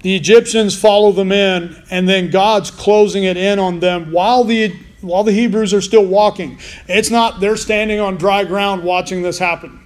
The 0.02 0.14
Egyptians 0.14 0.78
follow 0.78 1.12
them 1.12 1.32
in, 1.32 1.82
and 1.90 2.08
then 2.08 2.30
God's 2.30 2.70
closing 2.70 3.24
it 3.24 3.36
in 3.36 3.58
on 3.58 3.80
them 3.80 4.12
while 4.12 4.44
the 4.44 4.76
while 5.00 5.24
the 5.24 5.32
Hebrews 5.32 5.72
are 5.72 5.80
still 5.80 6.04
walking. 6.04 6.58
It's 6.88 7.10
not 7.10 7.40
they're 7.40 7.56
standing 7.56 8.00
on 8.00 8.16
dry 8.16 8.44
ground 8.44 8.82
watching 8.82 9.22
this 9.22 9.38
happen. 9.38 9.80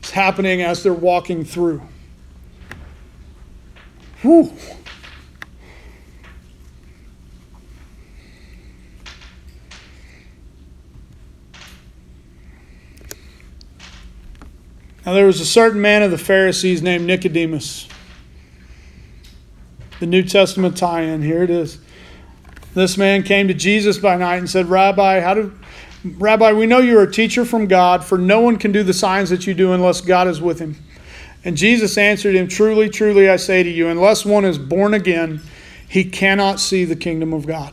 It's 0.00 0.10
happening 0.10 0.62
as 0.62 0.82
they're 0.82 0.92
walking 0.92 1.44
through. 1.44 1.82
Whew. 4.22 4.52
Now 15.06 15.12
there 15.12 15.26
was 15.26 15.40
a 15.40 15.46
certain 15.46 15.80
man 15.80 16.02
of 16.02 16.10
the 16.10 16.18
Pharisees 16.18 16.82
named 16.82 17.06
Nicodemus. 17.06 17.88
The 20.00 20.06
New 20.06 20.24
Testament 20.24 20.76
tie 20.76 21.02
in. 21.02 21.22
Here 21.22 21.44
it 21.44 21.50
is. 21.50 21.78
This 22.74 22.98
man 22.98 23.22
came 23.22 23.46
to 23.48 23.54
Jesus 23.54 23.96
by 23.96 24.16
night 24.16 24.36
and 24.36 24.50
said, 24.50 24.66
Rabbi, 24.66 25.20
how 25.20 25.34
do. 25.34 25.52
Rabbi, 26.04 26.52
we 26.52 26.66
know 26.66 26.78
you're 26.78 27.04
a 27.04 27.10
teacher 27.10 27.44
from 27.44 27.66
God, 27.66 28.04
for 28.04 28.18
no 28.18 28.40
one 28.40 28.58
can 28.58 28.72
do 28.72 28.82
the 28.82 28.92
signs 28.92 29.30
that 29.30 29.46
you 29.46 29.54
do 29.54 29.72
unless 29.72 30.00
God 30.00 30.28
is 30.28 30.40
with 30.40 30.58
him. 30.58 30.76
And 31.44 31.56
Jesus 31.56 31.96
answered 31.96 32.34
him, 32.34 32.48
Truly, 32.48 32.90
truly, 32.90 33.28
I 33.28 33.36
say 33.36 33.62
to 33.62 33.70
you, 33.70 33.88
unless 33.88 34.24
one 34.24 34.44
is 34.44 34.58
born 34.58 34.94
again, 34.94 35.40
he 35.88 36.04
cannot 36.04 36.58
see 36.58 36.84
the 36.84 36.96
kingdom 36.96 37.32
of 37.32 37.46
God. 37.46 37.72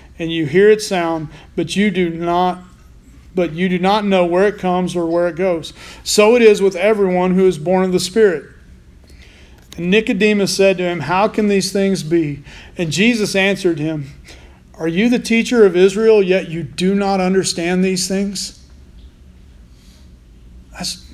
and 0.21 0.31
you 0.31 0.45
hear 0.45 0.69
its 0.69 0.85
sound, 0.85 1.29
but 1.55 1.75
you 1.75 1.89
do 1.89 2.11
not 2.11 2.63
but 3.33 3.53
you 3.53 3.69
do 3.69 3.79
not 3.79 4.05
know 4.05 4.25
where 4.25 4.45
it 4.45 4.59
comes 4.59 4.93
or 4.93 5.07
where 5.07 5.27
it 5.29 5.37
goes. 5.37 5.73
So 6.03 6.35
it 6.35 6.41
is 6.41 6.61
with 6.61 6.75
everyone 6.75 7.33
who 7.33 7.47
is 7.47 7.57
born 7.57 7.85
of 7.85 7.93
the 7.93 7.99
Spirit. 7.99 8.45
And 9.77 9.89
Nicodemus 9.89 10.53
said 10.53 10.77
to 10.77 10.83
him, 10.83 10.99
How 10.99 11.29
can 11.29 11.47
these 11.47 11.71
things 11.71 12.03
be? 12.03 12.43
And 12.77 12.91
Jesus 12.91 13.35
answered 13.35 13.79
him, 13.79 14.11
Are 14.73 14.87
you 14.87 15.09
the 15.09 15.17
teacher 15.17 15.65
of 15.65 15.77
Israel, 15.77 16.21
yet 16.21 16.49
you 16.49 16.61
do 16.61 16.93
not 16.93 17.21
understand 17.21 17.85
these 17.85 18.05
things? 18.07 18.63
That's, 20.73 21.09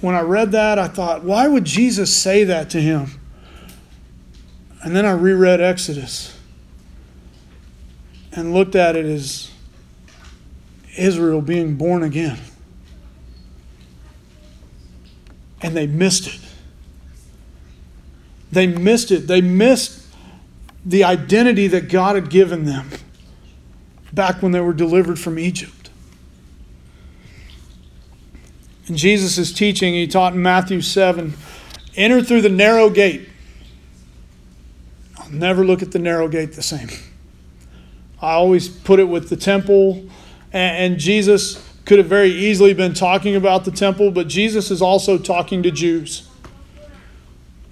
when 0.00 0.14
I 0.14 0.20
read 0.20 0.52
that, 0.52 0.78
I 0.78 0.86
thought, 0.86 1.24
why 1.24 1.48
would 1.48 1.64
Jesus 1.64 2.16
say 2.16 2.44
that 2.44 2.70
to 2.70 2.80
him? 2.80 3.20
And 4.84 4.94
then 4.94 5.04
I 5.04 5.10
reread 5.10 5.60
Exodus 5.60 6.35
and 8.36 8.52
looked 8.52 8.74
at 8.74 8.94
it 8.96 9.06
as 9.06 9.50
Israel 10.96 11.40
being 11.40 11.74
born 11.76 12.02
again. 12.02 12.38
And 15.62 15.76
they 15.76 15.86
missed 15.86 16.28
it. 16.28 16.40
They 18.52 18.66
missed 18.66 19.10
it. 19.10 19.26
They 19.26 19.40
missed 19.40 20.06
the 20.84 21.02
identity 21.02 21.66
that 21.68 21.88
God 21.88 22.14
had 22.14 22.30
given 22.30 22.64
them 22.64 22.90
back 24.12 24.42
when 24.42 24.52
they 24.52 24.60
were 24.60 24.72
delivered 24.72 25.18
from 25.18 25.38
Egypt. 25.38 25.90
In 28.86 28.96
Jesus' 28.96 29.36
is 29.36 29.52
teaching, 29.52 29.94
he 29.94 30.06
taught 30.06 30.34
in 30.34 30.42
Matthew 30.42 30.80
7 30.80 31.34
enter 31.96 32.22
through 32.22 32.42
the 32.42 32.48
narrow 32.48 32.88
gate. 32.88 33.28
I'll 35.18 35.30
never 35.30 35.64
look 35.64 35.82
at 35.82 35.90
the 35.90 35.98
narrow 35.98 36.28
gate 36.28 36.52
the 36.52 36.62
same. 36.62 36.88
I 38.20 38.32
always 38.32 38.68
put 38.68 38.98
it 38.98 39.08
with 39.08 39.28
the 39.28 39.36
temple, 39.36 40.06
and, 40.52 40.98
Jesus 40.98 41.62
could 41.84 41.98
have 41.98 42.08
very 42.08 42.30
easily 42.30 42.74
been 42.74 42.94
talking 42.94 43.36
about 43.36 43.64
the 43.64 43.70
temple, 43.70 44.10
but 44.10 44.26
Jesus 44.26 44.70
is 44.70 44.82
also 44.82 45.18
talking 45.18 45.62
to 45.62 45.70
Jews. 45.70 46.28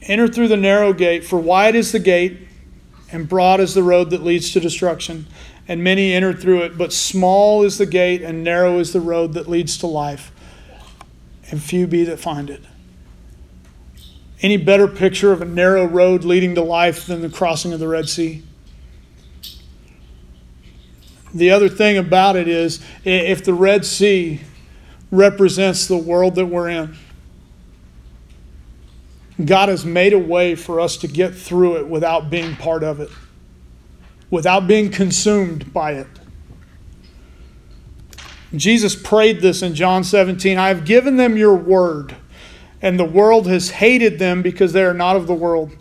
Enter 0.02 0.28
through 0.28 0.48
the 0.48 0.56
narrow 0.56 0.92
gate, 0.92 1.24
for 1.24 1.38
wide 1.38 1.74
is 1.74 1.92
the 1.92 1.98
gate, 1.98 2.46
and 3.10 3.28
broad 3.28 3.58
is 3.60 3.74
the 3.74 3.82
road 3.82 4.10
that 4.10 4.22
leads 4.22 4.52
to 4.52 4.60
destruction, 4.60 5.26
and 5.66 5.82
many 5.82 6.12
enter 6.12 6.32
through 6.32 6.62
it. 6.62 6.76
But 6.76 6.92
small 6.92 7.64
is 7.64 7.78
the 7.78 7.86
gate, 7.86 8.22
and 8.22 8.44
narrow 8.44 8.78
is 8.78 8.92
the 8.92 9.00
road 9.00 9.32
that 9.32 9.48
leads 9.48 9.78
to 9.78 9.86
life, 9.86 10.30
and 11.50 11.62
few 11.62 11.86
be 11.86 12.04
that 12.04 12.20
find 12.20 12.50
it. 12.50 12.62
Any 14.42 14.58
better 14.58 14.86
picture 14.86 15.32
of 15.32 15.40
a 15.40 15.46
narrow 15.46 15.86
road 15.86 16.22
leading 16.22 16.54
to 16.54 16.62
life 16.62 17.06
than 17.06 17.22
the 17.22 17.30
crossing 17.30 17.72
of 17.72 17.80
the 17.80 17.88
Red 17.88 18.08
Sea? 18.08 18.42
The 21.34 21.50
other 21.50 21.68
thing 21.68 21.98
about 21.98 22.36
it 22.36 22.46
is 22.46 22.80
if 23.04 23.44
the 23.44 23.54
Red 23.54 23.84
Sea 23.84 24.40
represents 25.10 25.88
the 25.88 25.96
world 25.96 26.36
that 26.36 26.46
we're 26.46 26.68
in, 26.68 26.96
God 29.44 29.68
has 29.68 29.84
made 29.84 30.12
a 30.12 30.18
way 30.18 30.54
for 30.54 30.78
us 30.78 30.96
to 30.98 31.08
get 31.08 31.34
through 31.34 31.78
it 31.78 31.88
without 31.88 32.30
being 32.30 32.54
part 32.54 32.84
of 32.84 33.00
it, 33.00 33.10
without 34.30 34.68
being 34.68 34.90
consumed 34.90 35.72
by 35.72 35.94
it. 35.94 36.06
Jesus 38.54 38.94
prayed 38.94 39.40
this 39.40 39.62
in 39.62 39.74
John 39.74 40.04
17 40.04 40.56
I 40.56 40.68
have 40.68 40.84
given 40.84 41.16
them 41.16 41.36
your 41.36 41.56
word, 41.56 42.14
and 42.80 42.98
the 42.98 43.04
world 43.04 43.48
has 43.48 43.70
hated 43.70 44.20
them 44.20 44.40
because 44.40 44.72
they 44.72 44.84
are 44.84 44.94
not 44.94 45.16
of 45.16 45.26
the 45.26 45.34
world 45.34 45.72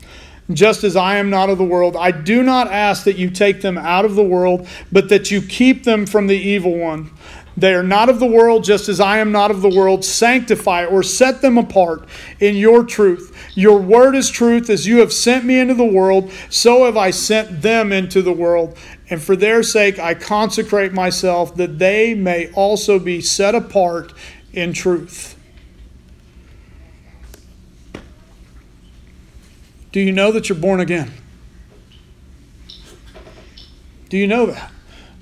just 0.52 0.84
as 0.84 0.96
I 0.96 1.18
am 1.18 1.30
not 1.30 1.50
of 1.50 1.58
the 1.58 1.64
world. 1.64 1.96
I 1.96 2.12
do 2.12 2.44
not 2.44 2.68
ask 2.72 3.06
that 3.06 3.18
you 3.18 3.30
take 3.30 3.62
them 3.62 3.78
out 3.78 4.06
of 4.06 4.16
the 4.16 4.24
world, 4.24 4.68
but 4.92 5.10
that 5.10 5.32
you 5.32 5.42
keep 5.42 5.84
them 5.84 6.06
from 6.06 6.28
the 6.28 6.38
evil 6.38 6.78
one. 6.78 7.12
They 7.56 7.74
are 7.76 7.84
not 7.84 8.10
of 8.10 8.20
the 8.20 8.26
world, 8.26 8.64
just 8.64 8.90
as 8.90 9.00
I 9.00 9.20
am 9.20 9.32
not 9.32 9.52
of 9.52 9.62
the 9.62 9.70
world. 9.70 10.04
Sanctify 10.04 10.86
or 10.86 11.04
set 11.04 11.42
them 11.42 11.58
apart 11.58 12.08
in 12.40 12.56
your 12.56 12.84
truth. 12.84 13.32
Your 13.54 13.80
word 13.80 14.16
is 14.16 14.30
truth. 14.30 14.70
As 14.70 14.88
you 14.88 15.00
have 15.00 15.14
sent 15.14 15.46
me 15.46 15.60
into 15.60 15.76
the 15.76 15.86
world, 15.86 16.32
so 16.50 16.86
have 16.86 16.98
I 16.98 17.12
sent 17.12 17.62
them 17.62 17.92
into 17.92 18.22
the 18.22 18.34
world. 18.34 18.78
And 19.10 19.22
for 19.22 19.36
their 19.36 19.62
sake, 19.62 20.00
I 20.00 20.16
consecrate 20.16 20.94
myself, 20.94 21.56
that 21.58 21.78
they 21.78 22.16
may 22.16 22.52
also 22.54 22.98
be 22.98 23.22
set 23.22 23.54
apart 23.54 24.14
in 24.52 24.74
truth. 24.74 25.33
Do 29.94 30.00
you 30.00 30.12
know 30.12 30.32
that 30.32 30.50
you're 30.50 30.58
born 30.58 30.80
again? 30.80 31.12
Do 34.10 34.18
you 34.18 34.26
know 34.26 34.48
that? 34.48 34.72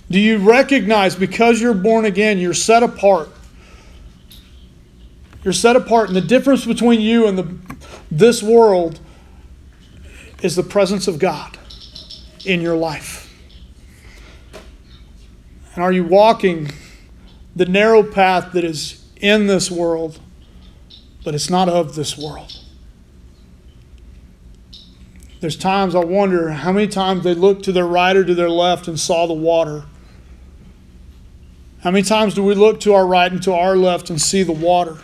Do 0.09 0.17
you 0.17 0.37
recognize 0.37 1.13
because 1.13 1.61
you're 1.61 1.73
born 1.73 2.05
again, 2.05 2.39
you're 2.39 2.53
set 2.53 2.81
apart? 2.81 3.29
You're 5.43 5.53
set 5.53 5.75
apart, 5.75 6.07
and 6.07 6.15
the 6.15 6.21
difference 6.21 6.65
between 6.65 7.01
you 7.01 7.27
and 7.27 7.37
the, 7.37 7.53
this 8.09 8.41
world 8.41 9.01
is 10.41 10.55
the 10.55 10.63
presence 10.63 11.07
of 11.07 11.19
God 11.19 11.57
in 12.45 12.61
your 12.61 12.77
life. 12.77 13.27
And 15.75 15.83
are 15.83 15.91
you 15.91 16.05
walking 16.05 16.71
the 17.57 17.65
narrow 17.65 18.03
path 18.03 18.53
that 18.53 18.63
is 18.63 19.05
in 19.17 19.47
this 19.47 19.69
world, 19.69 20.19
but 21.25 21.35
it's 21.35 21.49
not 21.49 21.67
of 21.67 21.95
this 21.95 22.17
world? 22.17 22.60
There's 25.41 25.57
times 25.57 25.95
I 25.95 26.05
wonder 26.05 26.51
how 26.51 26.71
many 26.71 26.87
times 26.87 27.23
they 27.23 27.33
looked 27.33 27.65
to 27.65 27.71
their 27.71 27.87
right 27.87 28.15
or 28.15 28.23
to 28.23 28.35
their 28.35 28.49
left 28.49 28.87
and 28.87 28.99
saw 28.99 29.25
the 29.25 29.33
water. 29.33 29.85
How 31.81 31.89
many 31.89 32.03
times 32.03 32.35
do 32.35 32.43
we 32.43 32.53
look 32.53 32.79
to 32.81 32.93
our 32.93 33.07
right 33.07 33.31
and 33.31 33.41
to 33.43 33.53
our 33.53 33.75
left 33.75 34.11
and 34.11 34.21
see 34.21 34.43
the 34.43 34.51
water? 34.51 34.99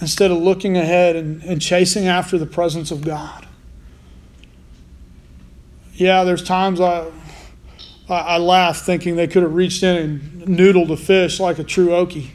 Instead 0.00 0.30
of 0.30 0.38
looking 0.38 0.76
ahead 0.76 1.16
and, 1.16 1.42
and 1.42 1.60
chasing 1.60 2.06
after 2.06 2.38
the 2.38 2.46
presence 2.46 2.92
of 2.92 3.02
God. 3.02 3.48
Yeah, 5.94 6.22
there's 6.22 6.44
times 6.44 6.80
I, 6.80 7.10
I, 8.08 8.18
I 8.18 8.38
laugh 8.38 8.82
thinking 8.82 9.16
they 9.16 9.26
could 9.26 9.42
have 9.42 9.54
reached 9.54 9.82
in 9.82 9.96
and 9.96 10.42
noodled 10.46 10.90
a 10.90 10.96
fish 10.96 11.40
like 11.40 11.58
a 11.58 11.64
true 11.64 11.88
Okie. 11.88 12.28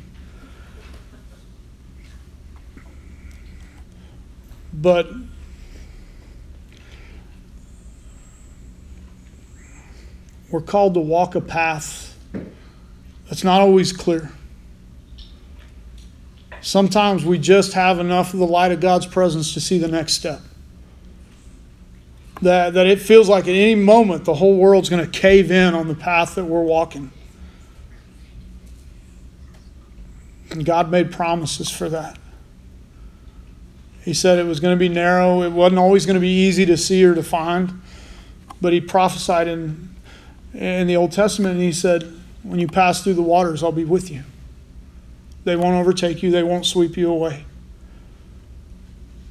But 4.74 5.08
We're 10.52 10.62
called 10.62 10.96
to 10.96 11.00
walk 11.00 11.36
a 11.36 11.42
path 11.42 12.18
that's 13.32 13.46
not 13.46 13.62
always 13.62 13.94
clear. 13.94 14.30
Sometimes 16.60 17.24
we 17.24 17.38
just 17.38 17.72
have 17.74 18.00
enough 18.00 18.34
of 18.34 18.40
the 18.40 18.46
light 18.46 18.74
of 18.74 18.82
God's 18.82 19.06
presence 19.06 19.54
to 19.54 19.62
see 19.62 19.78
the 19.78 19.88
next 19.88 20.14
step. 20.14 20.42
That, 22.42 22.74
that 22.74 22.88
it 22.88 23.00
feels 23.00 23.30
like 23.30 23.46
at 23.46 23.52
any 23.52 23.76
moment 23.76 24.26
the 24.26 24.34
whole 24.34 24.58
world's 24.58 24.90
going 24.90 25.10
to 25.10 25.20
cave 25.20 25.52
in 25.52 25.74
on 25.74 25.88
the 25.88 25.96
path 25.96 26.36
that 26.36 26.44
we're 26.44 26.62
walking. 26.62 27.12
And 30.50 30.66
God 30.66 30.92
made 30.92 31.12
promises 31.12 31.70
for 31.70 31.88
that. 31.90 32.18
He 34.04 34.14
said 34.14 34.38
it 34.38 34.44
was 34.44 34.60
going 34.60 34.76
to 34.76 34.80
be 34.80 34.90
narrow, 34.90 35.44
it 35.44 35.52
wasn't 35.52 35.80
always 35.80 36.06
going 36.06 36.16
to 36.16 36.20
be 36.20 36.28
easy 36.28 36.66
to 36.66 36.76
see 36.76 37.06
or 37.06 37.16
to 37.16 37.24
find, 37.24 37.82
but 38.60 38.74
He 38.74 38.82
prophesied 38.82 39.48
in 39.48 39.91
in 40.54 40.88
the 40.88 40.96
Old 40.96 41.12
Testament, 41.12 41.56
and 41.56 41.64
he 41.64 41.72
said, 41.72 42.12
When 42.44 42.60
you 42.60 42.68
pass 42.68 43.04
through 43.04 43.14
the 43.14 43.22
waters, 43.22 43.64
I'll 43.64 43.72
be 43.72 43.86
with 43.86 44.12
you. 44.12 44.24
They 45.44 45.56
won't 45.56 45.76
overtake 45.76 46.22
you, 46.22 46.32
they 46.32 46.44
won't 46.44 46.66
sweep 46.66 46.98
you 46.98 47.10
away. 47.10 47.46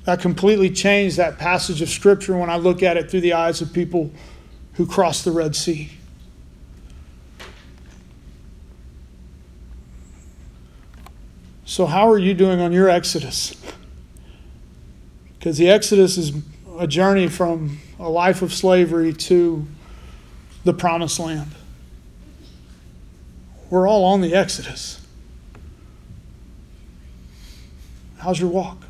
That 0.04 0.20
completely 0.20 0.70
changed 0.70 1.18
that 1.18 1.38
passage 1.38 1.82
of 1.82 1.88
Scripture 1.88 2.36
when 2.36 2.50
I 2.50 2.56
look 2.56 2.82
at 2.82 2.96
it 2.96 3.10
through 3.10 3.20
the 3.20 3.34
eyes 3.34 3.60
of 3.60 3.72
people 3.72 4.10
who 4.74 4.86
crossed 4.86 5.24
the 5.24 5.30
Red 5.30 5.54
Sea. 5.54 5.90
So, 11.64 11.86
how 11.86 12.10
are 12.10 12.18
you 12.18 12.34
doing 12.34 12.60
on 12.60 12.72
your 12.72 12.88
Exodus? 12.88 13.54
Because 15.38 15.56
the 15.56 15.70
Exodus 15.70 16.18
is 16.18 16.32
a 16.78 16.86
journey 16.86 17.26
from 17.26 17.78
a 17.98 18.10
life 18.10 18.42
of 18.42 18.52
slavery 18.52 19.14
to 19.14 19.66
the 20.64 20.72
promised 20.72 21.18
land. 21.18 21.52
We're 23.70 23.88
all 23.88 24.04
on 24.04 24.20
the 24.20 24.34
Exodus. 24.34 25.00
How's 28.18 28.40
your 28.40 28.50
walk? 28.50 28.84